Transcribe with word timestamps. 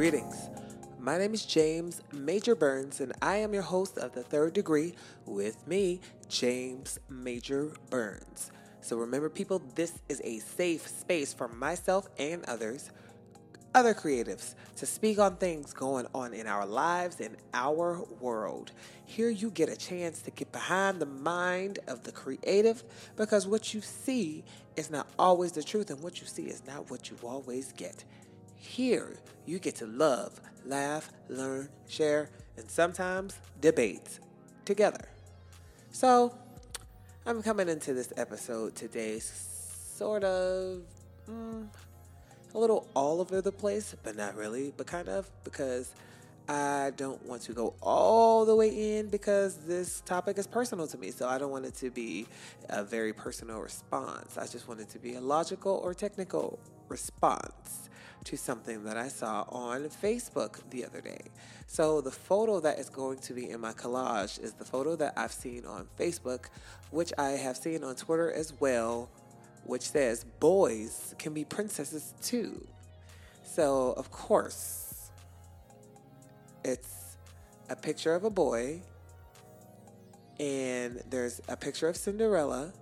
Greetings. 0.00 0.48
My 0.98 1.18
name 1.18 1.34
is 1.34 1.44
James 1.44 2.00
Major 2.10 2.54
Burns, 2.54 3.02
and 3.02 3.12
I 3.20 3.36
am 3.36 3.52
your 3.52 3.62
host 3.62 3.98
of 3.98 4.12
The 4.12 4.22
Third 4.22 4.54
Degree 4.54 4.94
with 5.26 5.68
me, 5.68 6.00
James 6.26 6.98
Major 7.10 7.72
Burns. 7.90 8.50
So 8.80 8.96
remember, 8.96 9.28
people, 9.28 9.60
this 9.74 10.00
is 10.08 10.22
a 10.24 10.38
safe 10.38 10.88
space 10.88 11.34
for 11.34 11.48
myself 11.48 12.08
and 12.18 12.42
others, 12.46 12.90
other 13.74 13.92
creatives, 13.92 14.54
to 14.76 14.86
speak 14.86 15.18
on 15.18 15.36
things 15.36 15.74
going 15.74 16.06
on 16.14 16.32
in 16.32 16.46
our 16.46 16.64
lives 16.64 17.20
and 17.20 17.36
our 17.52 18.02
world. 18.20 18.72
Here 19.04 19.28
you 19.28 19.50
get 19.50 19.68
a 19.68 19.76
chance 19.76 20.22
to 20.22 20.30
get 20.30 20.50
behind 20.50 20.98
the 20.98 21.04
mind 21.04 21.78
of 21.88 22.04
the 22.04 22.12
creative 22.12 22.84
because 23.16 23.46
what 23.46 23.74
you 23.74 23.82
see 23.82 24.44
is 24.78 24.90
not 24.90 25.08
always 25.18 25.52
the 25.52 25.62
truth, 25.62 25.90
and 25.90 26.02
what 26.02 26.22
you 26.22 26.26
see 26.26 26.44
is 26.44 26.62
not 26.66 26.90
what 26.90 27.10
you 27.10 27.18
always 27.22 27.72
get. 27.72 28.02
Here, 28.60 29.16
you 29.46 29.58
get 29.58 29.76
to 29.76 29.86
love, 29.86 30.38
laugh, 30.66 31.10
learn, 31.30 31.70
share, 31.88 32.28
and 32.58 32.70
sometimes 32.70 33.40
debate 33.62 34.20
together. 34.66 35.08
So, 35.92 36.34
I'm 37.24 37.42
coming 37.42 37.70
into 37.70 37.94
this 37.94 38.12
episode 38.18 38.76
today 38.76 39.18
sort 39.18 40.24
of 40.24 40.82
mm, 41.26 41.66
a 42.54 42.58
little 42.58 42.86
all 42.94 43.22
over 43.22 43.40
the 43.40 43.50
place, 43.50 43.96
but 44.02 44.14
not 44.14 44.36
really, 44.36 44.74
but 44.76 44.86
kind 44.86 45.08
of 45.08 45.28
because 45.42 45.94
I 46.50 46.90
don't 46.96 47.24
want 47.26 47.42
to 47.42 47.52
go 47.52 47.74
all 47.80 48.44
the 48.44 48.56
way 48.56 48.98
in 48.98 49.08
because 49.08 49.54
this 49.68 50.00
topic 50.00 50.36
is 50.36 50.48
personal 50.48 50.88
to 50.88 50.98
me. 50.98 51.12
So 51.12 51.28
I 51.28 51.38
don't 51.38 51.52
want 51.52 51.64
it 51.64 51.74
to 51.76 51.90
be 51.90 52.26
a 52.68 52.82
very 52.82 53.12
personal 53.12 53.60
response. 53.60 54.36
I 54.36 54.48
just 54.48 54.66
want 54.66 54.80
it 54.80 54.88
to 54.88 54.98
be 54.98 55.14
a 55.14 55.20
logical 55.20 55.80
or 55.84 55.94
technical 55.94 56.58
response 56.88 57.88
to 58.24 58.36
something 58.36 58.82
that 58.82 58.96
I 58.96 59.06
saw 59.06 59.44
on 59.48 59.88
Facebook 60.02 60.58
the 60.70 60.84
other 60.84 61.00
day. 61.00 61.20
So, 61.68 62.00
the 62.00 62.10
photo 62.10 62.58
that 62.60 62.78
is 62.80 62.90
going 62.90 63.18
to 63.20 63.32
be 63.32 63.48
in 63.48 63.60
my 63.60 63.72
collage 63.72 64.38
is 64.42 64.52
the 64.52 64.64
photo 64.64 64.96
that 64.96 65.14
I've 65.16 65.32
seen 65.32 65.64
on 65.64 65.86
Facebook, 65.98 66.46
which 66.90 67.12
I 67.16 67.30
have 67.30 67.56
seen 67.56 67.84
on 67.84 67.94
Twitter 67.94 68.30
as 68.30 68.52
well, 68.60 69.08
which 69.64 69.82
says 69.82 70.24
boys 70.40 71.14
can 71.18 71.32
be 71.32 71.44
princesses 71.44 72.12
too. 72.20 72.66
So, 73.44 73.94
of 73.96 74.10
course, 74.10 74.79
it's 76.64 77.16
a 77.68 77.76
picture 77.76 78.14
of 78.14 78.24
a 78.24 78.30
boy, 78.30 78.82
and 80.38 81.02
there's 81.10 81.40
a 81.48 81.56
picture 81.56 81.88
of 81.88 81.96
Cinderella, 81.96 82.72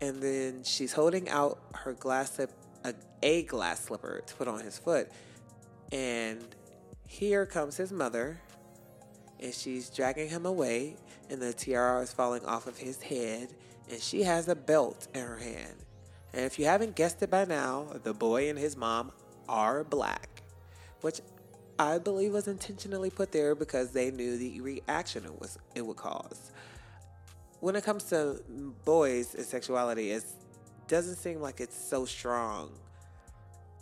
and 0.00 0.22
then 0.22 0.62
she's 0.64 0.92
holding 0.92 1.28
out 1.28 1.58
her 1.74 1.92
glass 1.92 2.32
slip 2.34 2.52
a, 2.84 2.94
a 3.22 3.42
glass 3.44 3.84
slipper 3.84 4.22
to 4.26 4.34
put 4.34 4.48
on 4.48 4.60
his 4.60 4.78
foot. 4.78 5.10
And 5.92 6.42
here 7.06 7.46
comes 7.46 7.76
his 7.76 7.92
mother, 7.92 8.40
and 9.40 9.52
she's 9.52 9.90
dragging 9.90 10.28
him 10.28 10.46
away, 10.46 10.96
and 11.30 11.40
the 11.40 11.52
tiara 11.52 12.00
is 12.02 12.12
falling 12.12 12.44
off 12.44 12.66
of 12.66 12.78
his 12.78 13.00
head, 13.02 13.48
and 13.90 14.00
she 14.00 14.22
has 14.22 14.48
a 14.48 14.54
belt 14.54 15.08
in 15.14 15.20
her 15.20 15.38
hand. 15.38 15.74
And 16.32 16.44
if 16.44 16.58
you 16.58 16.64
haven't 16.64 16.96
guessed 16.96 17.22
it 17.22 17.30
by 17.30 17.44
now, 17.44 17.88
the 18.02 18.14
boy 18.14 18.48
and 18.48 18.58
his 18.58 18.76
mom 18.76 19.12
are 19.48 19.84
black, 19.84 20.42
which 21.02 21.20
I 21.78 21.98
believe 21.98 22.32
was 22.32 22.48
intentionally 22.48 23.10
put 23.10 23.32
there 23.32 23.54
because 23.54 23.92
they 23.92 24.10
knew 24.10 24.36
the 24.36 24.60
reaction 24.60 25.24
it 25.24 25.40
was 25.40 25.58
it 25.74 25.82
would 25.82 25.96
cause. 25.96 26.50
When 27.60 27.76
it 27.76 27.84
comes 27.84 28.04
to 28.04 28.40
boys 28.84 29.34
and 29.34 29.44
sexuality, 29.44 30.10
it 30.10 30.24
doesn't 30.88 31.16
seem 31.16 31.40
like 31.40 31.60
it's 31.60 31.76
so 31.76 32.04
strong 32.04 32.72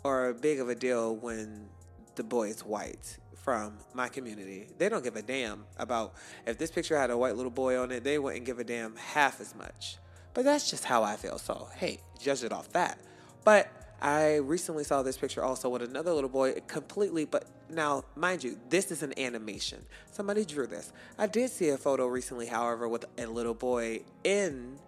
or 0.03 0.33
big 0.33 0.59
of 0.59 0.69
a 0.69 0.75
deal 0.75 1.15
when 1.15 1.67
the 2.15 2.23
boy 2.23 2.49
is 2.49 2.63
white 2.65 3.17
from 3.35 3.77
my 3.93 4.07
community. 4.07 4.67
They 4.77 4.89
don't 4.89 5.03
give 5.03 5.15
a 5.15 5.21
damn 5.21 5.65
about 5.77 6.13
if 6.45 6.57
this 6.57 6.71
picture 6.71 6.97
had 6.97 7.09
a 7.09 7.17
white 7.17 7.35
little 7.35 7.51
boy 7.51 7.77
on 7.77 7.91
it, 7.91 8.03
they 8.03 8.19
wouldn't 8.19 8.45
give 8.45 8.59
a 8.59 8.63
damn 8.63 8.95
half 8.95 9.41
as 9.41 9.55
much. 9.55 9.97
But 10.33 10.45
that's 10.45 10.69
just 10.69 10.85
how 10.85 11.03
I 11.03 11.15
feel. 11.15 11.37
So, 11.37 11.67
hey, 11.75 11.99
judge 12.19 12.43
it 12.43 12.51
off 12.51 12.71
that. 12.73 12.99
But 13.43 13.67
I 14.01 14.37
recently 14.37 14.83
saw 14.83 15.03
this 15.03 15.17
picture 15.17 15.43
also 15.43 15.69
with 15.69 15.83
another 15.83 16.11
little 16.11 16.29
boy 16.29 16.53
completely, 16.67 17.25
but 17.25 17.45
now, 17.69 18.03
mind 18.15 18.43
you, 18.43 18.57
this 18.69 18.91
is 18.91 19.03
an 19.03 19.13
animation. 19.17 19.85
Somebody 20.11 20.43
drew 20.43 20.65
this. 20.65 20.91
I 21.19 21.27
did 21.27 21.51
see 21.51 21.69
a 21.69 21.77
photo 21.77 22.07
recently, 22.07 22.47
however, 22.47 22.87
with 22.87 23.05
a 23.19 23.27
little 23.27 23.53
boy 23.53 24.01
in 24.23 24.79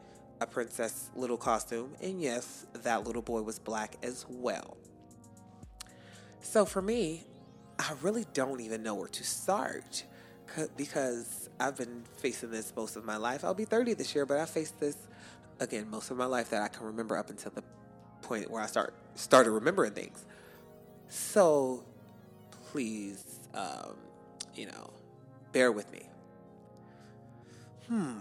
a 0.41 0.47
princess 0.47 1.11
little 1.15 1.37
costume, 1.37 1.93
and 2.01 2.19
yes, 2.19 2.65
that 2.73 3.05
little 3.05 3.21
boy 3.21 3.43
was 3.43 3.59
black 3.59 3.97
as 4.01 4.25
well. 4.27 4.77
So 6.41 6.65
for 6.65 6.81
me, 6.81 7.23
I 7.77 7.93
really 8.01 8.25
don't 8.33 8.61
even 8.61 8.81
know 8.81 8.95
where 8.95 9.07
to 9.07 9.23
start 9.23 10.05
because 10.75 11.49
I've 11.59 11.77
been 11.77 12.03
facing 12.17 12.51
this 12.51 12.73
most 12.75 12.95
of 12.95 13.05
my 13.05 13.17
life. 13.17 13.45
I'll 13.45 13.53
be 13.53 13.65
30 13.65 13.93
this 13.93 14.13
year, 14.15 14.25
but 14.25 14.39
I 14.39 14.45
faced 14.45 14.79
this 14.79 14.97
again 15.59 15.89
most 15.89 16.11
of 16.11 16.17
my 16.17 16.25
life 16.25 16.49
that 16.49 16.61
I 16.61 16.67
can 16.67 16.85
remember 16.85 17.17
up 17.17 17.29
until 17.29 17.51
the 17.51 17.63
point 18.23 18.49
where 18.49 18.61
I 18.61 18.65
start 18.65 18.93
started 19.15 19.51
remembering 19.51 19.93
things. 19.93 20.25
So 21.09 21.83
please, 22.71 23.39
um, 23.53 23.95
you 24.55 24.65
know, 24.65 24.89
bear 25.51 25.71
with 25.71 25.91
me. 25.91 26.01
Hmm. 27.87 28.19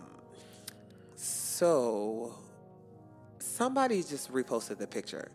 So 1.14 2.34
somebody 3.38 4.02
just 4.02 4.32
reposted 4.32 4.78
the 4.78 4.86
picture 4.86 5.30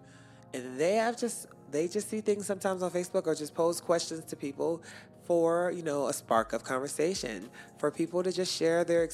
and 0.54 0.80
they 0.80 0.96
have 0.96 1.18
just 1.18 1.48
they 1.72 1.88
just 1.88 2.10
see 2.10 2.22
things 2.22 2.46
sometimes 2.46 2.82
on 2.82 2.92
Facebook 2.92 3.28
or 3.28 3.36
just 3.36 3.54
pose 3.54 3.82
questions 3.82 4.24
to 4.26 4.36
people 4.36 4.82
for, 5.26 5.74
you 5.76 5.84
know, 5.84 6.08
a 6.08 6.14
spark 6.14 6.54
of 6.54 6.64
conversation, 6.64 7.50
for 7.78 7.92
people 7.92 8.24
to 8.24 8.32
just 8.32 8.56
share 8.56 8.86
their 8.86 9.10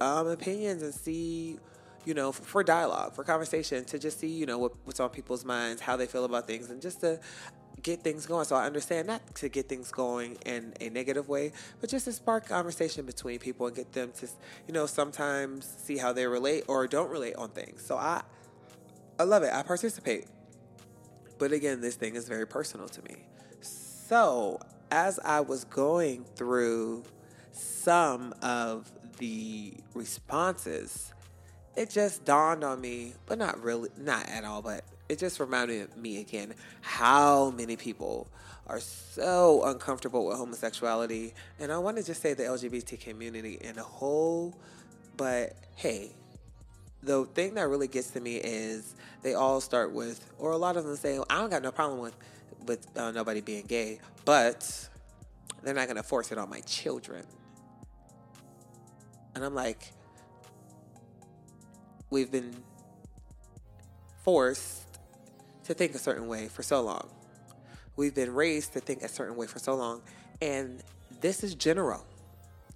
um, 0.00 0.26
opinions 0.26 0.82
and 0.82 0.94
see 0.94 1.58
you 2.08 2.14
know, 2.14 2.32
for 2.32 2.64
dialogue, 2.64 3.14
for 3.14 3.22
conversation, 3.22 3.84
to 3.84 3.98
just 3.98 4.18
see, 4.18 4.28
you 4.28 4.46
know, 4.46 4.56
what, 4.56 4.72
what's 4.84 4.98
on 4.98 5.10
people's 5.10 5.44
minds, 5.44 5.82
how 5.82 5.94
they 5.94 6.06
feel 6.06 6.24
about 6.24 6.46
things, 6.46 6.70
and 6.70 6.80
just 6.80 7.02
to 7.02 7.20
get 7.82 8.00
things 8.00 8.24
going. 8.24 8.46
So 8.46 8.56
I 8.56 8.64
understand 8.64 9.08
not 9.08 9.34
to 9.34 9.50
get 9.50 9.68
things 9.68 9.92
going 9.92 10.38
in 10.46 10.72
a 10.80 10.88
negative 10.88 11.28
way, 11.28 11.52
but 11.82 11.90
just 11.90 12.06
to 12.06 12.12
spark 12.12 12.48
conversation 12.48 13.04
between 13.04 13.38
people 13.40 13.66
and 13.66 13.76
get 13.76 13.92
them 13.92 14.12
to, 14.20 14.28
you 14.66 14.72
know, 14.72 14.86
sometimes 14.86 15.66
see 15.66 15.98
how 15.98 16.14
they 16.14 16.26
relate 16.26 16.64
or 16.66 16.86
don't 16.86 17.10
relate 17.10 17.36
on 17.36 17.50
things. 17.50 17.84
So 17.84 17.98
I, 17.98 18.22
I 19.20 19.24
love 19.24 19.42
it. 19.42 19.52
I 19.52 19.62
participate. 19.62 20.28
But 21.38 21.52
again, 21.52 21.82
this 21.82 21.96
thing 21.96 22.16
is 22.16 22.26
very 22.26 22.46
personal 22.46 22.88
to 22.88 23.02
me. 23.02 23.16
So 23.60 24.60
as 24.90 25.20
I 25.22 25.40
was 25.40 25.64
going 25.64 26.24
through 26.36 27.04
some 27.52 28.34
of 28.40 28.90
the 29.18 29.74
responses, 29.92 31.12
it 31.78 31.90
just 31.90 32.24
dawned 32.24 32.64
on 32.64 32.80
me, 32.80 33.14
but 33.26 33.38
not 33.38 33.62
really, 33.62 33.88
not 33.96 34.28
at 34.28 34.44
all, 34.44 34.62
but 34.62 34.84
it 35.08 35.20
just 35.20 35.38
reminded 35.38 35.96
me 35.96 36.20
again 36.20 36.52
how 36.80 37.50
many 37.52 37.76
people 37.76 38.26
are 38.66 38.80
so 38.80 39.62
uncomfortable 39.64 40.26
with 40.26 40.36
homosexuality. 40.38 41.34
And 41.60 41.70
I 41.70 41.78
want 41.78 41.96
to 41.96 42.02
just 42.02 42.20
say 42.20 42.34
the 42.34 42.42
LGBT 42.42 42.98
community 42.98 43.58
in 43.60 43.78
a 43.78 43.82
whole, 43.84 44.58
but 45.16 45.54
hey, 45.76 46.10
the 47.04 47.24
thing 47.26 47.54
that 47.54 47.68
really 47.68 47.86
gets 47.86 48.10
to 48.10 48.20
me 48.20 48.38
is 48.38 48.96
they 49.22 49.34
all 49.34 49.60
start 49.60 49.92
with, 49.92 50.28
or 50.36 50.50
a 50.50 50.56
lot 50.56 50.76
of 50.76 50.84
them 50.84 50.96
say, 50.96 51.20
I 51.30 51.36
don't 51.36 51.48
got 51.48 51.62
no 51.62 51.70
problem 51.70 52.00
with, 52.00 52.16
with 52.66 52.98
uh, 52.98 53.12
nobody 53.12 53.40
being 53.40 53.66
gay, 53.66 54.00
but 54.24 54.88
they're 55.62 55.74
not 55.74 55.86
going 55.86 55.96
to 55.96 56.02
force 56.02 56.32
it 56.32 56.38
on 56.38 56.50
my 56.50 56.60
children. 56.62 57.24
And 59.36 59.44
I'm 59.44 59.54
like, 59.54 59.92
we've 62.10 62.30
been 62.30 62.54
forced 64.22 64.84
to 65.64 65.74
think 65.74 65.94
a 65.94 65.98
certain 65.98 66.28
way 66.28 66.48
for 66.48 66.62
so 66.62 66.80
long. 66.80 67.08
We've 67.96 68.14
been 68.14 68.32
raised 68.32 68.72
to 68.74 68.80
think 68.80 69.02
a 69.02 69.08
certain 69.08 69.36
way 69.36 69.46
for 69.46 69.58
so 69.58 69.74
long. 69.74 70.02
And 70.40 70.82
this 71.20 71.42
is 71.42 71.54
general. 71.54 72.04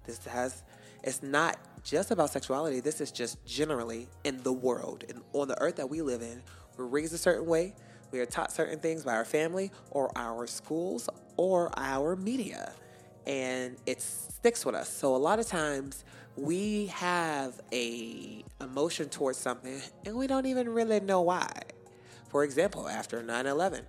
This 0.05 0.23
has, 0.25 0.63
it's 1.03 1.23
not 1.23 1.57
just 1.83 2.11
about 2.11 2.29
sexuality. 2.29 2.79
This 2.79 3.01
is 3.01 3.11
just 3.11 3.43
generally 3.45 4.07
in 4.23 4.43
the 4.43 4.53
world 4.53 5.05
and 5.07 5.21
on 5.33 5.47
the 5.47 5.59
earth 5.61 5.77
that 5.77 5.89
we 5.89 6.01
live 6.01 6.21
in. 6.21 6.41
We're 6.77 6.85
raised 6.85 7.13
a 7.13 7.17
certain 7.17 7.45
way. 7.45 7.73
We 8.11 8.19
are 8.19 8.25
taught 8.25 8.51
certain 8.51 8.79
things 8.79 9.03
by 9.03 9.13
our 9.13 9.25
family 9.25 9.71
or 9.91 10.11
our 10.15 10.45
schools 10.45 11.09
or 11.37 11.71
our 11.77 12.15
media. 12.15 12.73
And 13.25 13.77
it 13.85 14.01
sticks 14.01 14.65
with 14.65 14.75
us. 14.75 14.89
So 14.89 15.15
a 15.15 15.17
lot 15.17 15.39
of 15.39 15.47
times 15.47 16.03
we 16.35 16.87
have 16.87 17.61
a 17.71 18.42
emotion 18.73 19.07
towards 19.07 19.37
something 19.37 19.79
and 20.03 20.15
we 20.15 20.25
don't 20.25 20.47
even 20.47 20.67
really 20.67 20.99
know 20.99 21.21
why. 21.21 21.47
For 22.29 22.43
example, 22.43 22.89
after 22.89 23.21
9/11, 23.21 23.81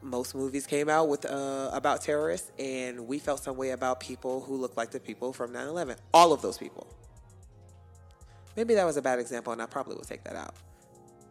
most 0.00 0.34
movies 0.34 0.66
came 0.66 0.88
out 0.88 1.10
with 1.10 1.26
uh, 1.26 1.70
about 1.74 2.00
terrorists, 2.00 2.50
and 2.58 3.06
we 3.06 3.18
felt 3.18 3.42
some 3.42 3.58
way 3.58 3.70
about 3.70 4.00
people 4.00 4.40
who 4.40 4.56
looked 4.56 4.78
like 4.78 4.90
the 4.90 5.00
people 5.00 5.34
from 5.34 5.52
9/11. 5.52 5.96
All 6.14 6.32
of 6.32 6.40
those 6.40 6.56
people. 6.56 6.86
Maybe 8.56 8.74
that 8.74 8.84
was 8.84 8.96
a 8.96 9.02
bad 9.02 9.18
example, 9.18 9.52
and 9.52 9.60
I 9.60 9.66
probably 9.66 9.96
will 9.96 10.04
take 10.04 10.24
that 10.24 10.36
out. 10.36 10.54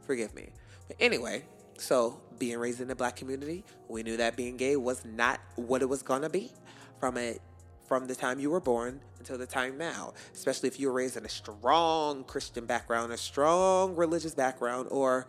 Forgive 0.05 0.35
me. 0.35 0.49
But 0.87 0.97
anyway, 0.99 1.45
so 1.77 2.21
being 2.37 2.59
raised 2.59 2.79
in 2.79 2.87
the 2.87 2.95
black 2.95 3.15
community, 3.15 3.63
we 3.87 4.03
knew 4.03 4.17
that 4.17 4.35
being 4.35 4.55
gay 4.55 4.75
was 4.75 5.03
not 5.03 5.39
what 5.55 5.81
it 5.81 5.89
was 5.89 6.03
to 6.03 6.29
be 6.29 6.51
from 6.99 7.17
it 7.17 7.41
from 7.89 8.05
the 8.05 8.15
time 8.15 8.39
you 8.39 8.51
were 8.51 8.59
born 8.59 9.01
until 9.17 9.35
the 9.35 9.47
time 9.47 9.75
now, 9.75 10.13
especially 10.35 10.67
if 10.67 10.79
you 10.79 10.87
were 10.87 10.93
raised 10.93 11.17
in 11.17 11.25
a 11.25 11.29
strong 11.29 12.23
Christian 12.23 12.67
background, 12.67 13.11
a 13.11 13.17
strong 13.17 13.95
religious 13.95 14.35
background, 14.35 14.87
or 14.91 15.25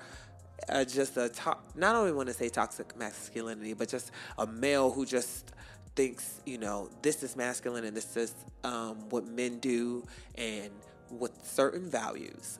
uh, 0.68 0.84
just 0.84 1.16
a 1.16 1.30
to- 1.30 1.56
not 1.74 1.96
only 1.96 2.12
want 2.12 2.28
to 2.28 2.34
say 2.34 2.50
toxic 2.50 2.94
masculinity, 2.98 3.72
but 3.72 3.88
just 3.88 4.12
a 4.36 4.46
male 4.46 4.92
who 4.92 5.06
just 5.06 5.52
thinks 5.96 6.40
you 6.44 6.58
know 6.58 6.90
this 7.00 7.22
is 7.22 7.34
masculine 7.34 7.84
and 7.84 7.96
this 7.96 8.14
is 8.14 8.34
um, 8.62 9.08
what 9.08 9.26
men 9.26 9.58
do 9.58 10.06
and 10.34 10.70
with 11.10 11.32
certain 11.42 11.88
values. 11.90 12.58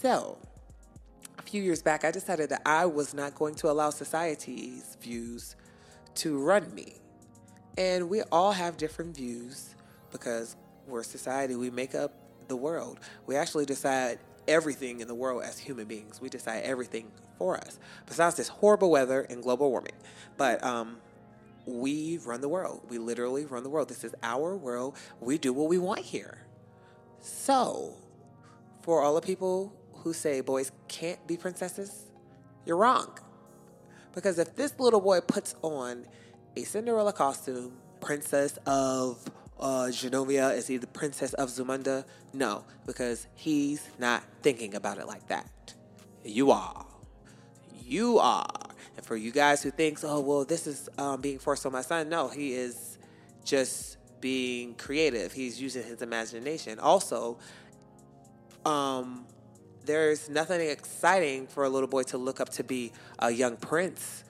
So, 0.00 0.38
a 1.40 1.42
few 1.42 1.60
years 1.60 1.82
back, 1.82 2.04
I 2.04 2.12
decided 2.12 2.50
that 2.50 2.62
I 2.64 2.86
was 2.86 3.12
not 3.12 3.34
going 3.34 3.56
to 3.56 3.68
allow 3.68 3.90
society's 3.90 4.96
views 5.02 5.56
to 6.16 6.38
run 6.38 6.72
me. 6.72 6.94
And 7.76 8.08
we 8.08 8.22
all 8.30 8.52
have 8.52 8.76
different 8.76 9.16
views 9.16 9.74
because 10.12 10.56
we're 10.86 11.02
society, 11.02 11.56
we 11.56 11.70
make 11.70 11.94
up 11.94 12.12
the 12.48 12.56
world. 12.56 13.00
We 13.26 13.36
actually 13.36 13.64
decide 13.64 14.18
everything 14.46 15.00
in 15.00 15.08
the 15.08 15.14
world 15.14 15.42
as 15.42 15.58
human 15.58 15.86
beings. 15.86 16.20
We 16.20 16.28
decide 16.28 16.62
everything 16.64 17.10
for 17.38 17.56
us, 17.56 17.78
besides 18.06 18.36
this 18.36 18.48
horrible 18.48 18.90
weather 18.90 19.22
and 19.22 19.42
global 19.42 19.70
warming. 19.70 19.94
But 20.36 20.62
um, 20.62 20.98
we 21.66 22.18
run 22.18 22.40
the 22.40 22.48
world. 22.48 22.82
We 22.88 22.98
literally 22.98 23.44
run 23.44 23.62
the 23.62 23.70
world. 23.70 23.88
This 23.88 24.04
is 24.04 24.14
our 24.22 24.56
world. 24.56 24.96
We 25.20 25.38
do 25.38 25.52
what 25.52 25.68
we 25.68 25.78
want 25.78 26.00
here. 26.00 26.38
So, 27.20 27.94
for 28.82 29.02
all 29.02 29.14
the 29.14 29.22
people 29.22 29.72
who 29.94 30.12
say 30.12 30.40
boys 30.42 30.70
can't 30.88 31.26
be 31.26 31.36
princesses, 31.36 32.04
you're 32.66 32.76
wrong. 32.76 33.18
Because 34.14 34.38
if 34.38 34.54
this 34.54 34.78
little 34.78 35.00
boy 35.00 35.20
puts 35.22 35.56
on 35.62 36.06
a 36.56 36.62
Cinderella 36.62 37.12
costume, 37.12 37.72
princess 38.00 38.58
of 38.66 39.18
uh, 39.58 39.86
Genovia, 39.86 40.56
is 40.56 40.66
he 40.66 40.76
the 40.76 40.86
princess 40.86 41.32
of 41.34 41.48
Zamunda? 41.48 42.04
No, 42.32 42.64
because 42.86 43.26
he's 43.34 43.88
not 43.98 44.24
thinking 44.42 44.74
about 44.74 44.98
it 44.98 45.06
like 45.06 45.26
that. 45.28 45.74
You 46.24 46.50
are. 46.50 46.86
You 47.84 48.18
are. 48.18 48.48
And 48.96 49.04
for 49.04 49.16
you 49.16 49.30
guys 49.30 49.62
who 49.62 49.70
thinks, 49.70 50.04
oh 50.04 50.20
well, 50.20 50.44
this 50.44 50.66
is 50.66 50.88
um, 50.98 51.20
being 51.20 51.38
forced 51.38 51.66
on 51.66 51.72
my 51.72 51.82
son. 51.82 52.08
No, 52.08 52.28
he 52.28 52.54
is 52.54 52.98
just 53.44 53.98
being 54.20 54.74
creative. 54.74 55.32
He's 55.32 55.60
using 55.60 55.82
his 55.82 56.02
imagination. 56.02 56.78
Also, 56.78 57.38
um, 58.64 59.26
there's 59.84 60.30
nothing 60.30 60.60
exciting 60.68 61.46
for 61.46 61.64
a 61.64 61.68
little 61.68 61.88
boy 61.88 62.04
to 62.04 62.18
look 62.18 62.40
up 62.40 62.48
to 62.50 62.64
be 62.64 62.92
a 63.18 63.30
young 63.30 63.56
prince. 63.56 64.24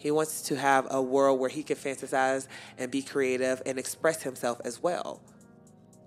He 0.00 0.10
wants 0.10 0.40
to 0.42 0.56
have 0.56 0.86
a 0.90 1.02
world 1.02 1.38
where 1.38 1.50
he 1.50 1.62
can 1.62 1.76
fantasize 1.76 2.48
and 2.78 2.90
be 2.90 3.02
creative 3.02 3.60
and 3.66 3.78
express 3.78 4.22
himself 4.22 4.58
as 4.64 4.82
well. 4.82 5.20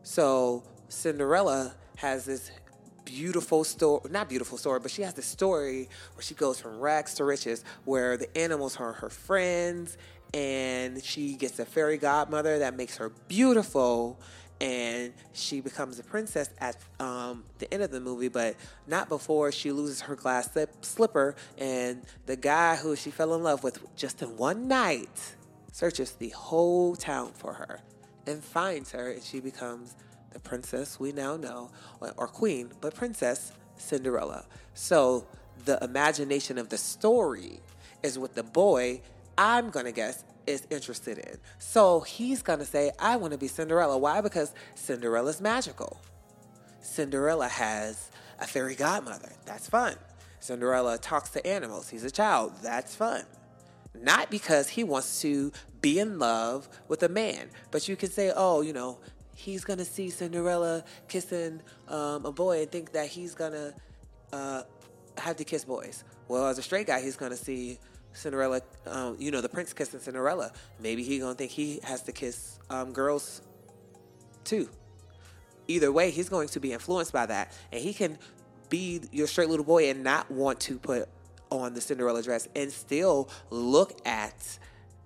So 0.01 0.63
Cinderella 0.89 1.75
has 1.97 2.25
this 2.25 2.49
beautiful 3.05 3.63
story, 3.63 4.01
not 4.09 4.29
beautiful 4.29 4.57
story, 4.57 4.79
but 4.79 4.89
she 4.89 5.03
has 5.03 5.13
this 5.13 5.27
story 5.27 5.89
where 6.15 6.23
she 6.23 6.33
goes 6.33 6.59
from 6.59 6.79
rags 6.79 7.13
to 7.15 7.23
riches, 7.23 7.63
where 7.85 8.17
the 8.17 8.35
animals 8.35 8.77
are 8.77 8.93
her 8.93 9.11
friends, 9.11 9.95
and 10.33 11.03
she 11.03 11.35
gets 11.35 11.59
a 11.59 11.65
fairy 11.65 11.99
godmother 11.99 12.57
that 12.57 12.75
makes 12.75 12.97
her 12.97 13.09
beautiful 13.27 14.19
and 14.61 15.13
she 15.33 15.61
becomes 15.61 15.99
a 15.99 16.03
princess 16.03 16.49
at 16.59 16.77
um, 16.99 17.43
the 17.59 17.71
end 17.73 17.83
of 17.83 17.91
the 17.91 17.99
movie, 17.99 18.29
but 18.29 18.55
not 18.87 19.09
before 19.09 19.51
she 19.51 19.71
loses 19.71 20.01
her 20.01 20.15
glass 20.15 20.51
slip- 20.51 20.85
slipper. 20.85 21.35
And 21.57 22.03
the 22.25 22.35
guy 22.35 22.75
who 22.75 22.95
she 22.95 23.11
fell 23.11 23.33
in 23.35 23.43
love 23.43 23.63
with 23.63 23.79
just 23.95 24.21
in 24.21 24.37
one 24.37 24.67
night 24.67 25.35
searches 25.71 26.11
the 26.11 26.29
whole 26.29 26.95
town 26.95 27.31
for 27.33 27.53
her 27.53 27.79
and 28.25 28.43
finds 28.43 28.91
her, 28.91 29.11
and 29.11 29.23
she 29.23 29.39
becomes 29.39 29.95
the 30.31 30.39
princess 30.39 30.99
we 30.99 31.11
now 31.11 31.35
know, 31.35 31.69
or 32.17 32.27
queen, 32.27 32.71
but 32.81 32.95
Princess 32.95 33.51
Cinderella. 33.77 34.45
So 34.73 35.27
the 35.65 35.83
imagination 35.83 36.57
of 36.57 36.69
the 36.69 36.77
story 36.77 37.59
is 38.01 38.17
what 38.17 38.35
the 38.35 38.43
boy, 38.43 39.01
I'm 39.37 39.69
gonna 39.69 39.91
guess, 39.91 40.23
is 40.47 40.67
interested 40.69 41.17
in. 41.17 41.37
So 41.59 42.01
he's 42.01 42.41
going 42.41 42.59
to 42.59 42.65
say, 42.65 42.91
I 42.99 43.15
want 43.15 43.33
to 43.33 43.39
be 43.39 43.47
Cinderella. 43.47 43.97
Why? 43.97 44.21
Because 44.21 44.53
Cinderella's 44.75 45.41
magical. 45.41 45.99
Cinderella 46.81 47.47
has 47.47 48.11
a 48.39 48.47
fairy 48.47 48.75
godmother. 48.75 49.31
That's 49.45 49.69
fun. 49.69 49.95
Cinderella 50.39 50.97
talks 50.97 51.29
to 51.31 51.47
animals. 51.47 51.89
He's 51.89 52.03
a 52.03 52.11
child. 52.11 52.53
That's 52.61 52.95
fun. 52.95 53.23
Not 53.95 54.29
because 54.29 54.69
he 54.69 54.83
wants 54.83 55.21
to 55.21 55.51
be 55.81 55.99
in 55.99 56.19
love 56.19 56.67
with 56.87 57.03
a 57.03 57.09
man, 57.09 57.49
but 57.71 57.87
you 57.87 57.95
can 57.95 58.09
say, 58.09 58.31
oh, 58.35 58.61
you 58.61 58.73
know, 58.73 58.99
he's 59.35 59.63
going 59.63 59.79
to 59.79 59.85
see 59.85 60.09
Cinderella 60.09 60.83
kissing 61.07 61.61
um, 61.87 62.25
a 62.25 62.31
boy 62.31 62.61
and 62.61 62.71
think 62.71 62.91
that 62.93 63.07
he's 63.07 63.35
going 63.35 63.51
to 63.51 63.73
uh, 64.33 64.63
have 65.17 65.37
to 65.37 65.43
kiss 65.43 65.63
boys. 65.63 66.03
Well, 66.27 66.47
as 66.47 66.57
a 66.57 66.61
straight 66.63 66.87
guy, 66.87 67.01
he's 67.01 67.15
going 67.15 67.31
to 67.31 67.37
see 67.37 67.79
Cinderella, 68.13 68.61
um, 68.87 69.15
you 69.19 69.31
know, 69.31 69.41
the 69.41 69.49
prince 69.49 69.73
kissing 69.73 69.99
Cinderella. 69.99 70.51
Maybe 70.79 71.03
he 71.03 71.19
gonna 71.19 71.35
think 71.35 71.51
he 71.51 71.79
has 71.83 72.03
to 72.03 72.11
kiss 72.11 72.59
um, 72.69 72.93
girls 72.93 73.41
too. 74.43 74.69
Either 75.67 75.91
way, 75.91 76.11
he's 76.11 76.29
going 76.29 76.47
to 76.49 76.59
be 76.59 76.73
influenced 76.73 77.13
by 77.13 77.25
that, 77.25 77.53
and 77.71 77.81
he 77.81 77.93
can 77.93 78.17
be 78.69 79.01
your 79.11 79.27
straight 79.27 79.49
little 79.49 79.65
boy 79.65 79.89
and 79.89 80.03
not 80.03 80.29
want 80.29 80.59
to 80.59 80.77
put 80.77 81.07
on 81.49 81.73
the 81.73 81.81
Cinderella 81.81 82.21
dress 82.23 82.47
and 82.55 82.71
still 82.71 83.29
look 83.49 83.99
at 84.05 84.57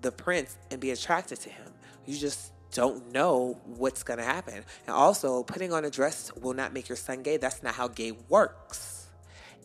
the 0.01 0.11
prince 0.11 0.57
and 0.71 0.79
be 0.79 0.91
attracted 0.91 1.39
to 1.41 1.49
him. 1.49 1.71
You 2.05 2.17
just 2.17 2.51
don't 2.71 3.11
know 3.11 3.59
what's 3.65 4.03
gonna 4.03 4.23
happen. 4.23 4.63
And 4.85 4.95
also, 4.95 5.43
putting 5.43 5.73
on 5.73 5.85
a 5.85 5.89
dress 5.89 6.31
will 6.35 6.53
not 6.53 6.73
make 6.73 6.89
your 6.89 6.95
son 6.95 7.23
gay. 7.23 7.37
That's 7.37 7.61
not 7.63 7.75
how 7.75 7.87
gay 7.87 8.13
works. 8.29 8.96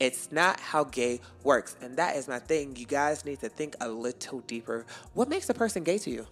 It's 0.01 0.33
not 0.33 0.61
how 0.61 0.85
gay 0.85 1.21
works. 1.45 1.77
And 1.81 1.97
that 1.97 2.17
is 2.17 2.29
my 2.29 2.39
thing. 2.39 2.77
You 2.77 2.87
guys 2.87 3.25
need 3.25 3.41
to 3.41 3.49
think 3.49 3.77
a 3.81 3.89
little 3.89 4.41
deeper. 4.41 4.87
What 5.15 5.29
makes 5.29 5.49
a 5.49 5.55
person 5.55 5.85
gay 5.85 5.99
to 5.99 6.11
you? 6.11 6.27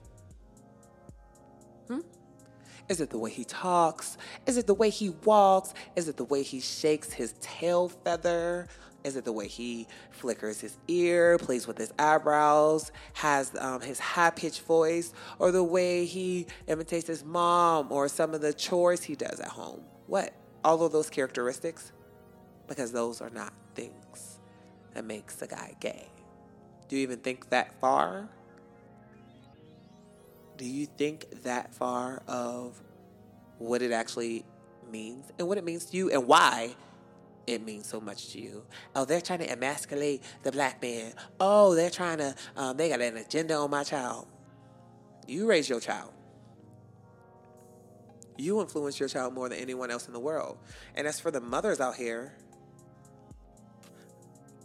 Hmm? 1.89 2.01
Is 2.89 3.01
it 3.01 3.11
the 3.11 3.19
way 3.19 3.31
he 3.31 3.45
talks? 3.45 4.19
Is 4.47 4.57
it 4.57 4.67
the 4.67 4.75
way 4.75 4.91
he 4.91 5.11
walks? 5.25 5.75
Is 5.95 6.09
it 6.09 6.17
the 6.17 6.25
way 6.25 6.43
he 6.43 6.61
shakes 6.61 7.13
his 7.13 7.35
tail 7.41 7.89
feather? 7.89 8.67
Is 9.05 9.17
it 9.17 9.25
the 9.25 9.33
way 9.33 9.49
he 9.49 9.87
flickers 10.11 10.61
his 10.61 10.77
ear, 10.89 11.39
plays 11.39 11.67
with 11.67 11.79
his 11.79 11.93
eyebrows, 11.99 12.93
has 13.15 13.55
um, 13.59 13.81
his 13.81 13.99
high 13.99 14.31
pitched 14.31 14.63
voice, 14.63 15.15
or 15.39 15.53
the 15.53 15.65
way 15.65 16.05
he 16.05 16.47
imitates 16.67 17.07
his 17.07 17.25
mom, 17.25 17.91
or 17.91 18.09
some 18.09 18.35
of 18.35 18.41
the 18.41 18.53
chores 18.53 19.03
he 19.03 19.15
does 19.15 19.41
at 19.41 19.49
home? 19.49 19.83
What? 20.07 20.35
All 20.65 20.83
of 20.85 20.93
those 20.93 21.09
characteristics? 21.09 21.93
Because 22.71 22.93
those 22.93 23.21
are 23.21 23.31
not 23.31 23.53
things 23.75 24.39
that 24.95 25.05
makes 25.05 25.43
a 25.43 25.49
guy 25.49 25.75
gay. 25.81 26.07
Do 26.87 26.95
you 26.95 27.03
even 27.03 27.19
think 27.19 27.51
that 27.51 27.75
far? 27.81 28.29
Do 30.57 30.65
you 30.65 30.87
think 30.87 31.43
that 31.43 31.75
far 31.75 32.23
of 32.29 32.81
what 33.59 33.83
it 33.83 33.91
actually 33.91 34.45
means 34.89 35.33
and 35.37 35.49
what 35.49 35.59
it 35.59 35.65
means 35.65 35.87
to 35.87 35.97
you 35.97 36.11
and 36.11 36.29
why 36.29 36.77
it 37.49 37.67
means 37.67 37.89
so 37.89 38.01
much 38.01 38.29
to 38.35 38.41
you? 38.41 38.65
Oh, 38.95 39.05
they're 39.05 39.21
trying 39.21 39.41
to 39.41 39.51
emasculate 39.51 40.23
the 40.45 40.53
black 40.53 40.81
man. 40.81 41.15
Oh, 41.41 41.75
they're 41.75 41.91
trying 41.91 42.19
to, 42.19 42.37
um, 42.57 42.77
they 42.77 42.89
got 42.89 43.01
an 43.01 43.17
agenda 43.17 43.57
on 43.57 43.71
my 43.71 43.83
child. 43.83 44.29
You 45.27 45.49
raise 45.49 45.69
your 45.69 45.81
child. 45.81 46.13
You 48.39 48.61
influence 48.61 49.01
your 49.01 49.09
child 49.09 49.35
more 49.35 49.49
than 49.49 49.59
anyone 49.59 49.91
else 49.91 50.07
in 50.07 50.13
the 50.13 50.21
world. 50.21 50.59
And 50.95 51.09
as 51.09 51.19
for 51.19 51.33
the 51.33 51.41
mothers 51.41 51.81
out 51.81 51.97
here, 51.97 52.33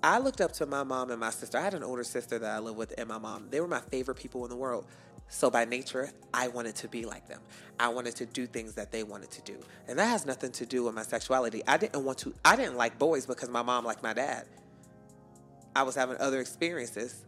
I 0.05 0.19
looked 0.19 0.39
up 0.39 0.51
to 0.53 0.67
my 0.67 0.83
mom 0.83 1.09
and 1.09 1.19
my 1.19 1.31
sister. 1.31 1.57
I 1.57 1.61
had 1.61 1.73
an 1.73 1.81
older 1.81 2.03
sister 2.03 2.37
that 2.37 2.51
I 2.51 2.59
lived 2.59 2.77
with 2.77 2.93
and 2.95 3.09
my 3.09 3.17
mom. 3.17 3.47
They 3.49 3.59
were 3.59 3.67
my 3.67 3.79
favorite 3.79 4.17
people 4.17 4.43
in 4.43 4.51
the 4.51 4.55
world. 4.55 4.85
So 5.29 5.49
by 5.49 5.65
nature, 5.65 6.11
I 6.31 6.47
wanted 6.47 6.75
to 6.75 6.87
be 6.87 7.07
like 7.07 7.27
them. 7.27 7.41
I 7.79 7.87
wanted 7.87 8.15
to 8.17 8.27
do 8.27 8.45
things 8.45 8.75
that 8.75 8.91
they 8.91 9.01
wanted 9.01 9.31
to 9.31 9.41
do. 9.41 9.57
And 9.87 9.97
that 9.97 10.05
has 10.05 10.23
nothing 10.23 10.51
to 10.51 10.65
do 10.67 10.83
with 10.83 10.93
my 10.93 11.01
sexuality. 11.01 11.63
I 11.67 11.77
didn't 11.77 12.05
want 12.05 12.19
to 12.19 12.35
I 12.45 12.55
didn't 12.55 12.77
like 12.77 12.99
boys 12.99 13.25
because 13.25 13.49
my 13.49 13.63
mom 13.63 13.83
liked 13.83 14.03
my 14.03 14.13
dad. 14.13 14.45
I 15.75 15.81
was 15.81 15.95
having 15.95 16.17
other 16.17 16.39
experiences 16.39 17.25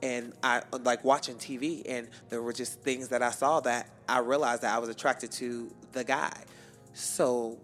and 0.00 0.32
I 0.44 0.62
like 0.84 1.02
watching 1.02 1.34
TV 1.34 1.82
and 1.84 2.06
there 2.28 2.42
were 2.42 2.52
just 2.52 2.80
things 2.82 3.08
that 3.08 3.24
I 3.24 3.32
saw 3.32 3.58
that 3.62 3.90
I 4.08 4.20
realized 4.20 4.62
that 4.62 4.72
I 4.72 4.78
was 4.78 4.88
attracted 4.88 5.32
to 5.32 5.74
the 5.90 6.04
guy. 6.04 6.44
So 6.94 7.58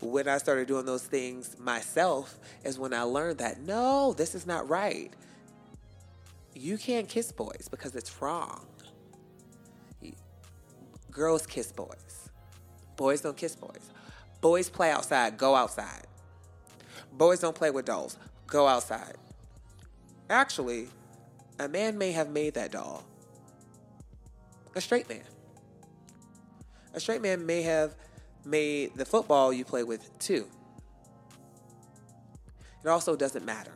when 0.00 0.28
I 0.28 0.38
started 0.38 0.68
doing 0.68 0.86
those 0.86 1.04
things 1.04 1.58
myself 1.58 2.38
is 2.64 2.78
when 2.78 2.92
I 2.92 3.02
learned 3.02 3.38
that 3.38 3.60
no, 3.60 4.12
this 4.12 4.34
is 4.34 4.46
not 4.46 4.68
right. 4.68 5.12
You 6.54 6.78
can't 6.78 7.08
kiss 7.08 7.32
boys 7.32 7.68
because 7.70 7.96
it's 7.96 8.22
wrong. 8.22 8.66
Girls 11.10 11.46
kiss 11.46 11.72
boys. 11.72 12.28
Boys 12.96 13.20
don't 13.20 13.36
kiss 13.36 13.56
boys. 13.56 13.90
Boys 14.40 14.68
play 14.68 14.90
outside, 14.90 15.38
go 15.38 15.54
outside. 15.54 16.06
Boys 17.12 17.40
don't 17.40 17.54
play 17.54 17.70
with 17.70 17.84
dolls, 17.84 18.18
go 18.46 18.66
outside. 18.66 19.14
Actually, 20.28 20.88
a 21.58 21.68
man 21.68 21.96
may 21.96 22.12
have 22.12 22.30
made 22.30 22.54
that 22.54 22.72
doll. 22.72 23.04
A 24.74 24.80
straight 24.80 25.08
man. 25.08 25.22
A 26.94 27.00
straight 27.00 27.22
man 27.22 27.46
may 27.46 27.62
have 27.62 27.94
made 28.44 28.94
the 28.94 29.04
football 29.04 29.52
you 29.52 29.64
play 29.64 29.84
with 29.84 30.18
too. 30.18 30.46
It 32.84 32.88
also 32.88 33.16
doesn't 33.16 33.44
matter. 33.44 33.72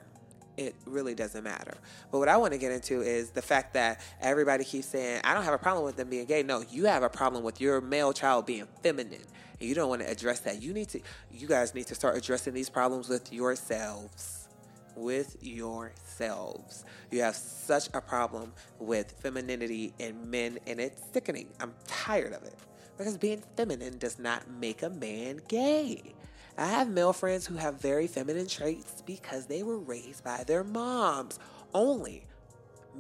It 0.59 0.75
really 0.87 1.15
doesn't 1.15 1.45
matter. 1.45 1.75
But 2.11 2.19
what 2.19 2.29
I 2.29 2.37
want 2.37 2.53
to 2.53 2.59
get 2.59 2.73
into 2.73 3.01
is 3.01 3.31
the 3.31 3.41
fact 3.41 3.75
that 3.75 4.01
everybody 4.21 4.65
keeps 4.65 4.89
saying, 4.89 5.21
I 5.23 5.33
don't 5.33 5.45
have 5.45 5.55
a 5.55 5.59
problem 5.59 5.85
with 5.85 5.97
them 5.97 6.11
being 6.11 6.27
gay. 6.27 6.43
No, 6.43 6.65
you 6.69 6.87
have 6.87 7.05
a 7.05 7.09
problem 7.09 7.45
with 7.45 7.61
your 7.61 7.81
male 7.81 8.13
child 8.13 8.45
being 8.45 8.67
feminine. 8.83 9.23
And 9.61 9.69
you 9.69 9.75
don't 9.75 9.89
want 9.89 10.03
to 10.03 10.11
address 10.11 10.41
that. 10.41 10.61
You 10.61 10.75
need 10.75 10.89
to 10.91 11.01
you 11.31 11.47
guys 11.47 11.75
need 11.75 11.87
to 11.87 11.95
start 11.95 12.17
addressing 12.17 12.55
these 12.55 12.69
problems 12.69 13.09
with 13.09 13.33
yourselves. 13.33 14.49
With 14.97 15.37
yourselves. 15.41 16.85
You 17.13 17.23
have 17.23 17.37
such 17.37 17.89
a 17.95 18.01
problem 18.01 18.53
with 18.81 19.13
femininity 19.23 19.95
in 20.01 20.29
men 20.29 20.59
and 20.67 20.81
it's 20.81 21.01
sickening. 21.13 21.49
I'm 21.61 21.73
tired 21.87 22.33
of 22.33 22.43
it. 22.43 22.55
Because 22.99 23.17
being 23.17 23.43
feminine 23.57 23.97
does 23.99 24.19
not 24.19 24.51
make 24.51 24.83
a 24.83 24.91
man 24.91 25.41
gay. 25.49 26.15
I 26.59 26.67
have 26.67 26.91
male 26.91 27.13
friends 27.13 27.47
who 27.47 27.55
have 27.55 27.81
very 27.81 28.09
feminine 28.09 28.49
traits 28.49 29.03
because 29.07 29.47
they 29.47 29.63
were 29.63 29.79
raised 29.79 30.25
by 30.25 30.43
their 30.45 30.65
moms 30.65 31.39
only. 31.73 32.27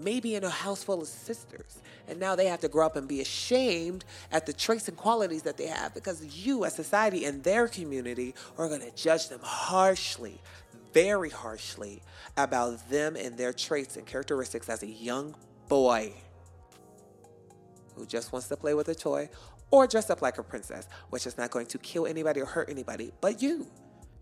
Maybe 0.00 0.36
in 0.36 0.44
a 0.44 0.48
house 0.48 0.84
full 0.84 1.02
of 1.02 1.08
sisters. 1.08 1.82
And 2.06 2.20
now 2.20 2.36
they 2.36 2.46
have 2.46 2.60
to 2.60 2.68
grow 2.68 2.86
up 2.86 2.94
and 2.94 3.08
be 3.08 3.20
ashamed 3.20 4.04
at 4.30 4.46
the 4.46 4.52
traits 4.52 4.86
and 4.86 4.96
qualities 4.96 5.42
that 5.42 5.56
they 5.56 5.66
have 5.66 5.92
because 5.92 6.24
you, 6.46 6.64
as 6.64 6.76
society 6.76 7.24
and 7.24 7.42
their 7.42 7.66
community, 7.66 8.36
are 8.56 8.68
going 8.68 8.82
to 8.82 8.92
judge 8.92 9.28
them 9.28 9.40
harshly, 9.42 10.40
very 10.92 11.30
harshly, 11.30 12.00
about 12.36 12.88
them 12.88 13.16
and 13.16 13.36
their 13.36 13.52
traits 13.52 13.96
and 13.96 14.06
characteristics 14.06 14.68
as 14.68 14.84
a 14.84 14.86
young 14.86 15.34
boy 15.68 16.12
who 17.96 18.06
just 18.06 18.32
wants 18.32 18.46
to 18.46 18.56
play 18.56 18.74
with 18.74 18.88
a 18.88 18.94
toy 18.94 19.28
or 19.70 19.86
dress 19.86 20.10
up 20.10 20.22
like 20.22 20.38
a 20.38 20.42
princess, 20.42 20.88
which 21.10 21.26
is 21.26 21.36
not 21.36 21.50
going 21.50 21.66
to 21.66 21.78
kill 21.78 22.06
anybody 22.06 22.40
or 22.40 22.46
hurt 22.46 22.70
anybody 22.70 23.12
but 23.20 23.42
you. 23.42 23.66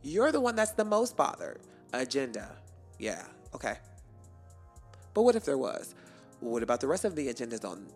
You're 0.03 0.33
the 0.33 0.41
one 0.41 0.57
that's 0.57 0.73
the 0.73 0.85
most 0.85 1.17
bothered. 1.17 1.61
Agenda. 1.93 2.57
Yeah, 2.99 3.25
okay. 3.55 3.77
But 5.15 5.23
what 5.23 5.35
if 5.35 5.45
there 5.45 5.59
was? 5.59 5.95
What 6.41 6.63
about 6.63 6.81
the 6.81 6.87
rest 6.87 7.05
of 7.05 7.17
the 7.17 7.29
agendas 7.29 7.65
on 7.65 7.87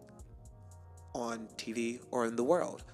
on 1.14 1.48
TV 1.56 2.00
or 2.10 2.26
in 2.26 2.36
the 2.36 2.44
world? 2.44 2.84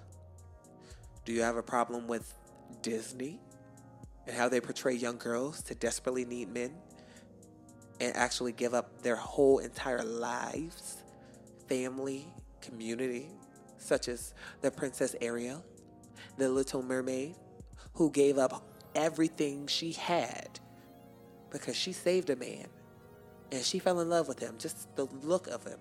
Do 1.25 1.32
you 1.32 1.42
have 1.42 1.56
a 1.56 1.62
problem 1.62 2.06
with 2.06 2.34
Disney 2.82 3.40
and 4.26 4.36
how 4.36 4.48
they 4.48 4.60
portray 4.60 4.94
young 4.94 5.18
girls 5.18 5.62
to 5.64 5.75
desperately 5.75 6.25
need 6.25 6.52
men 6.52 6.75
and 8.00 8.14
actually 8.16 8.52
give 8.52 8.75
up 8.75 9.02
their 9.02 9.16
whole 9.16 9.58
entire 9.58 10.02
lives, 10.02 11.02
family, 11.68 12.26
community 12.60 13.28
such 13.78 14.09
as 14.09 14.35
the 14.61 14.71
Princess 14.71 15.14
Ariel, 15.21 15.64
the 16.37 16.49
Little 16.49 16.83
Mermaid, 16.83 17.35
who 17.95 18.11
gave 18.11 18.38
up 18.38 18.62
everything 18.95 19.66
she 19.66 19.92
had 19.92 20.61
because 21.50 21.76
she 21.76 21.92
saved 21.92 22.30
a 22.30 22.37
man 22.37 22.66
and 23.52 23.62
she 23.62 23.78
fell 23.78 24.00
in 24.00 24.09
love 24.09 24.28
with 24.28 24.38
him, 24.38 24.56
just 24.59 24.95
the 24.97 25.04
look 25.23 25.47
of 25.49 25.64
him. 25.64 25.78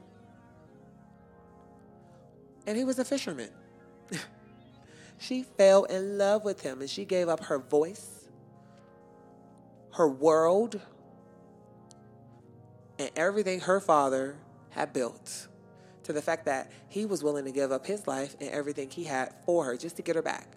And 2.68 2.78
he 2.78 2.84
was 2.84 3.00
a 3.00 3.06
fisherman. 3.06 3.50
she 5.18 5.44
fell 5.44 5.84
in 5.86 6.18
love 6.18 6.44
with 6.44 6.62
him 6.62 6.82
and 6.82 6.90
she 6.90 7.06
gave 7.06 7.28
up 7.28 7.46
her 7.46 7.60
voice, 7.60 8.28
her 9.94 10.08
world, 10.08 10.80
and 13.00 13.10
everything 13.16 13.62
her 13.62 13.80
father 13.80 14.38
had 14.70 14.94
built 14.94 15.48
to 16.06 16.14
the 16.14 16.22
fact 16.22 16.46
that 16.46 16.72
he 16.88 17.06
was 17.06 17.24
willing 17.24 17.46
to 17.46 17.52
give 17.52 17.72
up 17.72 17.86
his 17.86 18.08
life 18.08 18.36
and 18.40 18.50
everything 18.50 18.90
he 18.90 19.04
had 19.04 19.34
for 19.46 19.66
her 19.66 19.78
just 19.78 19.96
to 19.98 20.02
get 20.02 20.16
her 20.16 20.22
back. 20.22 20.48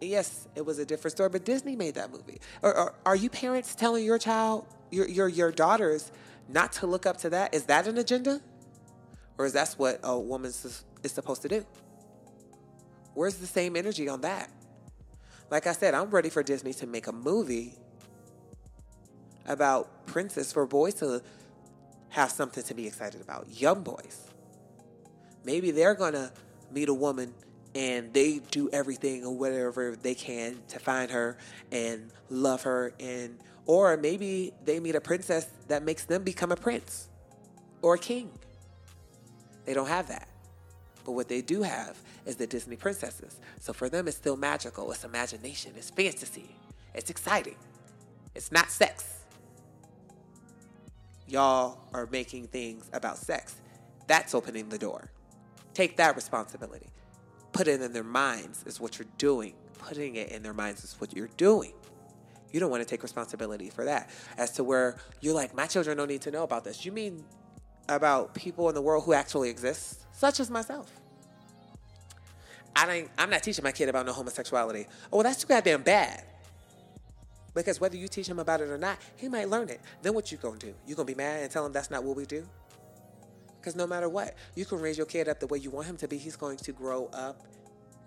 Yes, 0.00 0.48
it 0.54 0.64
was 0.64 0.78
a 0.78 0.86
different 0.86 1.12
story, 1.12 1.28
but 1.28 1.44
Disney 1.44 1.76
made 1.76 1.94
that 1.96 2.10
movie. 2.10 2.40
Or, 2.62 2.74
or, 2.74 2.94
are 3.04 3.16
you 3.16 3.28
parents 3.28 3.74
telling 3.74 4.04
your 4.04 4.18
child, 4.18 4.66
your, 4.90 5.06
your 5.06 5.28
your 5.28 5.52
daughters, 5.52 6.10
not 6.48 6.72
to 6.74 6.86
look 6.86 7.04
up 7.04 7.18
to 7.18 7.30
that? 7.30 7.54
Is 7.54 7.64
that 7.64 7.86
an 7.86 7.98
agenda, 7.98 8.40
or 9.36 9.44
is 9.44 9.52
that 9.52 9.74
what 9.76 10.00
a 10.02 10.18
woman 10.18 10.48
is, 10.50 10.84
supposed 11.04 11.42
to 11.42 11.48
do? 11.48 11.66
Where's 13.12 13.34
the 13.34 13.46
same 13.46 13.76
energy 13.76 14.08
on 14.08 14.22
that? 14.22 14.50
Like 15.50 15.66
I 15.66 15.72
said, 15.72 15.94
I'm 15.94 16.10
ready 16.10 16.30
for 16.30 16.42
Disney 16.42 16.72
to 16.74 16.86
make 16.86 17.06
a 17.06 17.12
movie 17.12 17.74
about 19.46 20.06
princess 20.06 20.52
for 20.52 20.64
boys 20.64 20.94
to 20.94 21.22
have 22.10 22.30
something 22.30 22.62
to 22.64 22.74
be 22.74 22.86
excited 22.86 23.20
about. 23.20 23.46
Young 23.48 23.82
boys. 23.82 24.30
Maybe 25.44 25.70
they're 25.70 25.94
going 25.94 26.12
to 26.12 26.30
meet 26.70 26.88
a 26.88 26.94
woman 26.94 27.32
and 27.74 28.12
they 28.12 28.40
do 28.50 28.68
everything 28.72 29.24
or 29.24 29.34
whatever 29.34 29.96
they 29.96 30.14
can 30.14 30.58
to 30.68 30.78
find 30.78 31.10
her 31.10 31.38
and 31.70 32.10
love 32.28 32.62
her 32.62 32.92
and 32.98 33.38
or 33.66 33.96
maybe 33.96 34.52
they 34.64 34.80
meet 34.80 34.96
a 34.96 35.00
princess 35.00 35.48
that 35.68 35.84
makes 35.84 36.04
them 36.04 36.24
become 36.24 36.50
a 36.50 36.56
prince 36.56 37.08
or 37.82 37.94
a 37.94 37.98
king. 37.98 38.30
They 39.64 39.74
don't 39.74 39.86
have 39.86 40.08
that. 40.08 40.28
But 41.04 41.12
what 41.12 41.28
they 41.28 41.42
do 41.42 41.62
have 41.62 41.96
is 42.26 42.36
the 42.36 42.46
Disney 42.46 42.76
princesses. 42.76 43.38
So 43.60 43.72
for 43.72 43.88
them 43.88 44.08
it's 44.08 44.16
still 44.16 44.36
magical. 44.36 44.90
It's 44.90 45.04
imagination, 45.04 45.72
it's 45.76 45.90
fantasy. 45.90 46.56
It's 46.92 47.08
exciting. 47.08 47.56
It's 48.34 48.50
not 48.50 48.70
sex 48.70 49.19
y'all 51.30 51.78
are 51.92 52.08
making 52.10 52.48
things 52.48 52.90
about 52.92 53.16
sex. 53.16 53.54
That's 54.06 54.34
opening 54.34 54.68
the 54.68 54.78
door. 54.78 55.10
Take 55.74 55.96
that 55.98 56.16
responsibility. 56.16 56.90
Put 57.52 57.68
it 57.68 57.80
in 57.80 57.92
their 57.92 58.04
minds 58.04 58.64
is 58.66 58.80
what 58.80 58.98
you're 58.98 59.08
doing. 59.18 59.54
Putting 59.78 60.16
it 60.16 60.30
in 60.30 60.42
their 60.42 60.54
minds 60.54 60.84
is 60.84 60.94
what 60.98 61.14
you're 61.14 61.30
doing. 61.36 61.72
You 62.52 62.60
don't 62.60 62.70
want 62.70 62.82
to 62.82 62.88
take 62.88 63.02
responsibility 63.02 63.70
for 63.70 63.84
that. 63.84 64.10
As 64.36 64.50
to 64.52 64.64
where 64.64 64.96
you're 65.20 65.34
like, 65.34 65.54
my 65.54 65.66
children 65.66 65.96
don't 65.96 66.08
need 66.08 66.22
to 66.22 66.30
know 66.30 66.42
about 66.42 66.64
this. 66.64 66.84
You 66.84 66.92
mean 66.92 67.24
about 67.88 68.34
people 68.34 68.68
in 68.68 68.74
the 68.74 68.82
world 68.82 69.04
who 69.04 69.12
actually 69.12 69.50
exist, 69.50 70.06
such 70.12 70.40
as 70.40 70.50
myself. 70.50 70.90
I 72.76 73.06
I'm 73.18 73.30
not 73.30 73.42
teaching 73.42 73.64
my 73.64 73.72
kid 73.72 73.88
about 73.88 74.06
no 74.06 74.12
homosexuality. 74.12 74.86
Oh, 75.12 75.18
well, 75.18 75.22
that's 75.24 75.42
too 75.42 75.48
goddamn 75.48 75.82
bad. 75.82 76.24
Because 77.54 77.80
whether 77.80 77.96
you 77.96 78.08
teach 78.08 78.28
him 78.28 78.38
about 78.38 78.60
it 78.60 78.68
or 78.68 78.78
not, 78.78 78.98
he 79.16 79.28
might 79.28 79.48
learn 79.48 79.68
it. 79.68 79.80
Then 80.02 80.14
what 80.14 80.30
you 80.30 80.38
gonna 80.38 80.58
do? 80.58 80.74
You 80.86 80.94
gonna 80.94 81.06
be 81.06 81.14
mad 81.14 81.42
and 81.42 81.50
tell 81.50 81.66
him 81.66 81.72
that's 81.72 81.90
not 81.90 82.04
what 82.04 82.16
we 82.16 82.26
do? 82.26 82.46
Because 83.60 83.76
no 83.76 83.86
matter 83.86 84.08
what, 84.08 84.36
you 84.54 84.64
can 84.64 84.80
raise 84.80 84.96
your 84.96 85.06
kid 85.06 85.28
up 85.28 85.38
the 85.38 85.46
way 85.46 85.58
you 85.58 85.70
want 85.70 85.86
him 85.86 85.96
to 85.98 86.08
be. 86.08 86.16
He's 86.16 86.36
going 86.36 86.56
to 86.58 86.72
grow 86.72 87.06
up 87.12 87.46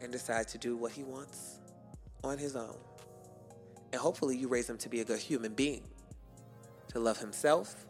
and 0.02 0.12
decide 0.12 0.48
to 0.50 0.58
do 0.58 0.76
what 0.76 0.92
he 0.92 1.04
wants 1.04 1.60
on 2.24 2.38
his 2.38 2.56
own. 2.56 2.76
And 3.92 4.02
hopefully, 4.02 4.36
you 4.36 4.48
raise 4.48 4.68
him 4.68 4.78
to 4.80 4.90
be 4.90 5.02
a 5.02 5.06
good 5.06 5.20
human 5.20 5.54
being, 5.54 5.84
to 6.88 7.00
love 7.00 7.20
himself, 7.20 7.86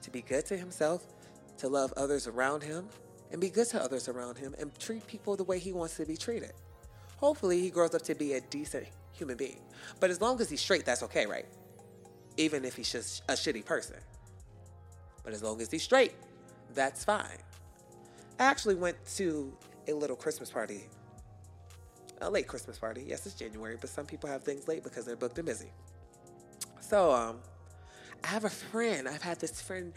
to 0.00 0.10
be 0.10 0.22
good 0.22 0.46
to 0.46 0.56
himself, 0.56 1.06
to 1.58 1.68
love 1.68 1.92
others 1.98 2.26
around 2.26 2.62
him, 2.62 2.88
and 3.30 3.40
be 3.40 3.50
good 3.50 3.68
to 3.68 3.82
others 3.82 4.08
around 4.08 4.38
him, 4.38 4.54
and 4.58 4.76
treat 4.78 5.06
people 5.06 5.36
the 5.36 5.44
way 5.44 5.58
he 5.58 5.72
wants 5.72 5.96
to 5.96 6.06
be 6.06 6.16
treated. 6.16 6.52
Hopefully, 7.18 7.60
he 7.60 7.68
grows 7.68 7.94
up 7.94 8.02
to 8.02 8.14
be 8.14 8.32
a 8.32 8.40
decent 8.40 8.86
human 9.12 9.36
being. 9.36 9.60
But 10.00 10.10
as 10.10 10.20
long 10.20 10.40
as 10.40 10.50
he's 10.50 10.60
straight, 10.60 10.84
that's 10.84 11.02
okay, 11.04 11.26
right? 11.26 11.46
Even 12.36 12.64
if 12.64 12.74
he's 12.76 12.90
just 12.90 13.22
a 13.28 13.32
shitty 13.32 13.64
person. 13.64 13.96
But 15.24 15.32
as 15.32 15.42
long 15.42 15.60
as 15.60 15.70
he's 15.70 15.82
straight, 15.82 16.14
that's 16.74 17.04
fine. 17.04 17.38
I 18.38 18.44
actually 18.44 18.74
went 18.74 18.96
to 19.16 19.52
a 19.88 19.92
little 19.92 20.16
Christmas 20.16 20.50
party. 20.50 20.84
A 22.20 22.30
late 22.30 22.46
Christmas 22.46 22.78
party. 22.78 23.04
Yes, 23.06 23.26
it's 23.26 23.34
January, 23.34 23.76
but 23.80 23.90
some 23.90 24.06
people 24.06 24.28
have 24.28 24.42
things 24.42 24.68
late 24.68 24.82
because 24.82 25.04
they're 25.04 25.16
booked 25.16 25.38
and 25.38 25.46
busy. 25.46 25.72
So, 26.80 27.10
um, 27.10 27.38
I 28.24 28.28
have 28.28 28.44
a 28.44 28.50
friend. 28.50 29.08
I've 29.08 29.22
had 29.22 29.40
this 29.40 29.60
friend 29.60 29.92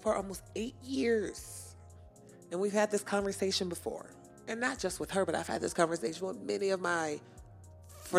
for 0.00 0.14
almost 0.14 0.42
eight 0.54 0.74
years. 0.82 1.74
And 2.50 2.60
we've 2.60 2.72
had 2.72 2.90
this 2.90 3.02
conversation 3.02 3.68
before. 3.68 4.10
And 4.48 4.60
not 4.60 4.78
just 4.78 5.00
with 5.00 5.10
her, 5.12 5.24
but 5.24 5.34
I've 5.34 5.46
had 5.46 5.60
this 5.60 5.72
conversation 5.72 6.26
with 6.26 6.40
many 6.42 6.70
of 6.70 6.80
my 6.80 7.20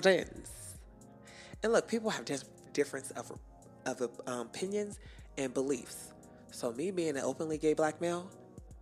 friends. 0.01 0.49
And 1.61 1.71
look, 1.71 1.87
people 1.87 2.09
have 2.09 2.25
just 2.25 2.49
difference 2.73 3.11
of 3.11 3.31
of 3.85 4.01
um, 4.27 4.47
opinions 4.47 4.99
and 5.37 5.53
beliefs. 5.53 6.13
So 6.51 6.71
me 6.71 6.91
being 6.91 7.17
an 7.17 7.23
openly 7.23 7.57
gay 7.57 7.73
black 7.73 8.01
male, 8.01 8.29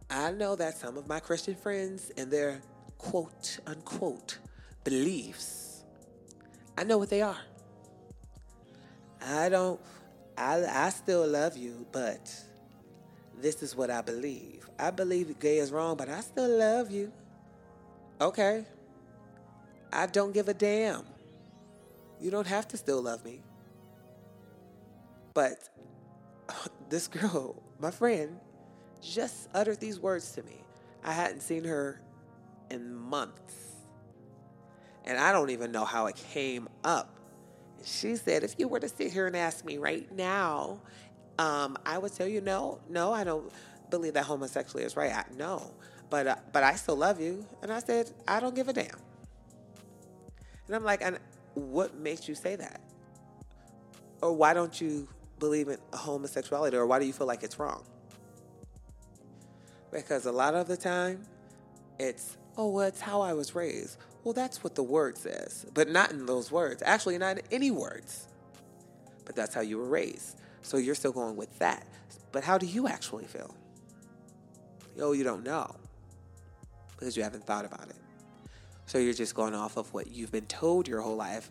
I 0.10 0.32
know 0.32 0.56
that 0.56 0.78
some 0.78 0.98
of 0.98 1.08
my 1.08 1.20
Christian 1.20 1.56
friends 1.56 2.12
and 2.18 2.32
their 2.32 2.62
quote 2.98 3.60
unquote 3.68 4.40
beliefs, 4.84 5.84
I 6.78 6.84
know 6.84 6.98
what 6.98 7.10
they 7.10 7.22
are. 7.22 7.38
I 9.22 9.50
don't. 9.50 9.80
I 10.38 10.66
I 10.66 10.90
still 10.90 11.28
love 11.28 11.58
you, 11.58 11.86
but 11.92 12.34
this 13.40 13.62
is 13.62 13.76
what 13.76 13.90
I 13.90 14.02
believe. 14.02 14.70
I 14.80 14.92
believe 14.92 15.40
gay 15.40 15.58
is 15.58 15.72
wrong, 15.72 15.98
but 15.98 16.10
I 16.10 16.22
still 16.22 16.50
love 16.58 16.90
you. 16.92 17.12
Okay, 18.20 18.66
I 19.92 20.08
don't 20.08 20.34
give 20.34 20.48
a 20.48 20.54
damn. 20.54 21.06
You 22.20 22.32
don't 22.32 22.48
have 22.48 22.68
to 22.70 22.78
still 22.78 23.02
love 23.02 23.26
me. 23.26 23.42
But 25.34 25.70
this 26.90 27.08
girl, 27.08 27.62
my 27.80 27.92
friend, 27.92 28.40
just 29.02 29.50
uttered 29.54 29.80
these 29.80 30.00
words 30.00 30.32
to 30.34 30.44
me. 30.44 30.64
I 31.04 31.14
hadn't 31.14 31.42
seen 31.42 31.64
her 31.64 32.00
in 32.70 32.94
months. 32.94 33.56
And 35.06 35.18
I 35.18 35.32
don't 35.32 35.50
even 35.50 35.72
know 35.72 35.84
how 35.84 36.06
it 36.06 36.16
came 36.16 36.70
up. 36.84 37.18
She 37.84 38.16
said, 38.16 38.44
if 38.44 38.56
you 38.60 38.68
were 38.68 38.80
to 38.80 38.88
sit 38.88 39.12
here 39.12 39.26
and 39.26 39.36
ask 39.36 39.66
me 39.66 39.78
right 39.78 40.12
now, 40.16 40.80
um, 41.40 41.78
I 41.86 41.98
would 41.98 42.14
tell 42.14 42.28
you 42.28 42.40
no, 42.42 42.80
no, 42.88 43.12
I 43.12 43.24
don't 43.24 43.52
believe 43.90 44.14
that 44.14 44.26
homosexuality 44.26 44.86
is 44.86 44.96
right. 44.96 45.12
I, 45.12 45.26
no, 45.36 45.72
but 46.12 46.28
uh, 46.28 46.36
but 46.52 46.64
I 46.64 46.76
still 46.76 46.96
love 46.96 47.20
you. 47.20 47.46
And 47.64 47.74
I 47.74 47.80
said, 47.80 48.12
I 48.28 48.40
don't 48.40 48.54
give 48.54 48.68
a 48.70 48.74
damn. 48.74 49.00
And 50.72 50.78
I'm 50.78 50.86
like, 50.86 51.02
and 51.02 51.20
what 51.56 51.98
makes 51.98 52.30
you 52.30 52.34
say 52.34 52.56
that? 52.56 52.80
Or 54.22 54.32
why 54.32 54.54
don't 54.54 54.80
you 54.80 55.06
believe 55.38 55.68
in 55.68 55.78
homosexuality? 55.92 56.78
Or 56.78 56.86
why 56.86 56.98
do 56.98 57.06
you 57.06 57.12
feel 57.12 57.28
like 57.28 57.44
it's 57.44 57.60
wrong? 57.60 57.84
Because 59.92 60.28
a 60.28 60.32
lot 60.32 60.56
of 60.56 60.70
the 60.70 60.78
time, 60.78 61.24
it's, 62.00 62.38
oh, 62.56 62.70
well, 62.70 62.88
it's 62.88 63.02
how 63.02 63.20
I 63.20 63.34
was 63.34 63.54
raised. 63.54 63.98
Well, 64.24 64.34
that's 64.34 64.64
what 64.64 64.76
the 64.76 64.84
word 64.84 65.18
says, 65.18 65.66
but 65.74 65.90
not 65.90 66.12
in 66.12 66.26
those 66.26 66.54
words. 66.54 66.82
Actually, 66.86 67.18
not 67.18 67.40
in 67.40 67.44
any 67.52 67.72
words. 67.72 68.30
But 69.26 69.36
that's 69.36 69.54
how 69.54 69.60
you 69.60 69.78
were 69.78 69.90
raised. 69.90 70.40
So 70.62 70.78
you're 70.78 70.96
still 70.96 71.12
going 71.12 71.36
with 71.36 71.60
that. 71.60 71.86
But 72.32 72.46
how 72.46 72.58
do 72.58 72.66
you 72.66 72.88
actually 72.88 73.26
feel? 73.26 73.54
Oh, 75.02 75.12
you 75.12 75.26
don't 75.26 75.44
know 75.44 75.76
because 76.98 77.18
you 77.18 77.24
haven't 77.24 77.46
thought 77.46 77.66
about 77.66 77.90
it. 77.90 77.98
So 78.92 78.98
you're 78.98 79.14
just 79.14 79.36
going 79.36 79.56
off 79.56 79.78
of 79.78 79.94
what 79.94 80.12
you've 80.12 80.34
been 80.34 80.48
told 80.48 80.86
your 80.86 81.00
whole 81.00 81.16
life 81.16 81.50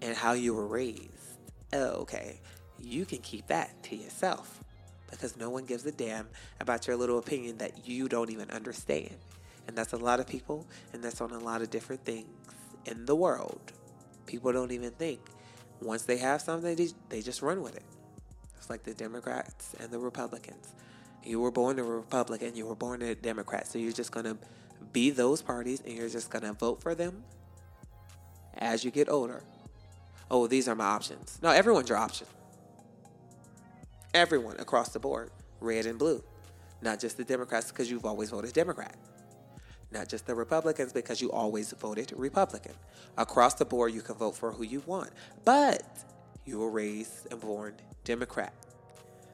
and 0.00 0.16
how 0.16 0.32
you 0.32 0.54
were 0.54 0.66
raised. 0.66 1.36
Oh, 1.74 2.00
okay. 2.00 2.40
You 2.80 3.04
can 3.04 3.18
keep 3.18 3.48
that 3.48 3.82
to 3.82 3.94
yourself 3.94 4.64
because 5.10 5.36
no 5.36 5.50
one 5.50 5.66
gives 5.66 5.84
a 5.84 5.92
damn 5.92 6.30
about 6.60 6.86
your 6.86 6.96
little 6.96 7.18
opinion 7.18 7.58
that 7.58 7.86
you 7.86 8.08
don't 8.08 8.30
even 8.30 8.50
understand. 8.50 9.14
And 9.68 9.76
that's 9.76 9.92
a 9.92 9.98
lot 9.98 10.18
of 10.18 10.26
people, 10.26 10.66
and 10.94 11.04
that's 11.04 11.20
on 11.20 11.32
a 11.32 11.38
lot 11.38 11.60
of 11.60 11.68
different 11.68 12.06
things 12.06 12.30
in 12.86 13.04
the 13.04 13.16
world. 13.16 13.60
People 14.24 14.50
don't 14.50 14.72
even 14.72 14.92
think. 14.92 15.20
Once 15.82 16.04
they 16.04 16.16
have 16.16 16.40
something, 16.40 16.74
they, 16.74 16.88
they 17.10 17.20
just 17.20 17.42
run 17.42 17.60
with 17.60 17.76
it. 17.76 17.84
It's 18.56 18.70
like 18.70 18.82
the 18.82 18.94
Democrats 18.94 19.74
and 19.78 19.90
the 19.90 19.98
Republicans. 19.98 20.72
You 21.22 21.38
were 21.38 21.50
born 21.50 21.78
a 21.78 21.84
Republican, 21.84 22.56
you 22.56 22.64
were 22.64 22.74
born 22.74 23.02
a 23.02 23.14
Democrat, 23.14 23.66
so 23.66 23.78
you're 23.78 23.92
just 23.92 24.10
going 24.10 24.24
to 24.24 24.38
be 24.82 25.10
those 25.10 25.42
parties 25.42 25.80
and 25.80 25.94
you're 25.94 26.08
just 26.08 26.30
going 26.30 26.44
to 26.44 26.52
vote 26.52 26.82
for 26.82 26.94
them 26.94 27.22
as 28.58 28.84
you 28.84 28.90
get 28.90 29.08
older. 29.08 29.42
Oh, 30.30 30.46
these 30.46 30.68
are 30.68 30.74
my 30.74 30.84
options. 30.84 31.38
No, 31.42 31.50
everyone's 31.50 31.88
your 31.88 31.98
option. 31.98 32.26
Everyone 34.14 34.58
across 34.58 34.90
the 34.90 34.98
board, 34.98 35.30
red 35.60 35.86
and 35.86 35.98
blue. 35.98 36.22
Not 36.80 37.00
just 37.00 37.16
the 37.16 37.24
Democrats 37.24 37.70
because 37.70 37.90
you've 37.90 38.04
always 38.04 38.30
voted 38.30 38.52
Democrat 38.52 38.96
not 39.92 40.08
just 40.08 40.26
the 40.26 40.34
Republicans, 40.34 40.92
because 40.92 41.20
you 41.20 41.30
always 41.30 41.72
voted 41.72 42.12
Republican. 42.16 42.72
Across 43.18 43.54
the 43.54 43.64
board, 43.64 43.92
you 43.92 44.00
can 44.00 44.14
vote 44.14 44.36
for 44.36 44.52
who 44.52 44.64
you 44.64 44.82
want, 44.86 45.10
but 45.44 45.82
you 46.44 46.58
were 46.58 46.70
raised 46.70 47.30
and 47.30 47.40
born 47.40 47.74
Democrat. 48.04 48.54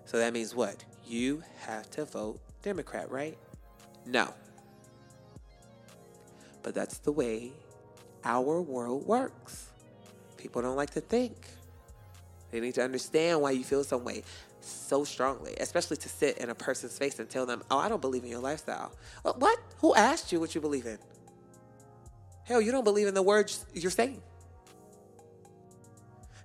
So 0.04 0.18
that 0.18 0.32
means 0.32 0.54
what? 0.54 0.84
You 1.06 1.42
have 1.60 1.90
to 1.92 2.04
vote 2.04 2.40
Democrat, 2.62 3.10
right? 3.10 3.38
No. 4.04 4.34
But 6.68 6.74
that's 6.74 6.98
the 6.98 7.12
way 7.12 7.52
our 8.24 8.60
world 8.60 9.06
works. 9.06 9.70
People 10.36 10.60
don't 10.60 10.76
like 10.76 10.90
to 10.90 11.00
think. 11.00 11.34
They 12.50 12.60
need 12.60 12.74
to 12.74 12.82
understand 12.84 13.40
why 13.40 13.52
you 13.52 13.64
feel 13.64 13.82
some 13.84 14.04
way 14.04 14.22
so 14.60 15.02
strongly, 15.02 15.54
especially 15.60 15.96
to 15.96 16.10
sit 16.10 16.36
in 16.36 16.50
a 16.50 16.54
person's 16.54 16.98
face 16.98 17.20
and 17.20 17.30
tell 17.30 17.46
them, 17.46 17.62
Oh, 17.70 17.78
I 17.78 17.88
don't 17.88 18.02
believe 18.02 18.22
in 18.22 18.28
your 18.28 18.42
lifestyle. 18.42 18.92
Uh, 19.24 19.32
what? 19.38 19.58
Who 19.78 19.94
asked 19.94 20.30
you 20.30 20.40
what 20.40 20.54
you 20.54 20.60
believe 20.60 20.84
in? 20.84 20.98
Hell, 22.44 22.60
you 22.60 22.70
don't 22.70 22.84
believe 22.84 23.06
in 23.06 23.14
the 23.14 23.22
words 23.22 23.64
you're 23.72 23.90
saying. 23.90 24.20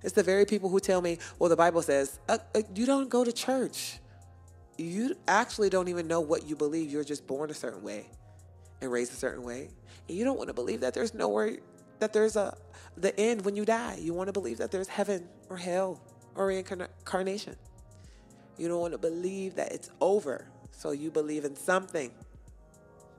It's 0.04 0.14
the 0.14 0.24
very 0.24 0.46
people 0.46 0.70
who 0.70 0.80
tell 0.80 1.02
me, 1.02 1.18
Well, 1.38 1.50
the 1.50 1.58
Bible 1.58 1.82
says, 1.82 2.18
uh, 2.30 2.38
uh, 2.56 2.62
You 2.74 2.86
don't 2.86 3.10
go 3.10 3.26
to 3.26 3.34
church. 3.34 4.00
You 4.78 5.18
actually 5.28 5.70
don't 5.70 5.90
even 5.90 6.08
know 6.08 6.22
what 6.22 6.48
you 6.48 6.56
believe. 6.56 6.90
You're 6.90 7.04
just 7.04 7.28
born 7.28 7.50
a 7.50 7.54
certain 7.54 7.84
way 7.84 8.06
and 8.84 8.92
raised 8.92 9.14
a 9.14 9.16
certain 9.16 9.44
way. 9.44 9.70
And 10.08 10.18
you 10.18 10.24
don't 10.24 10.38
want 10.38 10.50
to 10.50 10.54
believe 10.54 10.82
that 10.82 10.94
there's 10.94 11.14
nowhere, 11.14 11.58
that 12.00 12.14
there's 12.14 12.36
a, 12.36 12.56
the 12.98 13.18
end 13.20 13.46
when 13.46 13.56
you 13.56 13.66
die. 13.66 13.98
You 14.00 14.14
want 14.14 14.28
to 14.28 14.34
believe 14.34 14.58
that 14.58 14.72
there's 14.72 14.88
heaven 14.88 15.28
or 15.50 15.58
hell 15.58 16.02
or 16.36 16.48
reincarnation. 16.48 17.56
You 18.58 18.68
don't 18.68 18.80
want 18.80 18.94
to 18.94 18.98
believe 19.00 19.56
that 19.56 19.72
it's 19.72 19.90
over. 20.02 20.48
So 20.72 20.92
you 20.92 21.12
believe 21.12 21.46
in 21.46 21.56
something. 21.56 22.12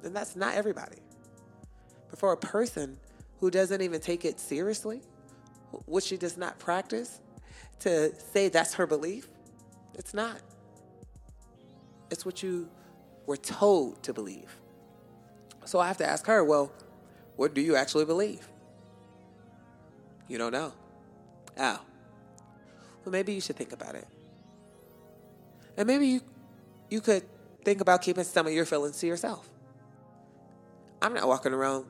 And 0.03 0.15
that's 0.15 0.37
not 0.37 0.55
everybody. 0.55 0.99
But 2.11 2.19
for 2.19 2.33
a 2.33 2.37
person 2.37 2.99
who 3.41 3.51
doesn't 3.51 3.81
even 3.81 4.01
take 4.01 4.25
it 4.25 4.39
seriously, 4.39 5.01
which 5.87 6.05
she 6.05 6.17
does 6.17 6.37
not 6.37 6.59
practice, 6.59 7.21
to 7.81 8.15
say 8.15 8.49
that's 8.49 8.75
her 8.75 8.87
belief, 8.87 9.29
it's 9.95 10.15
not. 10.15 10.41
It's 12.11 12.25
what 12.25 12.43
you 12.43 12.69
were 13.27 13.37
told 13.37 14.03
to 14.05 14.13
believe. 14.13 14.57
So 15.65 15.81
I 15.81 15.89
have 15.89 15.99
to 15.99 16.07
ask 16.07 16.27
her, 16.27 16.45
well, 16.45 16.73
what 17.37 17.55
do 17.55 17.61
you 17.61 17.77
actually 17.77 18.05
believe? 18.05 18.47
You 20.29 20.39
don't 20.39 20.53
know. 20.53 20.73
Oh. 21.59 21.81
Well, 23.05 23.13
maybe 23.13 23.33
you 23.35 23.41
should 23.41 23.57
think 23.57 23.73
about 23.73 23.95
it. 23.95 24.07
And 25.77 25.87
maybe 25.87 26.07
you 26.07 26.21
you 26.91 27.01
could 27.01 27.25
think 27.65 27.81
about 27.81 28.03
keeping 28.03 28.25
some 28.25 28.47
of 28.47 28.53
your 28.53 28.65
feelings 28.65 28.99
to 28.99 29.07
yourself. 29.07 29.49
I'm 31.03 31.15
not 31.15 31.27
walking 31.27 31.53
around 31.53 31.87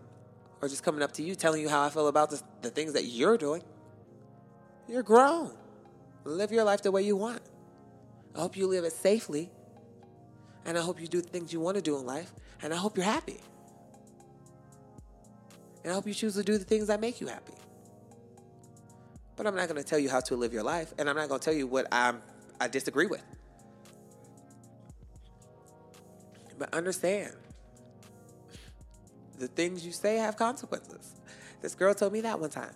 or 0.62 0.68
just 0.68 0.82
coming 0.82 1.02
up 1.02 1.12
to 1.12 1.22
you 1.22 1.34
telling 1.34 1.60
you 1.60 1.68
how 1.68 1.82
I 1.82 1.90
feel 1.90 2.08
about 2.08 2.30
the, 2.30 2.42
the 2.62 2.70
things 2.70 2.94
that 2.94 3.04
you're 3.04 3.36
doing. 3.36 3.62
You're 4.88 5.02
grown. 5.02 5.52
Live 6.24 6.52
your 6.52 6.64
life 6.64 6.82
the 6.82 6.90
way 6.90 7.02
you 7.02 7.16
want. 7.16 7.42
I 8.34 8.40
hope 8.40 8.56
you 8.56 8.66
live 8.66 8.84
it 8.84 8.92
safely. 8.92 9.50
And 10.64 10.78
I 10.78 10.80
hope 10.80 11.00
you 11.00 11.06
do 11.06 11.20
the 11.20 11.28
things 11.28 11.52
you 11.52 11.60
want 11.60 11.76
to 11.76 11.82
do 11.82 11.98
in 11.98 12.06
life. 12.06 12.32
And 12.62 12.72
I 12.72 12.76
hope 12.76 12.96
you're 12.96 13.04
happy. 13.04 13.40
And 15.84 15.92
I 15.92 15.94
hope 15.94 16.06
you 16.06 16.14
choose 16.14 16.34
to 16.34 16.42
do 16.42 16.58
the 16.58 16.64
things 16.64 16.88
that 16.88 17.00
make 17.00 17.20
you 17.20 17.26
happy. 17.28 17.52
But 19.36 19.46
I'm 19.46 19.54
not 19.54 19.68
going 19.68 19.80
to 19.80 19.86
tell 19.86 19.98
you 19.98 20.08
how 20.08 20.20
to 20.20 20.36
live 20.36 20.52
your 20.52 20.62
life. 20.62 20.94
And 20.98 21.08
I'm 21.08 21.16
not 21.16 21.28
going 21.28 21.40
to 21.40 21.44
tell 21.44 21.54
you 21.54 21.66
what 21.66 21.86
I'm, 21.92 22.22
I 22.60 22.68
disagree 22.68 23.06
with. 23.06 23.22
But 26.58 26.72
understand, 26.72 27.34
the 29.38 29.48
things 29.48 29.84
you 29.84 29.92
say 29.92 30.16
have 30.16 30.36
consequences. 30.36 31.14
This 31.60 31.74
girl 31.74 31.94
told 31.94 32.12
me 32.12 32.22
that 32.22 32.38
one 32.40 32.50
time. 32.50 32.74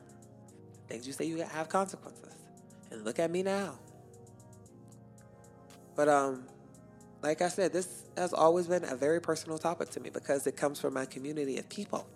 Things 0.88 1.06
you 1.06 1.12
say 1.12 1.24
you 1.26 1.38
have 1.38 1.68
consequences. 1.68 2.34
And 2.90 3.04
look 3.04 3.18
at 3.18 3.30
me 3.30 3.42
now. 3.42 3.78
But 5.94 6.08
um 6.08 6.44
like 7.22 7.42
I 7.42 7.48
said, 7.48 7.72
this 7.72 8.04
has 8.16 8.32
always 8.32 8.68
been 8.68 8.84
a 8.84 8.94
very 8.94 9.20
personal 9.20 9.58
topic 9.58 9.90
to 9.90 10.00
me 10.00 10.10
because 10.10 10.46
it 10.46 10.56
comes 10.56 10.80
from 10.80 10.94
my 10.94 11.04
community 11.04 11.58
of 11.58 11.68
people. 11.68 12.08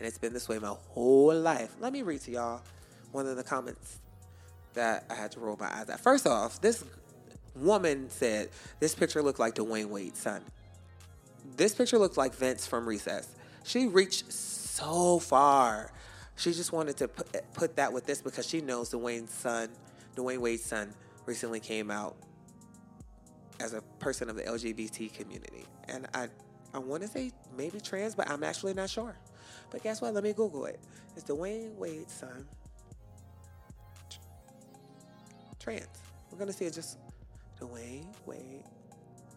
And 0.00 0.06
it's 0.06 0.16
been 0.16 0.32
this 0.32 0.48
way 0.48 0.58
my 0.58 0.74
whole 0.92 1.38
life. 1.38 1.74
Let 1.78 1.92
me 1.92 2.00
read 2.00 2.22
to 2.22 2.30
y'all 2.30 2.62
one 3.12 3.26
of 3.26 3.36
the 3.36 3.44
comments 3.44 3.98
that 4.72 5.04
I 5.10 5.14
had 5.14 5.30
to 5.32 5.40
roll 5.40 5.58
my 5.60 5.66
eyes 5.66 5.90
at. 5.90 6.00
First 6.00 6.26
off, 6.26 6.58
this 6.62 6.82
woman 7.54 8.08
said, 8.08 8.48
This 8.78 8.94
picture 8.94 9.20
looked 9.20 9.38
like 9.38 9.56
Dwyane 9.56 9.90
Wade's 9.90 10.18
son. 10.18 10.40
This 11.54 11.74
picture 11.74 11.98
looked 11.98 12.16
like 12.16 12.34
Vince 12.34 12.66
from 12.66 12.88
Recess. 12.88 13.28
She 13.62 13.88
reached 13.88 14.32
so 14.32 15.18
far. 15.18 15.92
She 16.34 16.54
just 16.54 16.72
wanted 16.72 16.96
to 16.96 17.08
put, 17.08 17.52
put 17.52 17.76
that 17.76 17.92
with 17.92 18.06
this 18.06 18.22
because 18.22 18.48
she 18.48 18.62
knows 18.62 18.88
Dwyane's 18.92 19.34
son, 19.34 19.68
Dwyane 20.16 20.38
Wade's 20.38 20.64
son, 20.64 20.94
recently 21.26 21.60
came 21.60 21.90
out 21.90 22.16
as 23.60 23.74
a 23.74 23.82
person 23.98 24.30
of 24.30 24.36
the 24.36 24.44
LGBT 24.44 25.12
community. 25.12 25.66
And 25.88 26.08
I, 26.14 26.28
I 26.72 26.78
want 26.78 27.02
to 27.02 27.08
say 27.08 27.32
maybe 27.56 27.80
trans, 27.80 28.14
but 28.14 28.30
I'm 28.30 28.44
actually 28.44 28.74
not 28.74 28.90
sure. 28.90 29.16
But 29.70 29.82
guess 29.82 30.00
what? 30.00 30.14
Let 30.14 30.24
me 30.24 30.32
Google 30.32 30.66
it. 30.66 30.80
It's 31.16 31.24
Dwyane 31.24 31.74
Wade's 31.76 32.12
son. 32.12 32.46
Trans. 35.58 35.86
We're 36.32 36.46
to 36.46 36.52
see 36.52 36.64
it 36.64 36.74
just 36.74 36.98
Dwyane 37.60 38.06
Wade, 38.24 38.64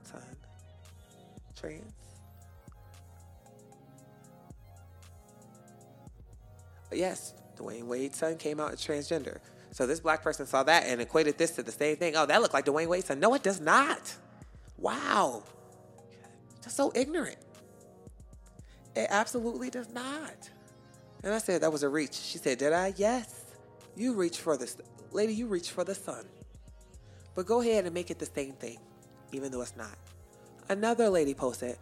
son, 0.03 0.21
trans. 1.55 1.93
Yes, 6.91 7.33
Dwyane 7.57 7.85
Wade's 7.85 8.17
son 8.17 8.37
came 8.37 8.59
out 8.59 8.71
as 8.71 8.79
transgender. 8.79 9.39
So 9.71 9.87
this 9.87 9.99
black 9.99 10.21
person 10.21 10.45
saw 10.45 10.63
that 10.63 10.85
and 10.85 11.01
equated 11.01 11.37
this 11.37 11.51
to 11.51 11.63
the 11.63 11.71
same 11.71 11.97
thing. 11.97 12.15
Oh, 12.15 12.25
that 12.27 12.41
looked 12.41 12.53
like 12.53 12.65
Dwyane 12.65 12.87
Wade's 12.87 13.07
son. 13.07 13.19
No, 13.19 13.33
it 13.33 13.43
does 13.43 13.59
not. 13.59 14.15
Wow. 14.77 15.43
Just 16.63 16.77
so 16.77 16.91
ignorant. 16.95 17.37
It 18.95 19.07
absolutely 19.09 19.69
does 19.69 19.89
not. 19.93 20.49
And 21.23 21.33
I 21.33 21.37
said 21.37 21.61
that 21.61 21.71
was 21.71 21.83
a 21.83 21.89
reach. 21.89 22.15
She 22.15 22.37
said, 22.37 22.57
Did 22.57 22.73
I? 22.73 22.93
Yes. 22.95 23.43
You 23.95 24.13
reach 24.13 24.39
for 24.39 24.57
the 24.57 24.71
lady, 25.11 25.33
you 25.33 25.47
reach 25.47 25.71
for 25.71 25.83
the 25.83 25.95
sun. 25.95 26.25
But 27.35 27.45
go 27.45 27.61
ahead 27.61 27.85
and 27.85 27.93
make 27.93 28.11
it 28.11 28.19
the 28.19 28.25
same 28.25 28.53
thing, 28.53 28.77
even 29.31 29.51
though 29.51 29.61
it's 29.61 29.75
not. 29.75 29.97
Another 30.69 31.09
lady 31.09 31.33
posted, 31.33 31.77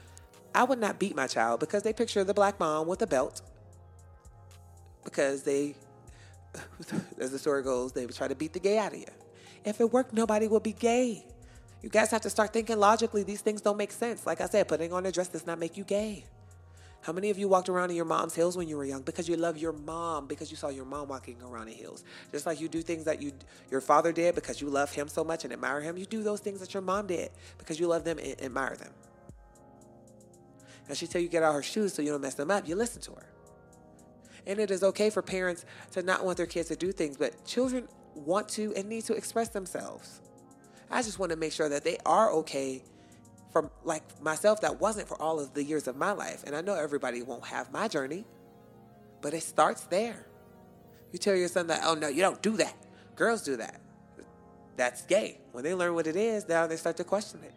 I 0.53 0.63
would 0.63 0.79
not 0.79 0.99
beat 0.99 1.15
my 1.15 1.27
child 1.27 1.59
because 1.59 1.83
they 1.83 1.93
picture 1.93 2.23
the 2.23 2.33
black 2.33 2.59
mom 2.59 2.87
with 2.87 3.01
a 3.01 3.07
belt. 3.07 3.41
Because 5.03 5.43
they, 5.43 5.75
as 7.19 7.31
the 7.31 7.39
story 7.39 7.63
goes, 7.63 7.91
they 7.91 8.05
would 8.05 8.15
try 8.15 8.27
to 8.27 8.35
beat 8.35 8.53
the 8.53 8.59
gay 8.59 8.77
out 8.77 8.93
of 8.93 8.99
you. 8.99 9.05
If 9.63 9.79
it 9.79 9.91
worked, 9.91 10.13
nobody 10.13 10.47
would 10.47 10.63
be 10.63 10.73
gay. 10.73 11.25
You 11.81 11.89
guys 11.89 12.11
have 12.11 12.21
to 12.21 12.29
start 12.29 12.53
thinking 12.53 12.77
logically. 12.77 13.23
These 13.23 13.41
things 13.41 13.61
don't 13.61 13.77
make 13.77 13.91
sense. 13.91 14.25
Like 14.25 14.39
I 14.41 14.45
said, 14.45 14.67
putting 14.67 14.93
on 14.93 15.05
a 15.05 15.11
dress 15.11 15.27
does 15.27 15.47
not 15.47 15.59
make 15.59 15.77
you 15.77 15.83
gay. 15.83 16.25
How 17.01 17.11
many 17.11 17.31
of 17.31 17.39
you 17.39 17.47
walked 17.47 17.67
around 17.67 17.89
in 17.89 17.95
your 17.95 18.05
mom's 18.05 18.35
heels 18.35 18.55
when 18.55 18.67
you 18.67 18.77
were 18.77 18.85
young 18.85 19.01
because 19.01 19.27
you 19.27 19.35
love 19.35 19.57
your 19.57 19.73
mom 19.73 20.27
because 20.27 20.51
you 20.51 20.57
saw 20.57 20.69
your 20.69 20.85
mom 20.85 21.07
walking 21.07 21.41
around 21.41 21.67
in 21.67 21.73
heels? 21.73 22.03
Just 22.31 22.45
like 22.45 22.61
you 22.61 22.69
do 22.69 22.83
things 22.83 23.05
that 23.05 23.19
you 23.19 23.31
your 23.71 23.81
father 23.81 24.11
did 24.11 24.35
because 24.35 24.61
you 24.61 24.69
love 24.69 24.91
him 24.91 25.07
so 25.07 25.23
much 25.23 25.43
and 25.43 25.51
admire 25.51 25.81
him, 25.81 25.97
you 25.97 26.05
do 26.05 26.21
those 26.21 26.41
things 26.41 26.59
that 26.59 26.75
your 26.75 26.81
mom 26.81 27.07
did 27.07 27.31
because 27.57 27.79
you 27.79 27.87
love 27.87 28.03
them 28.03 28.19
and 28.19 28.39
admire 28.39 28.75
them. 28.75 28.91
And 30.87 30.95
she 30.95 31.07
tell 31.07 31.21
you 31.21 31.27
get 31.27 31.41
out 31.41 31.55
her 31.55 31.63
shoes 31.63 31.93
so 31.93 32.03
you 32.03 32.11
don't 32.11 32.21
mess 32.21 32.35
them 32.35 32.51
up. 32.51 32.67
You 32.67 32.75
listen 32.75 33.01
to 33.03 33.13
her. 33.13 33.25
And 34.45 34.59
it 34.59 34.69
is 34.69 34.83
okay 34.83 35.09
for 35.09 35.23
parents 35.23 35.65
to 35.91 36.03
not 36.03 36.23
want 36.23 36.37
their 36.37 36.45
kids 36.45 36.67
to 36.67 36.75
do 36.75 36.91
things, 36.91 37.17
but 37.17 37.45
children 37.45 37.87
want 38.13 38.47
to 38.49 38.73
and 38.75 38.87
need 38.87 39.05
to 39.05 39.13
express 39.13 39.49
themselves. 39.49 40.21
I 40.91 41.01
just 41.01 41.19
want 41.19 41.31
to 41.31 41.37
make 41.37 41.53
sure 41.53 41.69
that 41.69 41.83
they 41.83 41.97
are 42.05 42.31
okay 42.31 42.83
for 43.51 43.69
like 43.83 44.03
myself 44.21 44.61
that 44.61 44.79
wasn't 44.79 45.07
for 45.07 45.21
all 45.21 45.39
of 45.39 45.53
the 45.53 45.63
years 45.63 45.87
of 45.87 45.95
my 45.95 46.11
life. 46.11 46.43
And 46.45 46.55
I 46.55 46.61
know 46.61 46.75
everybody 46.75 47.21
won't 47.21 47.45
have 47.45 47.71
my 47.71 47.87
journey, 47.87 48.25
but 49.21 49.33
it 49.33 49.43
starts 49.43 49.83
there. 49.85 50.25
You 51.11 51.19
tell 51.19 51.35
your 51.35 51.47
son 51.47 51.67
that, 51.67 51.81
oh 51.83 51.95
no, 51.95 52.07
you 52.07 52.21
don't 52.21 52.41
do 52.41 52.57
that. 52.57 52.75
Girls 53.15 53.43
do 53.43 53.57
that. 53.57 53.81
That's 54.77 55.03
gay. 55.03 55.39
When 55.51 55.63
they 55.63 55.73
learn 55.73 55.93
what 55.93 56.07
it 56.07 56.15
is, 56.15 56.47
now 56.47 56.67
they 56.67 56.77
start 56.77 56.97
to 56.97 57.03
question 57.03 57.41
it. 57.43 57.53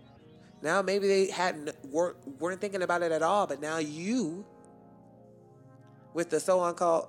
Now 0.63 0.83
maybe 0.83 1.07
they 1.07 1.31
hadn't 1.31 1.73
weren't, 1.91 2.17
weren't 2.41 2.61
thinking 2.61 2.83
about 2.83 3.03
it 3.03 3.13
at 3.13 3.23
all, 3.23 3.47
but 3.47 3.61
now 3.61 3.79
you, 3.79 4.45
with 6.13 6.31
the 6.31 6.41
so 6.41 6.73
called 6.73 7.09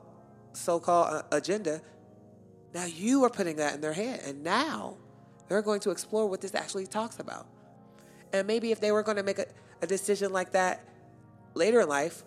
so-called 0.54 1.08
uh, 1.14 1.22
agenda, 1.32 1.82
now 2.74 2.86
you 2.86 3.24
are 3.24 3.30
putting 3.30 3.58
that 3.58 3.76
in 3.76 3.82
their 3.82 3.94
head, 3.94 4.22
and 4.26 4.44
now 4.44 4.98
they're 5.48 5.62
going 5.62 5.80
to 5.82 5.92
explore 5.92 6.28
what 6.28 6.42
this 6.42 6.56
actually 6.56 6.88
talks 6.88 7.20
about. 7.20 7.48
And 8.34 8.48
maybe 8.48 8.72
if 8.72 8.80
they 8.80 8.92
were 8.92 9.04
going 9.04 9.18
to 9.18 9.24
make 9.24 9.40
a, 9.40 9.46
a 9.82 9.88
decision 9.88 10.32
like 10.32 10.52
that 10.52 10.88
later 11.54 11.82
in 11.82 11.90
life, 11.90 12.24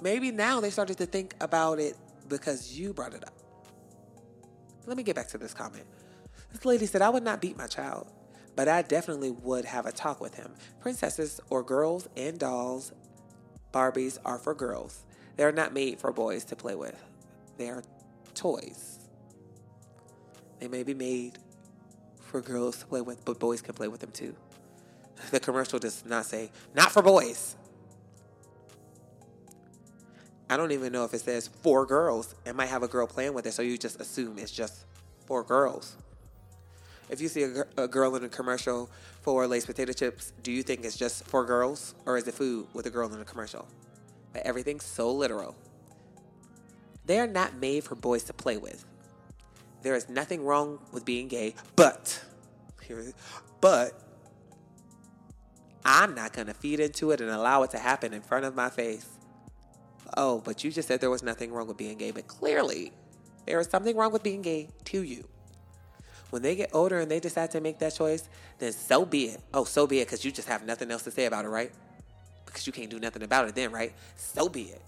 maybe 0.00 0.30
now 0.30 0.60
they 0.60 0.70
started 0.70 0.98
to 0.98 1.06
think 1.06 1.34
about 1.40 1.78
it 1.78 1.96
because 2.28 2.78
you 2.78 2.92
brought 2.92 3.14
it 3.14 3.24
up. 3.24 3.34
Let 4.86 4.96
me 4.96 5.02
get 5.02 5.16
back 5.16 5.28
to 5.28 5.38
this 5.38 5.54
comment. 5.54 5.84
This 6.52 6.64
lady 6.64 6.86
said, 6.86 7.02
I 7.02 7.08
would 7.08 7.22
not 7.22 7.40
beat 7.40 7.56
my 7.56 7.66
child, 7.66 8.08
but 8.54 8.68
I 8.68 8.82
definitely 8.82 9.30
would 9.30 9.64
have 9.64 9.86
a 9.86 9.92
talk 9.92 10.20
with 10.20 10.34
him. 10.34 10.54
Princesses 10.80 11.40
or 11.50 11.62
girls 11.62 12.08
and 12.16 12.38
dolls, 12.38 12.92
Barbies 13.72 14.18
are 14.24 14.38
for 14.38 14.54
girls. 14.54 15.04
They're 15.36 15.52
not 15.52 15.74
made 15.74 15.98
for 15.98 16.12
boys 16.12 16.44
to 16.44 16.56
play 16.56 16.74
with. 16.74 17.02
They 17.58 17.68
are 17.68 17.82
toys. 18.34 18.95
They 20.60 20.68
may 20.68 20.82
be 20.82 20.94
made 20.94 21.38
for 22.20 22.40
girls 22.40 22.78
to 22.78 22.86
play 22.86 23.00
with, 23.00 23.24
but 23.24 23.38
boys 23.38 23.60
can 23.60 23.74
play 23.74 23.88
with 23.88 24.00
them 24.00 24.10
too. 24.10 24.34
The 25.30 25.40
commercial 25.40 25.78
does 25.78 26.04
not 26.04 26.26
say, 26.26 26.50
not 26.74 26.92
for 26.92 27.02
boys. 27.02 27.56
I 30.48 30.56
don't 30.56 30.72
even 30.72 30.92
know 30.92 31.04
if 31.04 31.12
it 31.12 31.20
says 31.20 31.48
for 31.62 31.86
girls. 31.86 32.34
It 32.44 32.54
might 32.54 32.66
have 32.66 32.82
a 32.82 32.88
girl 32.88 33.06
playing 33.06 33.34
with 33.34 33.46
it, 33.46 33.52
so 33.52 33.62
you 33.62 33.76
just 33.78 34.00
assume 34.00 34.38
it's 34.38 34.52
just 34.52 34.84
for 35.26 35.42
girls. 35.42 35.96
If 37.08 37.20
you 37.20 37.28
see 37.28 37.44
a, 37.44 37.64
a 37.76 37.88
girl 37.88 38.14
in 38.16 38.24
a 38.24 38.28
commercial 38.28 38.90
for 39.22 39.46
Lay's 39.46 39.66
potato 39.66 39.92
chips, 39.92 40.32
do 40.42 40.52
you 40.52 40.62
think 40.62 40.84
it's 40.84 40.96
just 40.96 41.24
for 41.26 41.44
girls, 41.44 41.94
or 42.04 42.16
is 42.16 42.26
it 42.28 42.34
food 42.34 42.66
with 42.74 42.86
a 42.86 42.90
girl 42.90 43.12
in 43.12 43.20
a 43.20 43.24
commercial? 43.24 43.66
But 44.32 44.42
everything's 44.42 44.84
so 44.84 45.10
literal. 45.10 45.56
They 47.06 47.18
are 47.20 47.26
not 47.26 47.54
made 47.56 47.84
for 47.84 47.94
boys 47.94 48.24
to 48.24 48.32
play 48.32 48.56
with. 48.56 48.84
There 49.86 49.94
is 49.94 50.08
nothing 50.08 50.44
wrong 50.44 50.80
with 50.90 51.04
being 51.04 51.28
gay, 51.28 51.54
but 51.76 52.20
here, 52.82 53.12
but 53.60 53.92
I'm 55.84 56.12
not 56.12 56.34
to 56.34 56.54
feed 56.54 56.80
into 56.80 57.12
it 57.12 57.20
and 57.20 57.30
allow 57.30 57.62
it 57.62 57.70
to 57.70 57.78
happen 57.78 58.12
in 58.12 58.20
front 58.20 58.46
of 58.46 58.56
my 58.56 58.68
face. 58.68 59.06
Oh, 60.16 60.42
but 60.44 60.64
you 60.64 60.72
just 60.72 60.88
said 60.88 61.00
there 61.00 61.08
was 61.08 61.22
nothing 61.22 61.52
wrong 61.52 61.68
with 61.68 61.76
being 61.76 61.98
gay, 61.98 62.10
but 62.10 62.26
clearly 62.26 62.90
there 63.46 63.60
is 63.60 63.68
something 63.68 63.96
wrong 63.96 64.10
with 64.10 64.24
being 64.24 64.42
gay 64.42 64.70
to 64.86 65.04
you. 65.04 65.28
When 66.30 66.42
they 66.42 66.56
get 66.56 66.70
older 66.72 66.98
and 66.98 67.08
they 67.08 67.20
decide 67.20 67.52
to 67.52 67.60
make 67.60 67.78
that 67.78 67.94
choice, 67.94 68.28
then 68.58 68.72
so 68.72 69.04
be 69.04 69.26
it. 69.26 69.40
Oh, 69.54 69.62
so 69.62 69.86
be 69.86 70.00
it, 70.00 70.06
because 70.06 70.24
you 70.24 70.32
just 70.32 70.48
have 70.48 70.66
nothing 70.66 70.90
else 70.90 71.04
to 71.04 71.12
say 71.12 71.26
about 71.26 71.44
it, 71.44 71.48
right? 71.48 71.70
Because 72.44 72.66
you 72.66 72.72
can't 72.72 72.90
do 72.90 72.98
nothing 72.98 73.22
about 73.22 73.46
it 73.46 73.54
then, 73.54 73.70
right? 73.70 73.92
So 74.16 74.48
be 74.48 74.62
it. 74.62 74.82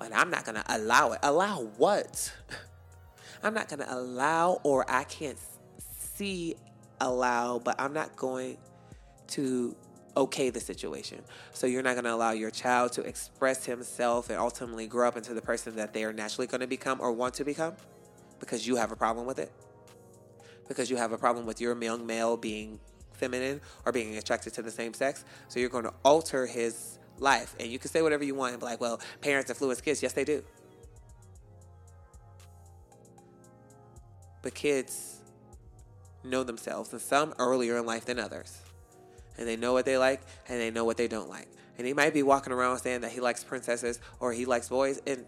But 0.00 0.12
I'm 0.12 0.30
not 0.30 0.46
to 0.46 0.64
allow 0.66 1.12
it. 1.12 1.20
Allow 1.22 1.66
what? 1.76 2.32
I'm 3.42 3.54
not 3.54 3.68
going 3.68 3.80
to 3.80 3.94
allow, 3.94 4.60
or 4.62 4.84
I 4.88 5.04
can't 5.04 5.38
see 5.78 6.56
allow, 7.00 7.58
but 7.58 7.80
I'm 7.80 7.92
not 7.92 8.16
going 8.16 8.58
to 9.28 9.76
okay 10.16 10.50
the 10.50 10.60
situation. 10.60 11.22
So 11.52 11.66
you're 11.66 11.82
not 11.82 11.94
going 11.94 12.04
to 12.04 12.14
allow 12.14 12.30
your 12.30 12.50
child 12.50 12.92
to 12.92 13.02
express 13.02 13.66
himself 13.66 14.30
and 14.30 14.38
ultimately 14.38 14.86
grow 14.86 15.08
up 15.08 15.16
into 15.16 15.34
the 15.34 15.42
person 15.42 15.76
that 15.76 15.92
they 15.92 16.04
are 16.04 16.12
naturally 16.12 16.46
going 16.46 16.62
to 16.62 16.66
become 16.66 17.00
or 17.00 17.12
want 17.12 17.34
to 17.34 17.44
become 17.44 17.74
because 18.40 18.66
you 18.66 18.76
have 18.76 18.92
a 18.92 18.96
problem 18.96 19.26
with 19.26 19.38
it. 19.38 19.52
Because 20.68 20.90
you 20.90 20.96
have 20.96 21.12
a 21.12 21.18
problem 21.18 21.46
with 21.46 21.60
your 21.60 21.80
young 21.80 22.06
male 22.06 22.36
being 22.36 22.80
feminine 23.12 23.60
or 23.84 23.92
being 23.92 24.16
attracted 24.16 24.52
to 24.54 24.62
the 24.62 24.70
same 24.70 24.94
sex. 24.94 25.24
So 25.48 25.60
you're 25.60 25.68
going 25.68 25.84
to 25.84 25.94
alter 26.04 26.46
his 26.46 26.98
life. 27.18 27.54
And 27.60 27.70
you 27.70 27.78
can 27.78 27.90
say 27.90 28.02
whatever 28.02 28.24
you 28.24 28.34
want 28.34 28.52
and 28.52 28.60
be 28.60 28.66
like, 28.66 28.80
well, 28.80 29.00
parents 29.20 29.50
influence 29.50 29.80
kids. 29.80 30.02
Yes, 30.02 30.12
they 30.12 30.24
do. 30.24 30.42
But 34.46 34.54
kids 34.54 35.16
know 36.22 36.44
themselves, 36.44 36.92
and 36.92 37.02
some 37.02 37.34
earlier 37.36 37.78
in 37.78 37.84
life 37.84 38.04
than 38.04 38.20
others. 38.20 38.56
And 39.36 39.48
they 39.48 39.56
know 39.56 39.72
what 39.72 39.84
they 39.84 39.98
like 39.98 40.22
and 40.48 40.60
they 40.60 40.70
know 40.70 40.84
what 40.84 40.96
they 40.96 41.08
don't 41.08 41.28
like. 41.28 41.48
And 41.78 41.84
he 41.84 41.92
might 41.92 42.14
be 42.14 42.22
walking 42.22 42.52
around 42.52 42.78
saying 42.78 43.00
that 43.00 43.10
he 43.10 43.18
likes 43.18 43.42
princesses 43.42 43.98
or 44.20 44.32
he 44.32 44.44
likes 44.46 44.68
boys, 44.68 45.00
and 45.04 45.24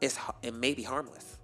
it's 0.00 0.18
it 0.42 0.54
may 0.54 0.74
be 0.74 0.82
harmless. 0.82 1.38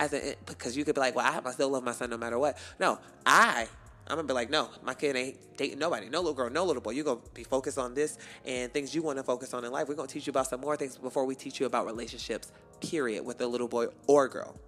As 0.00 0.14
a, 0.14 0.36
because 0.46 0.74
you 0.74 0.86
could 0.86 0.94
be 0.94 1.02
like, 1.02 1.14
well, 1.16 1.42
I 1.44 1.50
still 1.50 1.68
love 1.68 1.84
my 1.84 1.92
son 1.92 2.08
no 2.08 2.16
matter 2.16 2.38
what. 2.38 2.56
No, 2.80 2.98
I 3.26 3.68
I'm 4.06 4.16
gonna 4.16 4.26
be 4.26 4.32
like, 4.32 4.48
no, 4.48 4.70
my 4.82 4.94
kid 4.94 5.14
ain't 5.14 5.36
dating 5.58 5.80
nobody, 5.80 6.08
no 6.08 6.20
little 6.20 6.32
girl, 6.32 6.48
no 6.48 6.64
little 6.64 6.80
boy. 6.80 6.92
You're 6.92 7.04
gonna 7.04 7.20
be 7.34 7.44
focused 7.44 7.76
on 7.76 7.92
this 7.92 8.16
and 8.46 8.72
things 8.72 8.94
you 8.94 9.02
want 9.02 9.18
to 9.18 9.22
focus 9.22 9.52
on 9.52 9.66
in 9.66 9.70
life. 9.70 9.86
We're 9.86 9.96
gonna 9.96 10.08
teach 10.08 10.26
you 10.26 10.30
about 10.30 10.46
some 10.46 10.62
more 10.62 10.78
things 10.78 10.96
before 10.96 11.26
we 11.26 11.34
teach 11.34 11.60
you 11.60 11.66
about 11.66 11.84
relationships, 11.84 12.52
period, 12.80 13.22
with 13.26 13.42
a 13.42 13.46
little 13.46 13.68
boy 13.68 13.88
or 14.06 14.28
girl. 14.28 14.58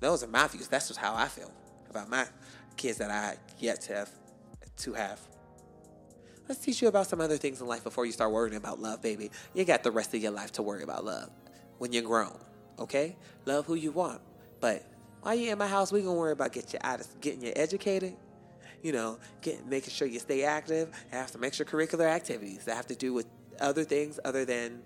Those 0.00 0.22
are 0.22 0.28
my 0.28 0.46
views. 0.46 0.68
That's 0.68 0.88
just 0.88 1.00
how 1.00 1.14
I 1.14 1.26
feel 1.28 1.50
about 1.90 2.08
my 2.08 2.26
kids 2.76 2.98
that 2.98 3.10
I 3.10 3.36
yet 3.58 3.80
to 3.82 3.94
have 3.94 4.10
to 4.78 4.92
have. 4.94 5.20
Let's 6.48 6.60
teach 6.60 6.80
you 6.80 6.88
about 6.88 7.06
some 7.06 7.20
other 7.20 7.36
things 7.36 7.60
in 7.60 7.66
life 7.66 7.84
before 7.84 8.06
you 8.06 8.12
start 8.12 8.32
worrying 8.32 8.56
about 8.56 8.80
love, 8.80 9.02
baby. 9.02 9.30
You 9.54 9.64
got 9.64 9.82
the 9.82 9.90
rest 9.90 10.14
of 10.14 10.22
your 10.22 10.30
life 10.30 10.52
to 10.52 10.62
worry 10.62 10.82
about 10.82 11.04
love 11.04 11.30
when 11.78 11.92
you're 11.92 12.02
grown. 12.02 12.38
Okay? 12.78 13.16
Love 13.44 13.66
who 13.66 13.74
you 13.74 13.90
want. 13.90 14.20
But 14.60 14.84
while 15.20 15.34
you're 15.34 15.52
in 15.52 15.58
my 15.58 15.66
house, 15.66 15.92
we're 15.92 16.02
gonna 16.02 16.18
worry 16.18 16.32
about 16.32 16.52
get 16.52 16.72
you 16.72 16.78
out 16.82 17.00
of 17.00 17.20
getting 17.20 17.42
you 17.42 17.52
educated. 17.54 18.16
You 18.82 18.92
know, 18.92 19.18
getting 19.42 19.68
making 19.68 19.90
sure 19.90 20.06
you 20.06 20.20
stay 20.20 20.44
active, 20.44 20.90
have 21.10 21.28
some 21.28 21.40
extracurricular 21.42 22.08
activities 22.08 22.64
that 22.64 22.76
have 22.76 22.86
to 22.86 22.94
do 22.94 23.12
with 23.12 23.26
other 23.60 23.82
things 23.82 24.20
other 24.24 24.44
than 24.44 24.80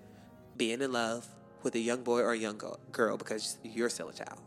being 0.57 0.81
in 0.81 0.93
love 0.93 1.27
with 1.63 1.75
a 1.75 1.79
young 1.79 2.03
boy 2.03 2.21
or 2.21 2.33
a 2.33 2.39
young 2.39 2.61
girl 2.91 3.17
because 3.19 3.59
you're 3.63 3.91
still 3.91 4.09
a 4.09 4.15
child. 4.15 4.41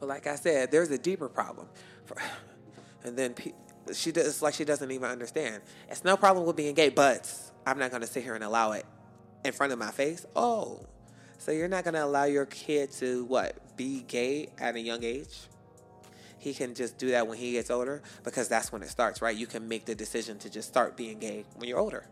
But 0.00 0.08
like 0.08 0.26
I 0.26 0.34
said, 0.34 0.70
there's 0.70 0.90
a 0.90 0.98
deeper 0.98 1.28
problem. 1.28 1.68
And 3.02 3.16
then 3.16 3.34
she 3.94 4.12
does 4.12 4.42
like 4.42 4.52
she 4.52 4.66
doesn't 4.66 4.90
even 4.90 5.08
understand. 5.08 5.62
It's 5.88 6.04
no 6.04 6.18
problem 6.18 6.44
with 6.44 6.54
being 6.54 6.74
gay, 6.74 6.90
but 6.90 7.32
I'm 7.64 7.78
not 7.78 7.90
going 7.90 8.02
to 8.02 8.06
sit 8.06 8.22
here 8.22 8.34
and 8.34 8.44
allow 8.44 8.72
it 8.72 8.84
in 9.42 9.52
front 9.52 9.72
of 9.72 9.78
my 9.78 9.90
face. 9.90 10.26
Oh, 10.36 10.84
so 11.38 11.50
you're 11.50 11.66
not 11.66 11.84
going 11.84 11.94
to 11.94 12.04
allow 12.04 12.24
your 12.24 12.44
kid 12.44 12.90
to 12.98 13.24
what 13.24 13.74
be 13.78 14.02
gay 14.06 14.48
at 14.58 14.74
a 14.74 14.80
young 14.80 15.02
age? 15.02 15.34
He 16.38 16.52
can 16.52 16.74
just 16.74 16.98
do 16.98 17.12
that 17.12 17.26
when 17.26 17.38
he 17.38 17.52
gets 17.52 17.70
older 17.70 18.02
because 18.24 18.48
that's 18.48 18.70
when 18.70 18.82
it 18.82 18.90
starts, 18.90 19.22
right? 19.22 19.34
You 19.34 19.46
can 19.46 19.66
make 19.66 19.86
the 19.86 19.94
decision 19.94 20.38
to 20.40 20.50
just 20.50 20.68
start 20.68 20.96
being 20.96 21.18
gay 21.18 21.46
when 21.56 21.68
you're 21.68 21.78
older. 21.78 22.04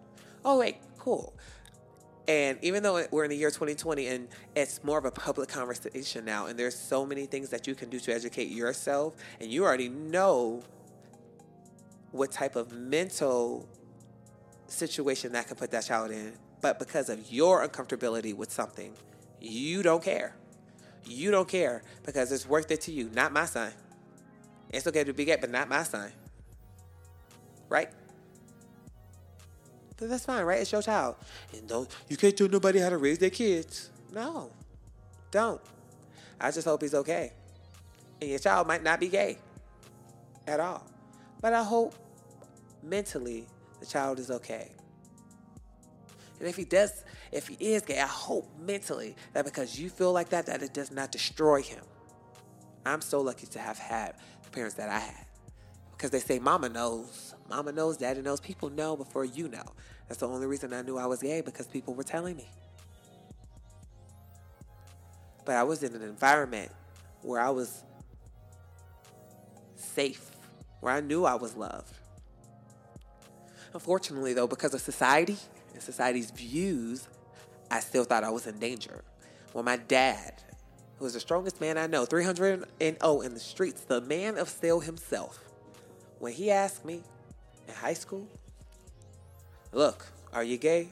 Oh 0.45 0.59
wait, 0.59 0.77
cool. 0.99 1.35
And 2.29 2.59
even 2.63 2.83
though 2.83 3.05
we're 3.11 3.25
in 3.25 3.31
the 3.31 3.37
year 3.37 3.51
2020 3.51 4.07
and 4.09 4.29
it's 4.55 4.85
more 4.85 4.99
of 4.99 5.07
a 5.07 5.11
public 5.11 5.49
conversation 5.49 6.27
now, 6.27 6.47
and 6.47 6.59
there's 6.59 6.79
so 6.79 7.07
many 7.07 7.27
things 7.27 7.49
that 7.51 7.67
you 7.67 7.75
can 7.75 7.89
do 7.89 7.99
to 8.01 8.13
educate 8.15 8.51
yourself, 8.51 9.15
and 9.41 9.51
you 9.51 9.65
already 9.65 9.89
know 9.89 10.63
what 12.13 12.31
type 12.31 12.57
of 12.57 12.73
mental 12.73 13.67
situation 14.67 15.33
that 15.33 15.49
could 15.49 15.57
put 15.57 15.71
that 15.71 15.87
child 15.87 16.11
in, 16.11 16.35
but 16.61 16.79
because 16.79 17.09
of 17.09 17.33
your 17.33 17.67
uncomfortability 17.67 18.35
with 18.37 18.53
something, 18.53 18.93
you 19.41 19.83
don't 19.83 20.03
care. 20.03 20.35
you 21.05 21.31
don't 21.31 21.49
care 21.49 21.83
because 22.05 22.31
it's 22.33 22.47
worth 22.47 22.71
it 22.71 22.81
to 22.83 22.93
you, 22.93 23.11
not 23.15 23.33
my 23.33 23.47
son. 23.47 23.73
It's 24.71 24.87
okay 24.87 25.05
to 25.05 25.13
be 25.13 25.25
gay, 25.25 25.37
but 25.41 25.51
not 25.51 25.69
my 25.69 25.83
son. 25.83 26.13
Right? 27.69 27.91
That's 30.01 30.25
fine, 30.25 30.45
right? 30.45 30.61
It's 30.61 30.71
your 30.71 30.83
child. 30.83 31.17
And 31.53 31.67
don't 31.67 31.89
you 32.09 32.17
can't 32.17 32.37
tell 32.37 32.49
nobody 32.49 32.79
how 32.79 32.91
to 32.91 32.99
raise 32.99 33.19
their 33.19 33.31
kids. 33.31 33.91
No. 34.13 34.51
Don't. 35.31 35.61
I 36.41 36.51
just 36.51 36.67
hope 36.67 36.83
he's 36.83 36.95
okay. 36.95 37.33
And 38.21 38.31
your 38.31 38.39
child 38.39 38.67
might 38.67 38.83
not 38.83 39.01
be 39.01 39.09
gay 39.09 39.39
at 40.47 40.61
all. 40.61 40.85
But 41.41 41.53
I 41.53 41.63
hope 41.63 41.95
mentally 42.83 43.47
the 43.81 43.87
child 43.87 44.19
is 44.19 44.31
okay. 44.31 44.71
And 46.39 46.49
if 46.49 46.57
he 46.57 46.65
does, 46.65 47.05
if 47.33 47.49
he 47.49 47.55
is 47.73 47.83
gay, 47.83 48.01
I 48.01 48.07
hope 48.07 48.49
mentally 48.61 49.17
that 49.33 49.45
because 49.45 49.79
you 49.79 49.91
feel 49.91 50.13
like 50.13 50.29
that, 50.31 50.47
that 50.47 50.63
it 50.63 50.73
does 50.73 50.91
not 50.91 51.11
destroy 51.11 51.63
him. 51.63 51.83
I'm 52.87 53.01
so 53.01 53.21
lucky 53.21 53.47
to 53.49 53.59
have 53.59 53.79
had 53.79 54.15
the 54.45 54.51
parents 54.51 54.77
that 54.77 54.89
I 54.89 54.99
had. 54.99 55.27
Because 55.93 56.11
they 56.11 56.21
say 56.21 56.39
mama 56.39 56.69
knows. 56.69 57.35
Mama 57.49 57.73
knows, 57.73 57.97
daddy 57.97 58.21
knows. 58.21 58.41
People 58.41 58.71
know 58.71 58.97
before 58.97 59.25
you 59.25 59.49
know. 59.49 59.65
That's 60.07 60.21
the 60.21 60.29
only 60.29 60.47
reason 60.47 60.73
I 60.73 60.83
knew 60.83 60.99
I 60.99 61.07
was 61.07 61.23
gay 61.23 61.41
because 61.41 61.67
people 61.67 61.95
were 61.95 62.03
telling 62.03 62.37
me. 62.37 62.49
But 65.45 65.57
I 65.57 65.63
was 65.63 65.83
in 65.83 65.95
an 65.95 66.03
environment 66.03 66.71
where 67.23 67.41
I 67.41 67.51
was 67.51 67.83
safe, 69.77 70.31
where 70.81 70.93
I 70.93 71.01
knew 71.01 71.25
I 71.25 71.35
was 71.37 71.57
loved. 71.57 71.95
Unfortunately, 73.73 74.35
though, 74.35 74.47
because 74.47 74.75
of 74.75 74.81
society 74.81 75.37
and 75.73 75.83
society's 75.83 76.31
views, 76.31 77.09
I 77.71 77.81
still 77.81 78.05
thought 78.05 78.25
I 78.25 78.31
was 78.31 78.47
in 78.47 78.59
danger. 78.59 79.05
When 79.53 79.65
my 79.65 79.77
dad, 79.77 80.43
who 80.99 81.05
was 81.05 81.15
the 81.15 81.21
strongest 81.21 81.61
man 81.61 81.79
I 81.79 81.87
know, 81.87 82.05
300 82.05 82.65
and 82.81 82.97
0 83.01 83.21
in 83.21 83.35
the 83.35 83.41
streets, 83.41 83.83
the 83.83 84.01
man 84.01 84.39
of 84.39 84.49
steel 84.49 84.81
himself, 84.81 85.39
when 86.19 86.33
he 86.33 86.51
asked 86.51 86.85
me 86.85 87.03
in 87.69 87.75
high 87.75 87.95
school, 87.95 88.27
look, 89.73 90.07
are 90.33 90.43
you 90.43 90.57
gay? 90.57 90.89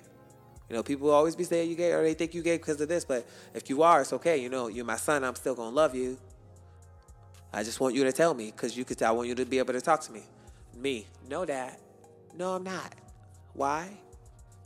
You 0.69 0.77
know, 0.77 0.83
people 0.83 1.11
always 1.11 1.37
be 1.37 1.45
saying 1.45 1.71
you 1.71 1.77
gay 1.77 1.93
or 1.93 2.03
they 2.03 2.15
think 2.15 2.35
you 2.35 2.43
gay 2.43 2.57
because 2.57 2.81
of 2.81 2.89
this, 2.89 3.05
but 3.05 3.27
if 3.55 3.71
you 3.71 3.83
are, 3.83 4.03
it's 4.03 4.13
okay. 4.13 4.37
You 4.37 4.49
know, 4.49 4.69
you're 4.69 4.85
my 4.85 4.97
son, 4.97 5.25
I'm 5.25 5.35
still 5.35 5.55
to 5.55 5.63
love 5.63 5.95
you. 5.95 6.19
I 7.53 7.63
just 7.63 7.81
want 7.81 7.95
you 7.95 8.05
to 8.05 8.13
tell 8.13 8.35
me 8.35 8.51
because 8.51 8.77
you 8.77 8.85
could 8.85 9.03
I 9.03 9.13
want 9.13 9.29
you 9.29 9.35
to 9.37 9.45
be 9.45 9.59
able 9.59 9.73
to 9.73 9.81
talk 9.81 10.01
to 10.03 10.13
me. 10.13 10.23
Me, 10.77 11.07
no, 11.29 11.45
dad. 11.45 11.77
No, 12.37 12.55
I'm 12.55 12.65
not. 12.65 12.95
Why? 13.55 13.89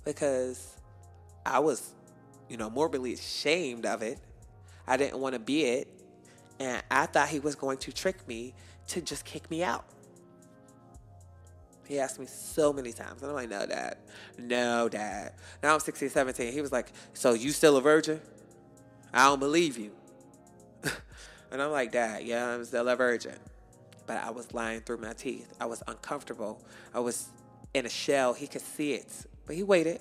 Because 0.04 0.74
I 1.46 1.60
was, 1.60 1.94
you 2.48 2.56
know, 2.56 2.70
morbidly 2.70 3.12
ashamed 3.12 3.86
of 3.86 4.02
it. 4.02 4.18
I 4.86 4.96
didn't 4.96 5.20
want 5.20 5.34
to 5.34 5.38
be 5.38 5.64
it. 5.64 5.88
And 6.58 6.82
I 6.90 7.06
thought 7.06 7.28
he 7.28 7.38
was 7.38 7.54
going 7.54 7.78
to 7.78 7.92
trick 7.92 8.26
me 8.26 8.54
to 8.88 9.00
just 9.00 9.24
kick 9.24 9.50
me 9.50 9.62
out. 9.62 9.84
He 11.90 11.98
asked 11.98 12.20
me 12.20 12.26
so 12.26 12.72
many 12.72 12.92
times. 12.92 13.20
And 13.20 13.32
I'm 13.32 13.34
like, 13.34 13.50
no, 13.50 13.66
dad. 13.66 13.96
No, 14.38 14.88
dad. 14.88 15.32
Now 15.60 15.74
I'm 15.74 15.80
16, 15.80 16.08
17. 16.08 16.52
He 16.52 16.60
was 16.60 16.70
like, 16.70 16.92
so 17.14 17.32
you 17.32 17.50
still 17.50 17.76
a 17.76 17.80
virgin? 17.80 18.20
I 19.12 19.24
don't 19.24 19.40
believe 19.40 19.76
you. 19.76 19.90
and 21.50 21.60
I'm 21.60 21.72
like, 21.72 21.90
dad, 21.90 22.22
yeah, 22.22 22.46
I'm 22.46 22.64
still 22.64 22.88
a 22.88 22.94
virgin. 22.94 23.34
But 24.06 24.18
I 24.18 24.30
was 24.30 24.54
lying 24.54 24.82
through 24.82 24.98
my 24.98 25.14
teeth. 25.14 25.52
I 25.60 25.66
was 25.66 25.82
uncomfortable. 25.88 26.64
I 26.94 27.00
was 27.00 27.28
in 27.74 27.86
a 27.86 27.90
shell. 27.90 28.34
He 28.34 28.46
could 28.46 28.62
see 28.62 28.92
it. 28.92 29.26
But 29.44 29.56
he 29.56 29.64
waited. 29.64 30.00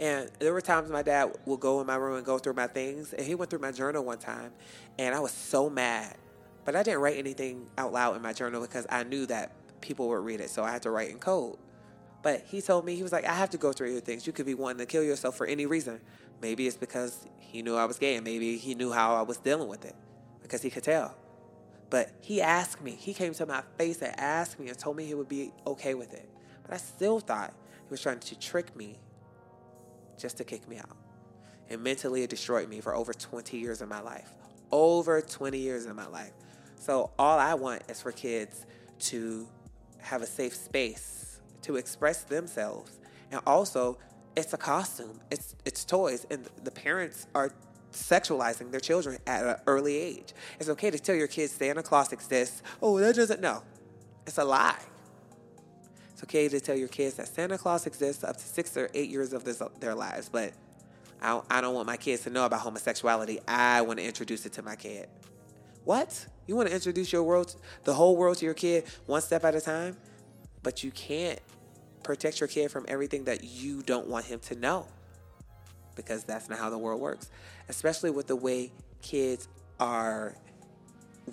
And 0.00 0.28
there 0.40 0.52
were 0.52 0.60
times 0.60 0.90
my 0.90 1.02
dad 1.02 1.30
would 1.46 1.60
go 1.60 1.80
in 1.80 1.86
my 1.86 1.94
room 1.94 2.16
and 2.16 2.26
go 2.26 2.38
through 2.38 2.54
my 2.54 2.66
things. 2.66 3.12
And 3.12 3.24
he 3.24 3.36
went 3.36 3.48
through 3.48 3.60
my 3.60 3.70
journal 3.70 4.04
one 4.04 4.18
time. 4.18 4.50
And 4.98 5.14
I 5.14 5.20
was 5.20 5.30
so 5.30 5.70
mad. 5.70 6.16
But 6.64 6.74
I 6.74 6.82
didn't 6.82 6.98
write 6.98 7.16
anything 7.16 7.68
out 7.78 7.92
loud 7.92 8.16
in 8.16 8.22
my 8.22 8.32
journal 8.32 8.60
because 8.60 8.84
I 8.90 9.04
knew 9.04 9.24
that 9.26 9.52
people 9.80 10.08
would 10.08 10.24
read 10.24 10.40
it. 10.40 10.50
So 10.50 10.62
I 10.62 10.70
had 10.70 10.82
to 10.82 10.90
write 10.90 11.10
in 11.10 11.18
code. 11.18 11.56
But 12.22 12.44
he 12.46 12.60
told 12.60 12.84
me, 12.84 12.96
he 12.96 13.02
was 13.02 13.12
like, 13.12 13.24
I 13.24 13.32
have 13.32 13.50
to 13.50 13.58
go 13.58 13.72
through 13.72 13.92
your 13.92 14.00
things. 14.00 14.26
You 14.26 14.32
could 14.32 14.46
be 14.46 14.54
wanting 14.54 14.78
to 14.78 14.86
kill 14.86 15.02
yourself 15.02 15.36
for 15.36 15.46
any 15.46 15.66
reason. 15.66 16.00
Maybe 16.42 16.66
it's 16.66 16.76
because 16.76 17.26
he 17.38 17.62
knew 17.62 17.76
I 17.76 17.84
was 17.84 17.98
gay 17.98 18.16
and 18.16 18.24
maybe 18.24 18.58
he 18.58 18.74
knew 18.74 18.92
how 18.92 19.14
I 19.14 19.22
was 19.22 19.38
dealing 19.38 19.68
with 19.68 19.84
it 19.84 19.94
because 20.42 20.62
he 20.62 20.70
could 20.70 20.82
tell. 20.82 21.16
But 21.90 22.10
he 22.20 22.42
asked 22.42 22.82
me, 22.82 22.92
he 22.92 23.14
came 23.14 23.32
to 23.34 23.46
my 23.46 23.62
face 23.78 24.02
and 24.02 24.18
asked 24.18 24.58
me 24.58 24.68
and 24.68 24.78
told 24.78 24.96
me 24.96 25.06
he 25.06 25.14
would 25.14 25.28
be 25.28 25.52
okay 25.66 25.94
with 25.94 26.12
it. 26.12 26.28
But 26.62 26.74
I 26.74 26.76
still 26.76 27.20
thought 27.20 27.54
he 27.84 27.90
was 27.90 28.02
trying 28.02 28.20
to 28.20 28.38
trick 28.38 28.76
me 28.76 28.98
just 30.18 30.36
to 30.38 30.44
kick 30.44 30.68
me 30.68 30.76
out. 30.78 30.96
And 31.70 31.82
mentally, 31.82 32.22
it 32.22 32.30
destroyed 32.30 32.68
me 32.68 32.80
for 32.80 32.94
over 32.94 33.12
20 33.12 33.56
years 33.56 33.80
of 33.80 33.88
my 33.88 34.00
life. 34.00 34.34
Over 34.70 35.20
20 35.20 35.58
years 35.58 35.86
of 35.86 35.96
my 35.96 36.06
life. 36.06 36.32
So, 36.76 37.10
all 37.18 37.38
I 37.38 37.54
want 37.54 37.82
is 37.88 38.00
for 38.00 38.12
kids 38.12 38.66
to 39.00 39.48
have 40.08 40.22
a 40.22 40.26
safe 40.26 40.54
space 40.54 41.40
to 41.62 41.76
express 41.76 42.22
themselves. 42.22 42.98
And 43.30 43.40
also, 43.46 43.98
it's 44.36 44.52
a 44.52 44.56
costume, 44.56 45.20
it's, 45.30 45.54
it's 45.64 45.84
toys, 45.84 46.26
and 46.30 46.48
the 46.64 46.70
parents 46.70 47.26
are 47.34 47.50
sexualizing 47.92 48.70
their 48.70 48.80
children 48.80 49.18
at 49.26 49.44
an 49.44 49.56
early 49.66 49.96
age. 49.96 50.32
It's 50.58 50.68
okay 50.70 50.90
to 50.90 50.98
tell 50.98 51.14
your 51.14 51.26
kids 51.26 51.52
Santa 51.52 51.82
Claus 51.82 52.12
exists. 52.12 52.62
Oh, 52.80 52.98
that 53.00 53.16
doesn't, 53.16 53.40
no. 53.40 53.62
It's 54.26 54.38
a 54.38 54.44
lie. 54.44 54.78
It's 56.12 56.22
okay 56.24 56.48
to 56.48 56.60
tell 56.60 56.76
your 56.76 56.88
kids 56.88 57.14
that 57.16 57.28
Santa 57.28 57.58
Claus 57.58 57.86
exists 57.86 58.24
up 58.24 58.36
to 58.36 58.42
six 58.42 58.76
or 58.76 58.88
eight 58.94 59.10
years 59.10 59.32
of 59.32 59.44
this, 59.44 59.62
their 59.80 59.94
lives, 59.94 60.28
but 60.28 60.52
I 61.20 61.60
don't 61.60 61.74
want 61.74 61.86
my 61.86 61.96
kids 61.96 62.22
to 62.22 62.30
know 62.30 62.46
about 62.46 62.60
homosexuality. 62.60 63.40
I 63.48 63.82
want 63.82 63.98
to 63.98 64.04
introduce 64.04 64.46
it 64.46 64.52
to 64.54 64.62
my 64.62 64.76
kid. 64.76 65.08
What? 65.84 66.26
You 66.48 66.56
want 66.56 66.68
to 66.68 66.74
introduce 66.74 67.12
your 67.12 67.22
world, 67.22 67.54
the 67.84 67.92
whole 67.92 68.16
world 68.16 68.38
to 68.38 68.46
your 68.46 68.54
kid 68.54 68.84
one 69.04 69.20
step 69.20 69.44
at 69.44 69.54
a 69.54 69.60
time? 69.60 69.98
But 70.62 70.82
you 70.82 70.90
can't 70.90 71.38
protect 72.02 72.40
your 72.40 72.48
kid 72.48 72.70
from 72.70 72.86
everything 72.88 73.24
that 73.24 73.44
you 73.44 73.82
don't 73.82 74.08
want 74.08 74.24
him 74.24 74.40
to 74.40 74.56
know 74.56 74.86
because 75.94 76.24
that's 76.24 76.48
not 76.48 76.58
how 76.58 76.70
the 76.70 76.78
world 76.78 77.02
works. 77.02 77.28
Especially 77.68 78.10
with 78.10 78.28
the 78.28 78.34
way 78.34 78.72
kids 79.02 79.46
are 79.78 80.34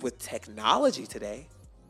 with 0.01 0.19
technology 0.19 1.07
today. 1.07 1.47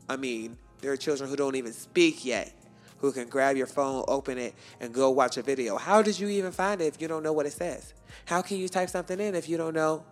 I 0.08 0.16
mean, 0.16 0.56
there 0.80 0.92
are 0.92 0.96
children 0.96 1.28
who 1.28 1.34
don't 1.34 1.56
even 1.56 1.72
speak 1.72 2.24
yet 2.24 2.52
who 2.98 3.10
can 3.10 3.28
grab 3.28 3.56
your 3.56 3.66
phone, 3.66 4.04
open 4.08 4.38
it, 4.38 4.54
and 4.80 4.94
go 4.94 5.10
watch 5.10 5.36
a 5.36 5.42
video. 5.42 5.76
How 5.76 6.00
did 6.00 6.18
you 6.18 6.28
even 6.28 6.52
find 6.52 6.80
it 6.80 6.86
if 6.86 7.02
you 7.02 7.08
don't 7.08 7.24
know 7.24 7.32
what 7.32 7.44
it 7.44 7.52
says? 7.52 7.92
How 8.24 8.40
can 8.40 8.56
you 8.58 8.68
type 8.68 8.88
something 8.88 9.18
in 9.18 9.34
if 9.34 9.48
you 9.48 9.56
don't 9.56 9.74
know? 9.74 10.04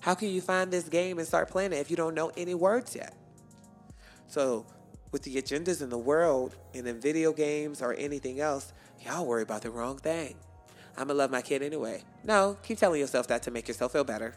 How 0.00 0.14
can 0.14 0.28
you 0.28 0.40
find 0.40 0.70
this 0.70 0.88
game 0.88 1.18
and 1.18 1.26
start 1.26 1.50
playing 1.50 1.72
it 1.72 1.76
if 1.76 1.90
you 1.90 1.96
don't 1.96 2.14
know 2.14 2.30
any 2.36 2.54
words 2.54 2.94
yet? 2.94 3.14
So, 4.28 4.66
with 5.10 5.22
the 5.22 5.36
agendas 5.36 5.82
in 5.82 5.88
the 5.88 5.98
world 5.98 6.54
and 6.74 6.86
in 6.86 7.00
video 7.00 7.32
games 7.32 7.82
or 7.82 7.94
anything 7.94 8.40
else, 8.40 8.72
y'all 9.04 9.26
worry 9.26 9.42
about 9.42 9.62
the 9.62 9.70
wrong 9.70 9.98
thing. 9.98 10.36
I'm 10.96 11.08
gonna 11.08 11.18
love 11.18 11.30
my 11.30 11.42
kid 11.42 11.62
anyway. 11.62 12.02
No, 12.24 12.56
keep 12.62 12.78
telling 12.78 13.00
yourself 13.00 13.26
that 13.28 13.42
to 13.44 13.50
make 13.50 13.68
yourself 13.68 13.92
feel 13.92 14.04
better. 14.04 14.34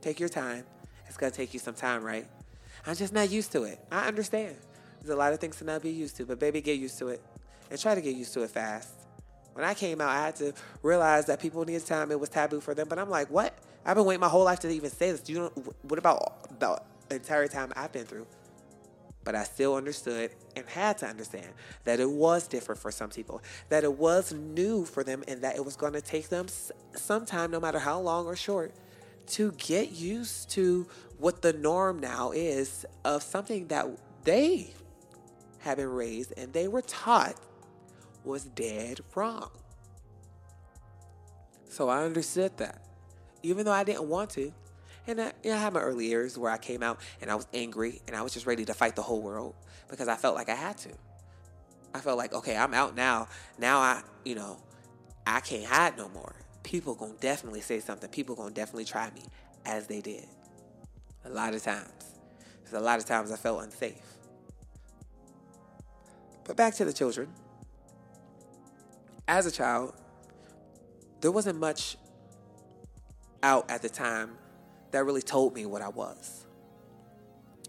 Take 0.00 0.20
your 0.20 0.28
time. 0.28 0.64
It's 1.06 1.16
gonna 1.16 1.32
take 1.32 1.52
you 1.52 1.60
some 1.60 1.74
time, 1.74 2.02
right? 2.02 2.26
I'm 2.86 2.94
just 2.94 3.12
not 3.12 3.30
used 3.30 3.52
to 3.52 3.64
it. 3.64 3.78
I 3.90 4.06
understand. 4.06 4.56
There's 5.00 5.10
a 5.10 5.16
lot 5.16 5.32
of 5.32 5.40
things 5.40 5.56
to 5.56 5.64
not 5.64 5.82
be 5.82 5.90
used 5.90 6.16
to, 6.18 6.26
but 6.26 6.38
baby, 6.38 6.60
get 6.60 6.78
used 6.78 6.98
to 6.98 7.08
it 7.08 7.22
and 7.70 7.80
try 7.80 7.94
to 7.94 8.00
get 8.00 8.14
used 8.14 8.34
to 8.34 8.42
it 8.42 8.50
fast. 8.50 8.90
When 9.54 9.64
I 9.64 9.74
came 9.74 10.00
out, 10.00 10.10
I 10.10 10.22
had 10.26 10.36
to 10.36 10.52
realize 10.82 11.26
that 11.26 11.40
people 11.40 11.64
needed 11.64 11.86
time. 11.86 12.10
It 12.10 12.20
was 12.20 12.28
taboo 12.28 12.60
for 12.60 12.74
them, 12.74 12.88
but 12.88 12.98
I'm 12.98 13.10
like, 13.10 13.28
what? 13.30 13.54
I've 13.84 13.96
been 13.96 14.04
waiting 14.04 14.20
my 14.20 14.28
whole 14.28 14.44
life 14.44 14.60
to 14.60 14.70
even 14.70 14.90
say 14.90 15.10
this. 15.10 15.20
Do 15.20 15.32
you 15.32 15.38
know 15.38 15.52
what 15.82 15.98
about 15.98 16.58
the 16.58 16.80
entire 17.10 17.48
time 17.48 17.72
I've 17.74 17.92
been 17.92 18.04
through? 18.04 18.26
But 19.24 19.34
I 19.34 19.44
still 19.44 19.74
understood 19.74 20.30
and 20.56 20.66
had 20.66 20.98
to 20.98 21.06
understand 21.06 21.48
that 21.84 22.00
it 22.00 22.10
was 22.10 22.48
different 22.48 22.80
for 22.80 22.90
some 22.90 23.10
people, 23.10 23.42
that 23.68 23.84
it 23.84 23.92
was 23.92 24.32
new 24.32 24.84
for 24.84 25.04
them, 25.04 25.22
and 25.28 25.42
that 25.42 25.56
it 25.56 25.64
was 25.64 25.76
going 25.76 25.92
to 25.92 26.00
take 26.00 26.28
them 26.28 26.46
some 26.94 27.26
time, 27.26 27.50
no 27.50 27.60
matter 27.60 27.78
how 27.78 28.00
long 28.00 28.26
or 28.26 28.36
short, 28.36 28.74
to 29.26 29.52
get 29.52 29.92
used 29.92 30.50
to 30.50 30.86
what 31.18 31.42
the 31.42 31.52
norm 31.52 32.00
now 32.00 32.32
is 32.32 32.86
of 33.04 33.22
something 33.22 33.66
that 33.68 33.86
they 34.24 34.72
have 35.58 35.76
been 35.76 35.90
raised 35.90 36.32
and 36.36 36.52
they 36.52 36.66
were 36.66 36.82
taught 36.82 37.36
was 38.24 38.44
dead 38.44 39.00
wrong. 39.14 39.50
So 41.68 41.88
I 41.88 42.04
understood 42.04 42.56
that, 42.56 42.82
even 43.42 43.64
though 43.64 43.72
I 43.72 43.84
didn't 43.84 44.08
want 44.08 44.30
to. 44.30 44.52
And 45.06 45.20
I, 45.20 45.32
you 45.42 45.50
know, 45.50 45.56
I 45.56 45.60
had 45.60 45.72
my 45.72 45.80
early 45.80 46.06
years 46.06 46.36
where 46.38 46.50
I 46.50 46.58
came 46.58 46.82
out 46.82 47.00
and 47.20 47.30
I 47.30 47.34
was 47.34 47.46
angry 47.52 48.00
and 48.06 48.14
I 48.14 48.22
was 48.22 48.32
just 48.32 48.46
ready 48.46 48.64
to 48.66 48.74
fight 48.74 48.96
the 48.96 49.02
whole 49.02 49.22
world 49.22 49.54
because 49.88 50.08
I 50.08 50.16
felt 50.16 50.34
like 50.34 50.48
I 50.48 50.54
had 50.54 50.76
to. 50.78 50.90
I 51.94 52.00
felt 52.00 52.18
like, 52.18 52.32
okay, 52.32 52.56
I'm 52.56 52.74
out 52.74 52.94
now. 52.94 53.28
Now 53.58 53.78
I, 53.78 54.02
you 54.24 54.34
know, 54.34 54.58
I 55.26 55.40
can't 55.40 55.64
hide 55.64 55.96
no 55.96 56.08
more. 56.10 56.34
People 56.62 56.94
gonna 56.94 57.14
definitely 57.20 57.60
say 57.60 57.80
something. 57.80 58.08
People 58.10 58.36
gonna 58.36 58.54
definitely 58.54 58.84
try 58.84 59.10
me, 59.10 59.22
as 59.64 59.86
they 59.86 60.00
did. 60.00 60.26
A 61.24 61.30
lot 61.30 61.54
of 61.54 61.62
times. 61.62 61.88
Because 62.58 62.74
a 62.74 62.80
lot 62.80 62.98
of 62.98 63.06
times 63.06 63.32
I 63.32 63.36
felt 63.36 63.62
unsafe. 63.62 63.96
But 66.44 66.56
back 66.56 66.74
to 66.76 66.84
the 66.84 66.92
children. 66.92 67.28
As 69.26 69.46
a 69.46 69.50
child, 69.50 69.94
there 71.20 71.30
wasn't 71.30 71.58
much 71.58 71.96
out 73.42 73.70
at 73.70 73.82
the 73.82 73.88
time 73.88 74.36
that 74.90 75.04
really 75.04 75.22
told 75.22 75.54
me 75.54 75.66
what 75.66 75.82
I 75.82 75.88
was. 75.88 76.46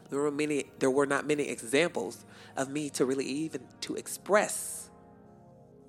There 0.10 0.20
were 0.20 0.32
many 0.32 0.66
there 0.80 0.92
were 0.92 1.06
not 1.06 1.26
many 1.26 1.48
examples 1.48 2.26
of 2.58 2.70
me 2.70 2.90
to 2.92 3.06
really 3.06 3.26
even 3.26 3.62
to 3.82 3.96
express 3.96 4.90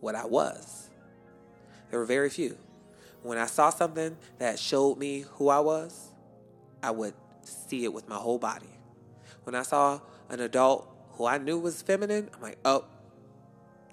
what 0.00 0.14
I 0.14 0.26
was. 0.26 0.90
There 1.90 1.98
were 1.98 2.06
very 2.06 2.30
few. 2.30 2.56
When 3.22 3.38
I 3.38 3.46
saw 3.46 3.70
something 3.70 4.16
that 4.38 4.58
showed 4.58 4.98
me 4.98 5.24
who 5.34 5.48
I 5.48 5.60
was, 5.60 6.10
I 6.82 6.90
would 6.90 7.14
see 7.42 7.84
it 7.84 7.92
with 7.92 8.08
my 8.08 8.16
whole 8.16 8.38
body. 8.38 8.78
When 9.44 9.54
I 9.54 9.62
saw 9.62 10.00
an 10.28 10.40
adult 10.40 10.88
who 11.12 11.26
I 11.26 11.38
knew 11.38 11.58
was 11.58 11.82
feminine, 11.82 12.30
I'm 12.34 12.40
like, 12.40 12.58
oh, 12.64 12.84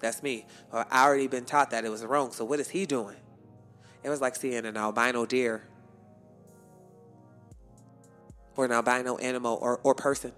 that's 0.00 0.22
me. 0.22 0.46
Or 0.72 0.86
I 0.90 1.04
already 1.06 1.26
been 1.26 1.44
taught 1.44 1.70
that 1.70 1.84
it 1.84 1.90
was 1.90 2.04
wrong. 2.04 2.32
So 2.32 2.44
what 2.44 2.60
is 2.60 2.70
he 2.70 2.86
doing? 2.86 3.16
It 4.02 4.08
was 4.08 4.20
like 4.20 4.34
seeing 4.34 4.64
an 4.64 4.76
albino 4.76 5.26
deer 5.26 5.62
or 8.60 8.64
an 8.64 8.72
albino 8.72 9.16
animal 9.16 9.58
or, 9.60 9.80
or 9.82 9.94
person. 9.94 10.32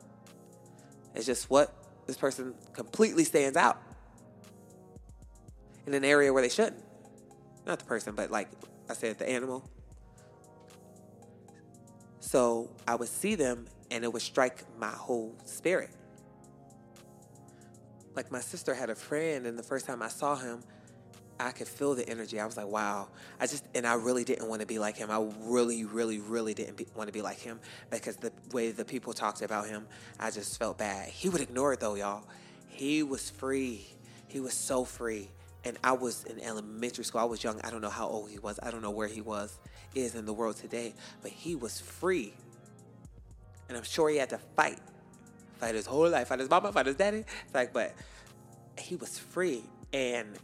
It's 1.15 1.27
just 1.27 1.51
what 1.51 1.75
this 2.07 2.17
person 2.17 2.55
completely 2.73 3.25
stands 3.25 3.57
out 3.57 3.81
in 5.87 5.95
an 5.95 6.05
area 6.05 6.33
where 6.33 6.43
they 6.43 6.49
shouldn't. 6.49 6.83
Not 7.67 7.79
the 7.79 7.85
person, 7.85 8.15
but 8.15 8.31
like 8.31 8.49
I 8.89 8.95
said, 8.95 9.19
the 9.19 9.29
animal. 9.29 9.69
So 12.21 12.71
I 12.87 12.95
would 12.95 13.09
see 13.09 13.35
them 13.35 13.67
and 13.91 14.05
it 14.05 14.13
would 14.13 14.23
strike 14.23 14.65
my 14.79 14.91
whole 14.91 15.35
spirit 15.45 15.91
like 18.15 18.31
my 18.31 18.41
sister 18.41 18.75
had 18.75 18.91
a 18.91 18.95
friend, 18.95 19.47
and 19.47 19.59
the 19.59 19.63
first 19.63 19.87
time 19.87 20.03
I 20.03 20.09
saw 20.09 20.37
him, 20.37 20.63
I 21.47 21.53
could 21.53 21.69
feel 21.69 21.95
the 21.95 22.09
energy. 22.09 22.39
I 22.39 22.47
was 22.47 22.57
like, 22.57 22.67
wow. 22.67 23.09
I 23.41 23.47
just, 23.47 23.65
and 23.75 23.87
I 23.87 23.95
really 23.95 24.25
didn't 24.25 24.49
want 24.49 24.61
to 24.61 24.67
be 24.67 24.79
like 24.79 24.97
him. 24.97 25.11
I 25.11 25.27
really, 25.41 25.85
really, 25.85 26.19
really 26.19 26.55
didn't 26.55 26.77
be, 26.77 26.87
want 26.95 27.09
to 27.09 27.13
be 27.13 27.23
like 27.23 27.39
him 27.39 27.61
because 27.91 28.17
the 28.17 28.33
way 28.53 28.71
the 28.71 28.85
people 28.85 29.13
talked 29.13 29.43
about 29.43 29.67
him, 29.67 29.87
I 30.19 30.31
just 30.31 30.59
felt 30.59 30.79
bad. 30.79 31.09
He 31.09 31.29
would 31.29 31.41
ignore 31.41 31.73
it 31.73 31.81
though, 31.81 31.95
y'all. 31.95 32.25
He 32.69 33.03
was 33.03 33.31
free. 33.31 33.87
He 34.29 34.41
was 34.41 34.55
so 34.55 34.85
free. 34.85 35.29
And 35.65 35.79
I 35.85 35.93
was 35.93 36.25
in 36.25 36.41
elementary 36.41 37.05
school. 37.05 37.21
I 37.21 37.25
was 37.25 37.43
young. 37.43 37.61
I 37.63 37.71
don't 37.71 37.81
know 37.81 37.91
how 37.91 38.09
old 38.09 38.31
he 38.31 38.39
was. 38.39 38.59
I 38.63 38.71
don't 38.71 38.83
know 38.83 38.91
where 38.91 39.09
he 39.09 39.21
was, 39.21 39.59
is 39.95 40.15
in 40.15 40.27
the 40.27 40.33
world 40.33 40.57
today. 40.57 40.95
But 41.23 41.31
he 41.31 41.55
was 41.55 41.81
free. 41.81 42.35
And 43.69 43.77
I'm 43.77 43.85
sure 43.85 44.09
he 44.09 44.17
had 44.17 44.31
to 44.31 44.39
fight 44.39 44.79
fight 45.63 45.77
his 45.77 45.87
whole 45.87 46.09
life, 46.09 46.27
fight 46.27 46.41
his 46.41 46.51
mama, 46.51 46.73
fight 46.73 46.87
his 46.87 46.97
daddy. 46.97 47.25
It's 47.45 47.55
like, 47.55 47.73
but 47.73 47.95
he 48.77 48.97
was 48.97 49.17
free, 49.17 49.63
and 49.93 50.37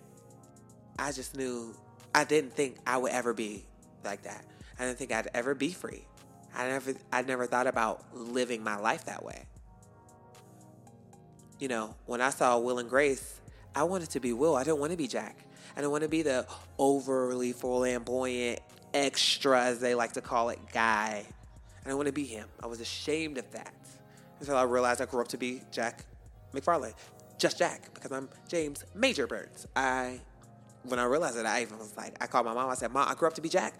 I 0.99 1.13
just 1.13 1.37
knew 1.37 1.75
I 2.15 2.25
didn't 2.25 2.55
think 2.55 2.77
I 2.87 2.97
would 2.97 3.13
ever 3.13 3.33
be 3.33 3.65
like 4.05 4.23
that. 4.23 4.45
I 4.79 4.85
didn't 4.85 4.99
think 4.99 5.13
I'd 5.13 5.29
ever 5.35 5.55
be 5.55 5.73
free. 5.73 6.05
I 6.55 6.67
never, 6.69 6.95
I 7.13 7.23
never 7.23 7.47
thought 7.47 7.67
about 7.67 8.05
living 8.15 8.65
my 8.65 8.77
life 8.77 9.05
that 9.05 9.25
way. 9.25 9.45
You 11.61 11.69
know, 11.69 11.95
when 12.07 12.21
I 12.21 12.31
saw 12.31 12.59
Will 12.59 12.79
and 12.79 12.89
Grace, 12.89 13.41
I 13.75 13.83
wanted 13.83 14.11
to 14.11 14.21
be 14.21 14.33
Will. 14.33 14.57
I 14.57 14.65
didn't 14.65 14.79
want 14.79 14.93
to 14.93 14.97
be 14.97 15.09
Jack. 15.09 15.37
I 15.77 15.81
didn't 15.81 15.93
want 15.93 16.03
to 16.03 16.09
be 16.09 16.23
the 16.23 16.47
overly 16.79 17.53
flamboyant, 17.53 18.61
extra, 18.95 19.63
as 19.63 19.81
they 19.81 19.95
like 19.95 20.13
to 20.13 20.21
call 20.21 20.49
it, 20.49 20.59
guy. 20.73 21.25
I 21.25 21.85
didn't 21.85 21.97
want 21.97 22.07
to 22.07 22.13
be 22.13 22.25
him. 22.25 22.49
I 22.63 22.67
was 22.67 22.81
ashamed 22.81 23.39
of 23.39 23.51
that 23.53 23.73
until 24.41 24.57
I 24.57 24.63
realized 24.63 25.01
I 25.01 25.07
grew 25.07 25.21
up 25.21 25.29
to 25.29 25.39
be 25.39 25.63
Jack 25.71 26.05
McFarland, 26.53 26.95
just 27.39 27.59
Jack, 27.59 27.93
because 27.95 28.13
I'm 28.13 28.29
James 28.49 28.85
Major 28.95 29.27
Burns. 29.27 29.67
I, 29.77 30.21
when 30.91 30.99
I 30.99 31.05
realized 31.05 31.37
it, 31.37 31.47
I 31.47 31.63
even 31.63 31.79
was 31.79 31.97
like, 31.97 32.17
I 32.23 32.27
called 32.27 32.47
my 32.47 32.55
mom. 32.55 32.69
I 32.69 32.75
said, 32.75 32.93
"Mom, 32.93 33.09
I 33.09 33.15
grew 33.15 33.29
up 33.29 33.35
to 33.35 33.41
be 33.41 33.49
Jack." 33.49 33.75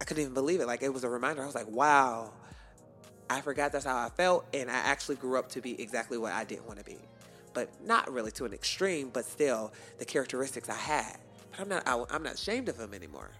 I 0.00 0.04
couldn't 0.04 0.22
even 0.22 0.34
believe 0.34 0.60
it. 0.60 0.66
Like 0.66 0.82
it 0.82 0.92
was 0.92 1.04
a 1.04 1.08
reminder. 1.08 1.42
I 1.42 1.46
was 1.46 1.54
like, 1.54 1.68
"Wow." 1.68 2.32
I 3.30 3.40
forgot 3.40 3.72
that's 3.72 3.86
how 3.86 3.96
I 3.96 4.10
felt, 4.10 4.44
and 4.52 4.70
I 4.70 4.74
actually 4.74 5.16
grew 5.16 5.38
up 5.38 5.48
to 5.50 5.62
be 5.62 5.80
exactly 5.80 6.18
what 6.18 6.32
I 6.32 6.44
didn't 6.44 6.66
want 6.66 6.78
to 6.78 6.84
be, 6.84 6.98
but 7.54 7.70
not 7.84 8.12
really 8.12 8.30
to 8.32 8.44
an 8.44 8.52
extreme, 8.52 9.08
but 9.08 9.24
still 9.24 9.72
the 9.98 10.04
characteristics 10.04 10.68
I 10.68 10.74
had. 10.74 11.16
But 11.50 11.60
I'm 11.60 11.68
not. 11.68 11.88
I, 11.88 12.02
I'm 12.10 12.22
not 12.22 12.34
ashamed 12.34 12.68
of 12.68 12.76
them 12.76 12.92
anymore. 12.92 13.30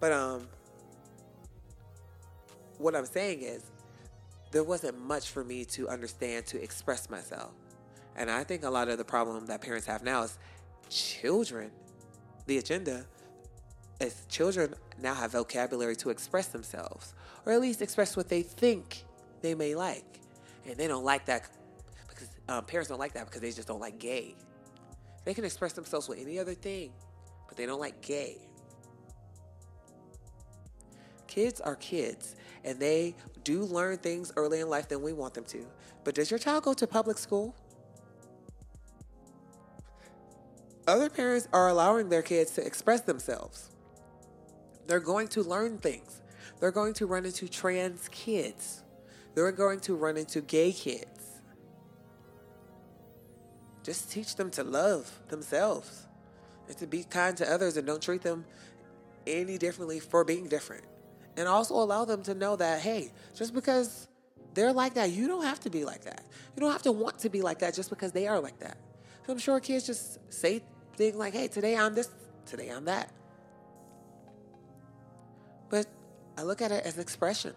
But 0.00 0.12
um, 0.12 0.48
what 2.78 2.94
I'm 2.94 3.06
saying 3.06 3.42
is, 3.42 3.64
there 4.52 4.64
wasn't 4.64 4.98
much 5.00 5.28
for 5.30 5.44
me 5.44 5.64
to 5.66 5.88
understand 5.88 6.46
to 6.46 6.62
express 6.62 7.10
myself. 7.10 7.50
And 8.16 8.30
I 8.30 8.42
think 8.42 8.64
a 8.64 8.70
lot 8.70 8.88
of 8.88 8.98
the 8.98 9.04
problem 9.04 9.46
that 9.46 9.60
parents 9.60 9.86
have 9.86 10.02
now 10.02 10.22
is 10.22 10.38
children, 10.88 11.70
the 12.46 12.58
agenda 12.58 13.04
is 14.00 14.26
children 14.28 14.74
now 15.00 15.14
have 15.14 15.32
vocabulary 15.32 15.96
to 15.96 16.10
express 16.10 16.48
themselves, 16.48 17.14
or 17.44 17.52
at 17.52 17.60
least 17.60 17.82
express 17.82 18.16
what 18.16 18.28
they 18.28 18.42
think 18.42 19.04
they 19.42 19.54
may 19.54 19.74
like. 19.74 20.20
And 20.66 20.76
they 20.76 20.86
don't 20.86 21.04
like 21.04 21.26
that 21.26 21.48
because 22.08 22.28
um, 22.48 22.64
parents 22.64 22.88
don't 22.88 22.98
like 22.98 23.14
that 23.14 23.26
because 23.26 23.40
they 23.40 23.50
just 23.50 23.68
don't 23.68 23.80
like 23.80 23.98
gay. 23.98 24.34
They 25.24 25.34
can 25.34 25.44
express 25.44 25.72
themselves 25.72 26.08
with 26.08 26.18
any 26.18 26.38
other 26.38 26.54
thing, 26.54 26.92
but 27.48 27.56
they 27.56 27.66
don't 27.66 27.80
like 27.80 28.00
gay. 28.00 28.38
Kids 31.26 31.60
are 31.60 31.76
kids, 31.76 32.36
and 32.64 32.80
they 32.80 33.14
do 33.44 33.64
learn 33.64 33.98
things 33.98 34.32
early 34.36 34.60
in 34.60 34.68
life 34.68 34.88
than 34.88 35.02
we 35.02 35.12
want 35.12 35.34
them 35.34 35.44
to. 35.44 35.66
But 36.04 36.14
does 36.14 36.30
your 36.30 36.38
child 36.38 36.64
go 36.64 36.72
to 36.72 36.86
public 36.86 37.18
school? 37.18 37.54
Other 40.88 41.10
parents 41.10 41.46
are 41.52 41.68
allowing 41.68 42.08
their 42.08 42.22
kids 42.22 42.52
to 42.52 42.64
express 42.64 43.02
themselves. 43.02 43.70
They're 44.86 45.00
going 45.00 45.28
to 45.28 45.42
learn 45.42 45.76
things. 45.76 46.22
They're 46.60 46.70
going 46.70 46.94
to 46.94 47.06
run 47.06 47.26
into 47.26 47.46
trans 47.46 48.08
kids. 48.08 48.84
They're 49.34 49.52
going 49.52 49.80
to 49.80 49.94
run 49.94 50.16
into 50.16 50.40
gay 50.40 50.72
kids. 50.72 51.42
Just 53.82 54.10
teach 54.10 54.36
them 54.36 54.50
to 54.52 54.64
love 54.64 55.12
themselves 55.28 56.06
and 56.68 56.78
to 56.78 56.86
be 56.86 57.04
kind 57.04 57.36
to 57.36 57.52
others 57.52 57.76
and 57.76 57.86
don't 57.86 58.02
treat 58.02 58.22
them 58.22 58.46
any 59.26 59.58
differently 59.58 60.00
for 60.00 60.24
being 60.24 60.48
different 60.48 60.84
and 61.36 61.46
also 61.46 61.74
allow 61.74 62.06
them 62.06 62.22
to 62.22 62.34
know 62.34 62.56
that 62.56 62.80
hey, 62.80 63.12
just 63.36 63.52
because 63.52 64.08
they're 64.54 64.72
like 64.72 64.94
that, 64.94 65.10
you 65.10 65.28
don't 65.28 65.44
have 65.44 65.60
to 65.60 65.70
be 65.70 65.84
like 65.84 66.04
that. 66.04 66.24
You 66.56 66.60
don't 66.60 66.72
have 66.72 66.82
to 66.82 66.92
want 66.92 67.18
to 67.18 67.28
be 67.28 67.42
like 67.42 67.58
that 67.58 67.74
just 67.74 67.90
because 67.90 68.12
they 68.12 68.26
are 68.26 68.40
like 68.40 68.58
that. 68.60 68.78
So 69.26 69.34
I'm 69.34 69.38
sure 69.38 69.60
kids 69.60 69.86
just 69.86 70.18
say 70.32 70.62
things 70.98 71.16
like, 71.16 71.32
"Hey, 71.32 71.48
today 71.48 71.76
I'm 71.76 71.94
this, 71.94 72.10
today 72.44 72.68
I'm 72.68 72.84
that." 72.84 73.10
But 75.70 75.86
I 76.36 76.42
look 76.42 76.60
at 76.62 76.70
it 76.72 76.84
as 76.84 76.98
expression. 76.98 77.54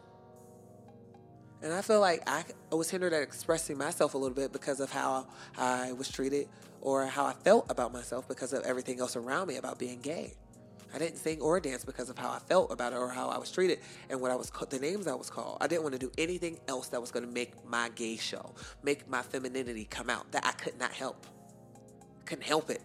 And 1.63 1.71
I 1.71 1.82
feel 1.82 1.99
like 1.99 2.27
I 2.27 2.43
was 2.71 2.89
hindered 2.89 3.13
at 3.13 3.21
expressing 3.21 3.77
myself 3.77 4.15
a 4.15 4.17
little 4.17 4.36
bit 4.36 4.51
because 4.51 4.80
of 4.80 4.91
how 4.91 5.27
I 5.58 5.91
was 5.91 6.10
treated 6.10 6.47
or 6.82 7.06
how 7.06 7.25
I 7.25 7.34
felt 7.34 7.69
about 7.69 7.93
myself 7.93 8.27
because 8.27 8.51
of 8.54 8.63
everything 8.63 8.99
else 8.99 9.15
around 9.15 9.47
me 9.47 9.58
about 9.58 9.77
being 9.77 9.99
gay. 10.01 10.34
I 10.93 10.97
didn't 10.97 11.17
sing 11.17 11.39
or 11.39 11.60
dance 11.60 11.86
because 11.86 12.10
of 12.10 12.17
how 12.17 12.30
I 12.30 12.39
felt 12.39 12.71
about 12.71 12.93
it 12.93 12.97
or 12.97 13.10
how 13.10 13.30
I 13.30 13.38
was 13.38 13.51
treated 13.51 13.80
and 14.10 14.19
what 14.19 14.32
I 14.32 14.36
was 14.36 14.51
the 14.69 14.80
names 14.80 15.08
I 15.08 15.13
was 15.13 15.30
called. 15.30 15.60
I 15.62 15.67
didn't 15.67 15.84
want 15.84 15.93
to 15.93 15.99
do 15.99 16.12
anything 16.17 16.60
else 16.67 16.88
that 16.89 16.99
was 16.99 17.12
going 17.12 17.25
to 17.25 17.32
make 17.32 17.54
my 17.65 17.89
gay 17.89 18.17
show, 18.17 18.54
make 18.84 19.08
my 19.08 19.21
femininity 19.21 19.86
come 19.86 20.10
out 20.10 20.32
that 20.32 20.45
I 20.45 20.51
could 20.51 20.77
not 20.80 20.91
help. 20.91 21.27
Couldn't 22.25 22.43
help 22.43 22.69
it. 22.69 22.82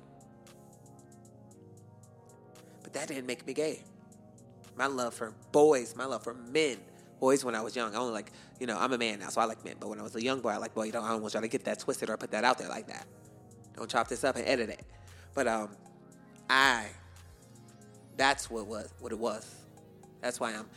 But 2.87 2.93
that 2.93 3.09
didn't 3.09 3.26
make 3.26 3.45
me 3.45 3.53
gay. 3.53 3.82
My 4.76 4.87
love 4.87 5.12
for 5.12 5.34
boys, 5.51 5.97
my 5.97 6.05
love 6.05 6.22
for 6.22 6.34
men. 6.34 6.76
Boys 7.18 7.45
when 7.45 7.57
I 7.57 7.61
was 7.61 7.74
young, 7.74 7.97
I 7.97 7.99
only 7.99 8.12
like, 8.12 8.30
you 8.61 8.68
know, 8.68 8.78
I'm 8.78 8.93
a 8.93 8.99
man 8.99 9.18
now, 9.18 9.28
so 9.28 9.41
I 9.41 9.45
like 9.45 9.64
men. 9.64 9.74
But 9.80 9.89
when 9.89 9.99
I 9.99 10.05
was 10.05 10.14
a 10.14 10.22
young 10.22 10.41
boy, 10.41 10.51
I 10.51 10.59
like 10.59 10.72
boy, 10.72 10.84
you 10.84 10.93
know, 10.93 11.03
I 11.03 11.09
don't 11.09 11.20
want 11.20 11.34
y'all 11.34 11.43
to 11.43 11.49
get 11.49 11.64
that 11.64 11.80
twisted 11.80 12.09
or 12.11 12.16
put 12.16 12.30
that 12.30 12.45
out 12.45 12.59
there 12.59 12.68
like 12.68 12.87
that. 12.87 13.05
Don't 13.74 13.91
chop 13.91 14.07
this 14.07 14.22
up 14.22 14.37
and 14.37 14.47
edit 14.47 14.70
it. 14.70 14.84
But 15.34 15.49
um, 15.49 15.70
I 16.49 16.87
that's 18.16 18.49
what 18.49 18.68
was 18.68 18.89
what 19.01 19.11
it 19.11 19.18
was. 19.18 19.53
That's 20.20 20.39
why 20.39 20.53
I'm 20.53 20.68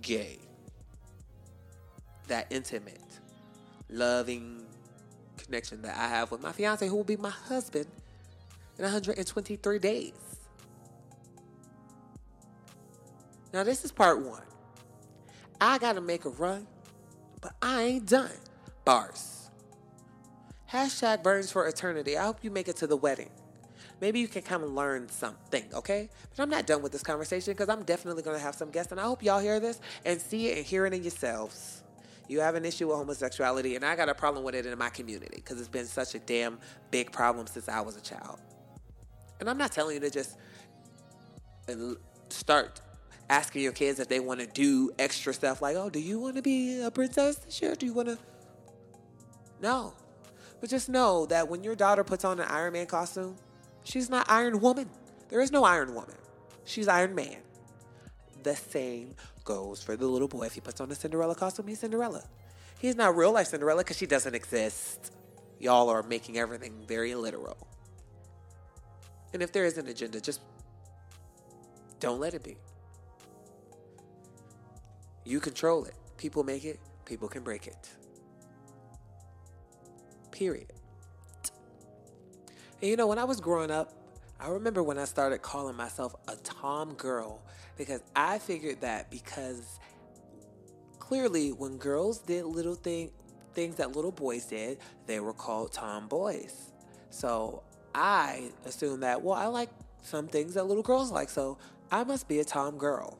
gay. 0.00 0.38
That 2.28 2.46
intimate, 2.48 3.20
loving 3.90 4.64
connection 5.36 5.82
that 5.82 5.98
I 5.98 6.08
have 6.08 6.30
with 6.30 6.40
my 6.40 6.52
fiance, 6.52 6.88
who 6.88 6.96
will 6.96 7.04
be 7.04 7.18
my 7.18 7.28
husband 7.28 7.88
in 8.78 8.84
123 8.84 9.78
days. 9.78 10.27
Now, 13.52 13.64
this 13.64 13.84
is 13.84 13.92
part 13.92 14.24
one. 14.24 14.42
I 15.60 15.78
gotta 15.78 16.00
make 16.00 16.24
a 16.24 16.30
run, 16.30 16.66
but 17.40 17.52
I 17.60 17.82
ain't 17.82 18.06
done. 18.06 18.30
Bars. 18.84 19.50
Hashtag 20.70 21.22
burns 21.22 21.50
for 21.50 21.66
eternity. 21.66 22.16
I 22.16 22.24
hope 22.24 22.38
you 22.42 22.50
make 22.50 22.68
it 22.68 22.76
to 22.76 22.86
the 22.86 22.96
wedding 22.96 23.30
maybe 24.00 24.20
you 24.20 24.28
can 24.28 24.42
come 24.42 24.62
and 24.62 24.74
learn 24.74 25.08
something, 25.08 25.64
okay? 25.74 26.08
But 26.30 26.42
I'm 26.42 26.50
not 26.50 26.66
done 26.66 26.82
with 26.82 26.92
this 26.92 27.02
conversation 27.02 27.52
because 27.52 27.68
I'm 27.68 27.82
definitely 27.82 28.22
to 28.22 28.38
have 28.38 28.54
some 28.54 28.70
guests, 28.70 28.92
and 28.92 29.00
I 29.00 29.04
hope 29.04 29.22
y'all 29.22 29.40
hear 29.40 29.60
this 29.60 29.80
and 30.04 30.20
see 30.20 30.48
it 30.48 30.58
and 30.58 30.66
hear 30.66 30.86
it 30.86 30.92
in 30.92 31.02
yourselves. 31.02 31.82
You 32.28 32.40
have 32.40 32.54
an 32.54 32.64
issue 32.64 32.88
with 32.88 32.96
homosexuality, 32.96 33.76
and 33.76 33.84
I 33.84 33.96
got 33.96 34.08
a 34.08 34.14
problem 34.14 34.44
with 34.44 34.54
it 34.54 34.66
in 34.66 34.76
my 34.78 34.90
community 34.90 35.36
because 35.36 35.58
it's 35.58 35.68
been 35.68 35.86
such 35.86 36.14
a 36.14 36.18
damn 36.18 36.58
big 36.90 37.10
problem 37.10 37.46
since 37.46 37.68
I 37.68 37.80
was 37.80 37.96
a 37.96 38.02
child. 38.02 38.38
And 39.40 39.48
I'm 39.48 39.56
not 39.56 39.72
telling 39.72 39.94
you 39.94 40.00
to 40.00 40.10
just 40.10 40.36
uh, 41.68 41.94
start 42.28 42.80
asking 43.30 43.62
your 43.62 43.72
kids 43.72 44.00
if 44.00 44.08
they 44.08 44.20
want 44.20 44.40
to 44.40 44.46
do 44.46 44.90
extra 44.98 45.34
stuff 45.34 45.60
like, 45.60 45.76
oh, 45.76 45.90
do 45.90 46.00
you 46.00 46.18
want 46.18 46.36
to 46.36 46.42
be 46.42 46.80
a 46.80 46.90
princess 46.90 47.36
this 47.38 47.60
year? 47.60 47.74
Do 47.74 47.86
you 47.86 47.92
want 47.92 48.08
to? 48.08 48.18
No. 49.60 49.94
But 50.60 50.70
just 50.70 50.88
know 50.88 51.26
that 51.26 51.48
when 51.48 51.62
your 51.62 51.76
daughter 51.76 52.04
puts 52.04 52.24
on 52.24 52.40
an 52.40 52.46
Iron 52.48 52.72
Man 52.72 52.86
costume, 52.86 53.36
she's 53.84 54.10
not 54.10 54.28
Iron 54.30 54.60
Woman. 54.60 54.88
There 55.28 55.40
is 55.40 55.52
no 55.52 55.64
Iron 55.64 55.94
Woman. 55.94 56.16
She's 56.64 56.88
Iron 56.88 57.14
Man. 57.14 57.36
The 58.42 58.56
same 58.56 59.14
goes 59.44 59.82
for 59.82 59.96
the 59.96 60.06
little 60.06 60.28
boy. 60.28 60.44
If 60.44 60.54
he 60.54 60.60
puts 60.60 60.80
on 60.80 60.90
a 60.90 60.94
Cinderella 60.94 61.34
costume, 61.34 61.68
he's 61.68 61.80
Cinderella. 61.80 62.22
He's 62.78 62.96
not 62.96 63.16
real 63.16 63.32
life 63.32 63.48
Cinderella 63.48 63.82
because 63.82 63.96
she 63.96 64.06
doesn't 64.06 64.34
exist. 64.34 65.12
Y'all 65.58 65.88
are 65.88 66.02
making 66.02 66.38
everything 66.38 66.72
very 66.86 67.14
literal. 67.14 67.56
And 69.32 69.42
if 69.42 69.52
there 69.52 69.64
is 69.64 69.76
an 69.76 69.88
agenda, 69.88 70.20
just 70.20 70.40
don't 72.00 72.20
let 72.20 72.34
it 72.34 72.44
be. 72.44 72.56
You 75.28 75.40
control 75.40 75.84
it. 75.84 75.92
People 76.16 76.42
make 76.42 76.64
it, 76.64 76.80
people 77.04 77.28
can 77.28 77.42
break 77.42 77.66
it. 77.66 77.90
Period. 80.30 80.72
And 82.80 82.90
you 82.90 82.96
know, 82.96 83.06
when 83.06 83.18
I 83.18 83.24
was 83.24 83.38
growing 83.38 83.70
up, 83.70 83.92
I 84.40 84.48
remember 84.48 84.82
when 84.82 84.96
I 84.96 85.04
started 85.04 85.42
calling 85.42 85.76
myself 85.76 86.14
a 86.28 86.36
Tom 86.36 86.94
girl 86.94 87.42
because 87.76 88.00
I 88.16 88.38
figured 88.38 88.80
that 88.80 89.10
because 89.10 89.78
clearly 90.98 91.52
when 91.52 91.76
girls 91.76 92.20
did 92.20 92.46
little 92.46 92.74
thing 92.74 93.10
things 93.52 93.76
that 93.76 93.94
little 93.94 94.12
boys 94.12 94.46
did, 94.46 94.78
they 95.04 95.20
were 95.20 95.34
called 95.34 95.74
tomboys. 95.74 96.72
So 97.10 97.64
I 97.94 98.50
assumed 98.64 99.02
that 99.02 99.20
well, 99.20 99.34
I 99.34 99.48
like 99.48 99.68
some 100.00 100.26
things 100.26 100.54
that 100.54 100.64
little 100.64 100.82
girls 100.82 101.10
like, 101.10 101.28
so 101.28 101.58
I 101.92 102.02
must 102.04 102.28
be 102.28 102.38
a 102.38 102.44
Tom 102.44 102.78
girl 102.78 103.18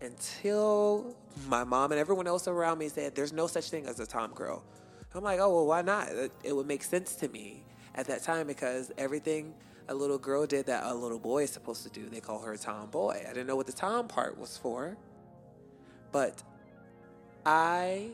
until 0.00 1.14
my 1.48 1.64
mom 1.64 1.92
and 1.92 2.00
everyone 2.00 2.26
else 2.26 2.48
around 2.48 2.78
me 2.78 2.88
said 2.88 3.14
there's 3.14 3.32
no 3.32 3.46
such 3.46 3.70
thing 3.70 3.86
as 3.86 4.00
a 4.00 4.06
Tom 4.06 4.32
girl. 4.32 4.64
I'm 5.14 5.24
like, 5.24 5.40
oh, 5.40 5.52
well, 5.52 5.66
why 5.66 5.82
not? 5.82 6.08
It, 6.44 6.54
would 6.54 6.66
make 6.66 6.84
sense 6.84 7.16
to 7.16 7.28
me 7.28 7.64
at 7.94 8.06
that 8.06 8.22
time 8.22 8.46
because 8.46 8.92
everything 8.96 9.54
a 9.88 9.94
little 9.94 10.18
girl 10.18 10.46
did 10.46 10.66
that 10.66 10.84
a 10.84 10.94
little 10.94 11.18
boy 11.18 11.42
is 11.42 11.50
supposed 11.50 11.82
to 11.82 11.90
do, 11.90 12.08
they 12.08 12.20
call 12.20 12.40
her 12.42 12.52
a 12.52 12.58
tomboy. 12.58 13.20
I 13.24 13.28
didn't 13.28 13.48
know 13.48 13.56
what 13.56 13.66
the 13.66 13.72
Tom 13.72 14.06
part 14.06 14.38
was 14.38 14.56
for, 14.56 14.96
but 16.12 16.42
I 17.44 18.10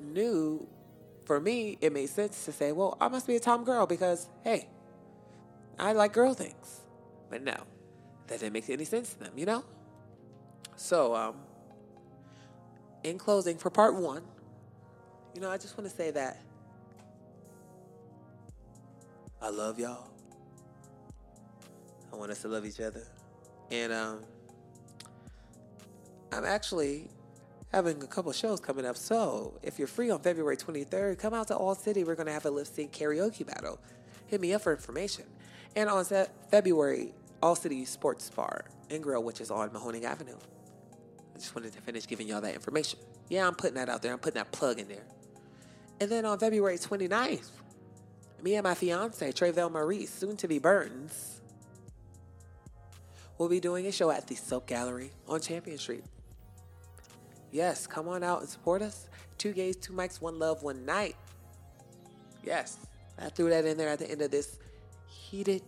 knew 0.00 0.66
for 1.24 1.38
me 1.38 1.78
it 1.80 1.92
made 1.92 2.08
sense 2.08 2.44
to 2.46 2.52
say, 2.52 2.72
well, 2.72 2.96
I 3.00 3.06
must 3.06 3.28
be 3.28 3.36
a 3.36 3.40
Tom 3.40 3.62
girl 3.62 3.86
because, 3.86 4.28
hey, 4.42 4.68
I 5.78 5.92
like 5.92 6.12
girl 6.12 6.34
things. 6.34 6.80
But 7.30 7.42
no, 7.44 7.56
that 8.26 8.40
didn't 8.40 8.52
make 8.52 8.68
any 8.68 8.84
sense 8.84 9.12
to 9.14 9.20
them, 9.20 9.32
you 9.36 9.46
know? 9.46 9.64
So, 10.82 11.14
um, 11.14 11.36
in 13.04 13.16
closing, 13.16 13.56
for 13.56 13.70
part 13.70 13.94
one, 13.94 14.24
you 15.32 15.40
know, 15.40 15.48
I 15.48 15.56
just 15.56 15.78
want 15.78 15.88
to 15.88 15.96
say 15.96 16.10
that 16.10 16.42
I 19.40 19.50
love 19.50 19.78
y'all. 19.78 20.08
I 22.12 22.16
want 22.16 22.32
us 22.32 22.42
to 22.42 22.48
love 22.48 22.66
each 22.66 22.80
other. 22.80 23.04
And 23.70 23.92
um, 23.92 24.24
I'm 26.32 26.44
actually 26.44 27.08
having 27.70 28.02
a 28.02 28.08
couple 28.08 28.32
shows 28.32 28.58
coming 28.58 28.84
up. 28.84 28.96
So 28.96 29.60
if 29.62 29.78
you're 29.78 29.86
free 29.86 30.10
on 30.10 30.18
February 30.18 30.56
23rd, 30.56 31.16
come 31.16 31.32
out 31.32 31.46
to 31.46 31.56
All 31.56 31.76
City. 31.76 32.02
We're 32.02 32.16
going 32.16 32.26
to 32.26 32.32
have 32.32 32.44
a 32.44 32.50
lip 32.50 32.66
sync 32.66 32.90
karaoke 32.90 33.46
battle. 33.46 33.78
Hit 34.26 34.40
me 34.40 34.52
up 34.52 34.62
for 34.62 34.72
information. 34.72 35.26
And 35.76 35.88
on 35.88 36.04
February, 36.50 37.14
All 37.40 37.54
City 37.54 37.84
Sports 37.84 38.28
Bar 38.30 38.64
and 38.90 39.00
Grill, 39.00 39.22
which 39.22 39.40
is 39.40 39.52
on 39.52 39.70
Mahoning 39.70 40.02
Avenue 40.02 40.38
just 41.38 41.54
wanted 41.54 41.72
to 41.72 41.80
finish 41.80 42.06
giving 42.06 42.28
y'all 42.28 42.40
that 42.40 42.54
information. 42.54 42.98
Yeah, 43.28 43.46
I'm 43.46 43.54
putting 43.54 43.74
that 43.76 43.88
out 43.88 44.02
there. 44.02 44.12
I'm 44.12 44.18
putting 44.18 44.38
that 44.38 44.52
plug 44.52 44.78
in 44.78 44.88
there. 44.88 45.04
And 46.00 46.10
then 46.10 46.24
on 46.24 46.38
February 46.38 46.78
29th, 46.78 47.48
me 48.42 48.56
and 48.56 48.64
my 48.64 48.74
fiance, 48.74 49.30
Trevel 49.32 49.70
Maurice, 49.70 50.10
soon 50.10 50.36
to 50.38 50.48
be 50.48 50.58
Burns, 50.58 51.40
will 53.38 53.48
be 53.48 53.60
doing 53.60 53.86
a 53.86 53.92
show 53.92 54.10
at 54.10 54.26
the 54.26 54.34
Soap 54.34 54.66
Gallery 54.66 55.12
on 55.28 55.40
Champion 55.40 55.78
Street. 55.78 56.04
Yes, 57.50 57.86
come 57.86 58.08
on 58.08 58.24
out 58.24 58.40
and 58.40 58.48
support 58.48 58.82
us. 58.82 59.08
Two 59.38 59.52
gays, 59.52 59.76
two 59.76 59.92
mics, 59.92 60.20
one 60.20 60.38
love, 60.38 60.62
one 60.62 60.84
night. 60.84 61.16
Yes, 62.42 62.78
I 63.18 63.28
threw 63.28 63.50
that 63.50 63.64
in 63.64 63.76
there 63.76 63.88
at 63.88 63.98
the 63.98 64.10
end 64.10 64.22
of 64.22 64.30
this 64.30 64.58
heated, 65.06 65.62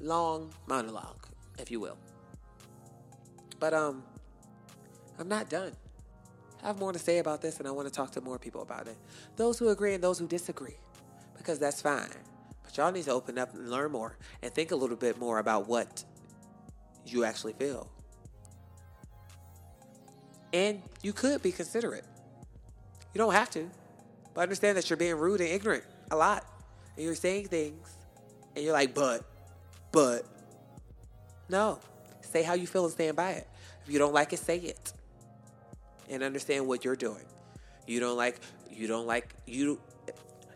long 0.00 0.50
monologue, 0.66 1.26
if 1.58 1.70
you 1.70 1.80
will. 1.80 1.96
But 3.58 3.74
um, 3.74 4.02
I'm 5.20 5.28
not 5.28 5.50
done. 5.50 5.72
I 6.62 6.68
have 6.68 6.78
more 6.78 6.92
to 6.92 6.98
say 6.98 7.18
about 7.18 7.42
this 7.42 7.58
and 7.58 7.68
I 7.68 7.70
want 7.70 7.86
to 7.86 7.92
talk 7.92 8.10
to 8.12 8.20
more 8.20 8.38
people 8.38 8.62
about 8.62 8.86
it. 8.86 8.96
Those 9.36 9.58
who 9.58 9.68
agree 9.68 9.94
and 9.94 10.02
those 10.02 10.18
who 10.18 10.26
disagree, 10.26 10.76
because 11.36 11.58
that's 11.58 11.82
fine. 11.82 12.08
But 12.64 12.76
y'all 12.76 12.90
need 12.90 13.04
to 13.04 13.12
open 13.12 13.38
up 13.38 13.54
and 13.54 13.70
learn 13.70 13.92
more 13.92 14.16
and 14.42 14.52
think 14.52 14.70
a 14.70 14.76
little 14.76 14.96
bit 14.96 15.18
more 15.18 15.38
about 15.38 15.68
what 15.68 16.04
you 17.06 17.24
actually 17.24 17.52
feel. 17.52 17.90
And 20.52 20.82
you 21.02 21.12
could 21.12 21.42
be 21.42 21.52
considerate. 21.52 22.04
You 23.14 23.18
don't 23.18 23.32
have 23.32 23.50
to, 23.50 23.70
but 24.34 24.42
understand 24.42 24.76
that 24.78 24.88
you're 24.88 24.96
being 24.96 25.16
rude 25.16 25.40
and 25.40 25.50
ignorant 25.50 25.84
a 26.10 26.16
lot. 26.16 26.46
And 26.96 27.04
you're 27.04 27.14
saying 27.14 27.48
things 27.48 27.88
and 28.56 28.64
you're 28.64 28.72
like, 28.72 28.94
but, 28.94 29.24
but. 29.92 30.24
No. 31.48 31.78
Say 32.22 32.42
how 32.42 32.54
you 32.54 32.66
feel 32.66 32.84
and 32.84 32.92
stand 32.92 33.16
by 33.16 33.32
it. 33.32 33.48
If 33.84 33.92
you 33.92 33.98
don't 33.98 34.14
like 34.14 34.32
it, 34.32 34.38
say 34.38 34.58
it 34.58 34.92
and 36.10 36.22
understand 36.22 36.66
what 36.66 36.84
you're 36.84 36.96
doing. 36.96 37.24
You 37.86 38.00
don't 38.00 38.16
like 38.16 38.40
you 38.70 38.86
don't 38.86 39.06
like 39.06 39.34
you 39.46 39.80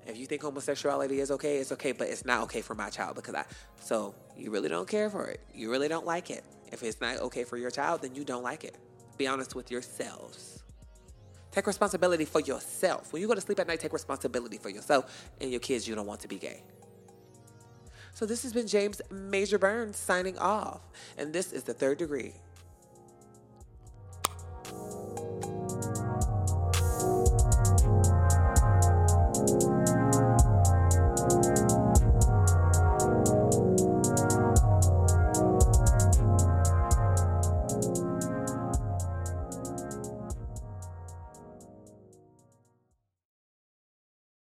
if 0.06 0.18
you 0.18 0.26
think 0.26 0.42
homosexuality 0.42 1.20
is 1.20 1.30
okay, 1.30 1.56
it's 1.56 1.72
okay, 1.72 1.92
but 1.92 2.08
it's 2.08 2.26
not 2.26 2.42
okay 2.42 2.60
for 2.60 2.74
my 2.74 2.90
child 2.90 3.16
because 3.16 3.34
I 3.34 3.44
so 3.80 4.14
you 4.36 4.50
really 4.50 4.68
don't 4.68 4.88
care 4.88 5.08
for 5.08 5.26
it. 5.28 5.40
You 5.54 5.70
really 5.70 5.88
don't 5.88 6.04
like 6.04 6.30
it. 6.30 6.44
If 6.70 6.82
it's 6.82 7.00
not 7.00 7.18
okay 7.20 7.44
for 7.44 7.56
your 7.56 7.70
child, 7.70 8.02
then 8.02 8.14
you 8.14 8.24
don't 8.24 8.42
like 8.42 8.64
it. 8.64 8.76
Be 9.16 9.26
honest 9.26 9.54
with 9.54 9.70
yourselves. 9.70 10.62
Take 11.52 11.66
responsibility 11.68 12.24
for 12.24 12.40
yourself. 12.40 13.12
When 13.12 13.22
you 13.22 13.28
go 13.28 13.34
to 13.34 13.40
sleep 13.40 13.60
at 13.60 13.68
night, 13.68 13.78
take 13.78 13.92
responsibility 13.92 14.58
for 14.58 14.70
yourself 14.70 15.30
and 15.40 15.50
your 15.50 15.60
kids 15.60 15.86
you 15.86 15.94
don't 15.94 16.06
want 16.06 16.20
to 16.20 16.28
be 16.28 16.36
gay. 16.36 16.64
So 18.12 18.26
this 18.26 18.42
has 18.42 18.52
been 18.52 18.66
James 18.66 19.00
Major 19.10 19.58
Burns 19.58 19.96
signing 19.96 20.38
off. 20.38 20.80
And 21.16 21.32
this 21.32 21.52
is 21.52 21.62
the 21.62 21.74
third 21.74 21.98
degree. 21.98 22.32